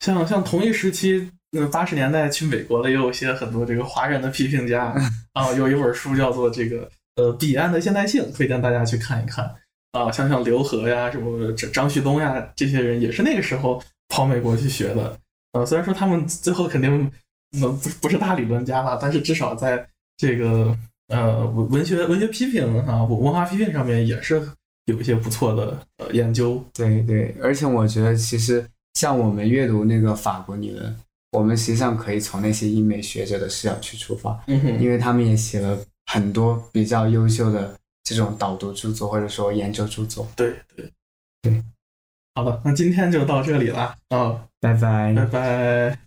[0.00, 4.94] 像像同一时期，嗯，八十年代去美国的也有一些很多这个华人的批评家
[5.32, 9.54] 啊，有一本书叫做这个呃彼岸的现代性，推荐大家去看一看。
[9.92, 15.16] 啊，像像刘和呀，什么张张旭东呀，这些人也是那个时候跑美国去学的，
[15.52, 16.90] 呃，虽然说他们最后肯定
[17.60, 19.86] 能不不是大理论家了，但是至少在
[20.16, 20.76] 这个
[21.06, 24.42] 呃文文学文学批评啊文化批评上面也是
[24.86, 26.60] 有一些不错的呃研究。
[26.74, 30.96] 对对，而且我觉得其实像我们阅读那个法国理论，
[31.30, 40.26] 我们实际上可以从那些英美学者的视角去出发，嗯哼，因为他们也写了很多比较优秀的这种导读著作或者说研究著作。
[40.36, 40.90] 对对。
[41.42, 41.62] 对，
[42.34, 43.94] 好的，那今天就到这里了。
[44.08, 45.12] 啊，拜拜。
[45.14, 46.03] 拜拜。